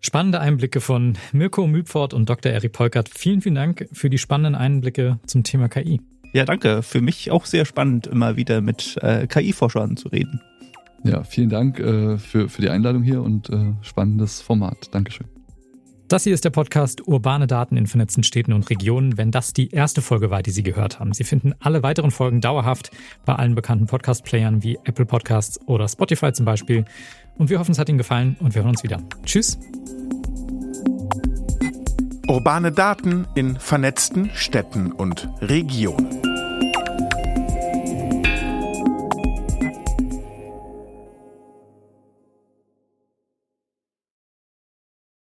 Spannende 0.00 0.40
Einblicke 0.40 0.80
von 0.80 1.18
Mirko 1.32 1.66
Müpfort 1.66 2.14
und 2.14 2.28
Dr. 2.28 2.52
Erik 2.52 2.72
Polkert. 2.72 3.10
Vielen, 3.10 3.42
vielen 3.42 3.54
Dank 3.54 3.86
für 3.92 4.08
die 4.08 4.16
spannenden 4.16 4.54
Einblicke 4.54 5.18
zum 5.26 5.42
Thema 5.42 5.68
KI. 5.68 6.00
Ja, 6.32 6.44
danke. 6.44 6.82
Für 6.82 7.00
mich 7.00 7.30
auch 7.30 7.44
sehr 7.44 7.64
spannend, 7.64 8.06
immer 8.06 8.36
wieder 8.36 8.60
mit 8.60 8.96
äh, 9.02 9.26
KI-Forschern 9.26 9.96
zu 9.96 10.08
reden. 10.08 10.40
Ja, 11.04 11.24
vielen 11.24 11.48
Dank 11.48 11.80
äh, 11.80 12.18
für, 12.18 12.48
für 12.48 12.62
die 12.62 12.70
Einladung 12.70 13.02
hier 13.02 13.22
und 13.22 13.50
äh, 13.50 13.72
spannendes 13.82 14.40
Format. 14.40 14.94
Dankeschön. 14.94 15.26
Das 16.10 16.24
hier 16.24 16.34
ist 16.34 16.44
der 16.44 16.50
Podcast 16.50 17.06
Urbane 17.06 17.46
Daten 17.46 17.76
in 17.76 17.86
vernetzten 17.86 18.24
Städten 18.24 18.52
und 18.52 18.68
Regionen, 18.68 19.16
wenn 19.16 19.30
das 19.30 19.52
die 19.52 19.70
erste 19.70 20.02
Folge 20.02 20.28
war, 20.28 20.42
die 20.42 20.50
Sie 20.50 20.64
gehört 20.64 20.98
haben. 20.98 21.12
Sie 21.12 21.22
finden 21.22 21.54
alle 21.60 21.84
weiteren 21.84 22.10
Folgen 22.10 22.40
dauerhaft 22.40 22.90
bei 23.24 23.36
allen 23.36 23.54
bekannten 23.54 23.86
Podcast-Playern 23.86 24.64
wie 24.64 24.76
Apple 24.82 25.06
Podcasts 25.06 25.60
oder 25.68 25.86
Spotify 25.88 26.32
zum 26.32 26.46
Beispiel. 26.46 26.84
Und 27.38 27.48
wir 27.48 27.60
hoffen, 27.60 27.70
es 27.70 27.78
hat 27.78 27.88
Ihnen 27.88 27.96
gefallen 27.96 28.36
und 28.40 28.56
wir 28.56 28.62
hören 28.62 28.70
uns 28.70 28.82
wieder. 28.82 29.00
Tschüss. 29.24 29.56
Urbane 32.26 32.72
Daten 32.72 33.28
in 33.36 33.54
vernetzten 33.54 34.30
Städten 34.34 34.90
und 34.90 35.28
Regionen. 35.40 36.08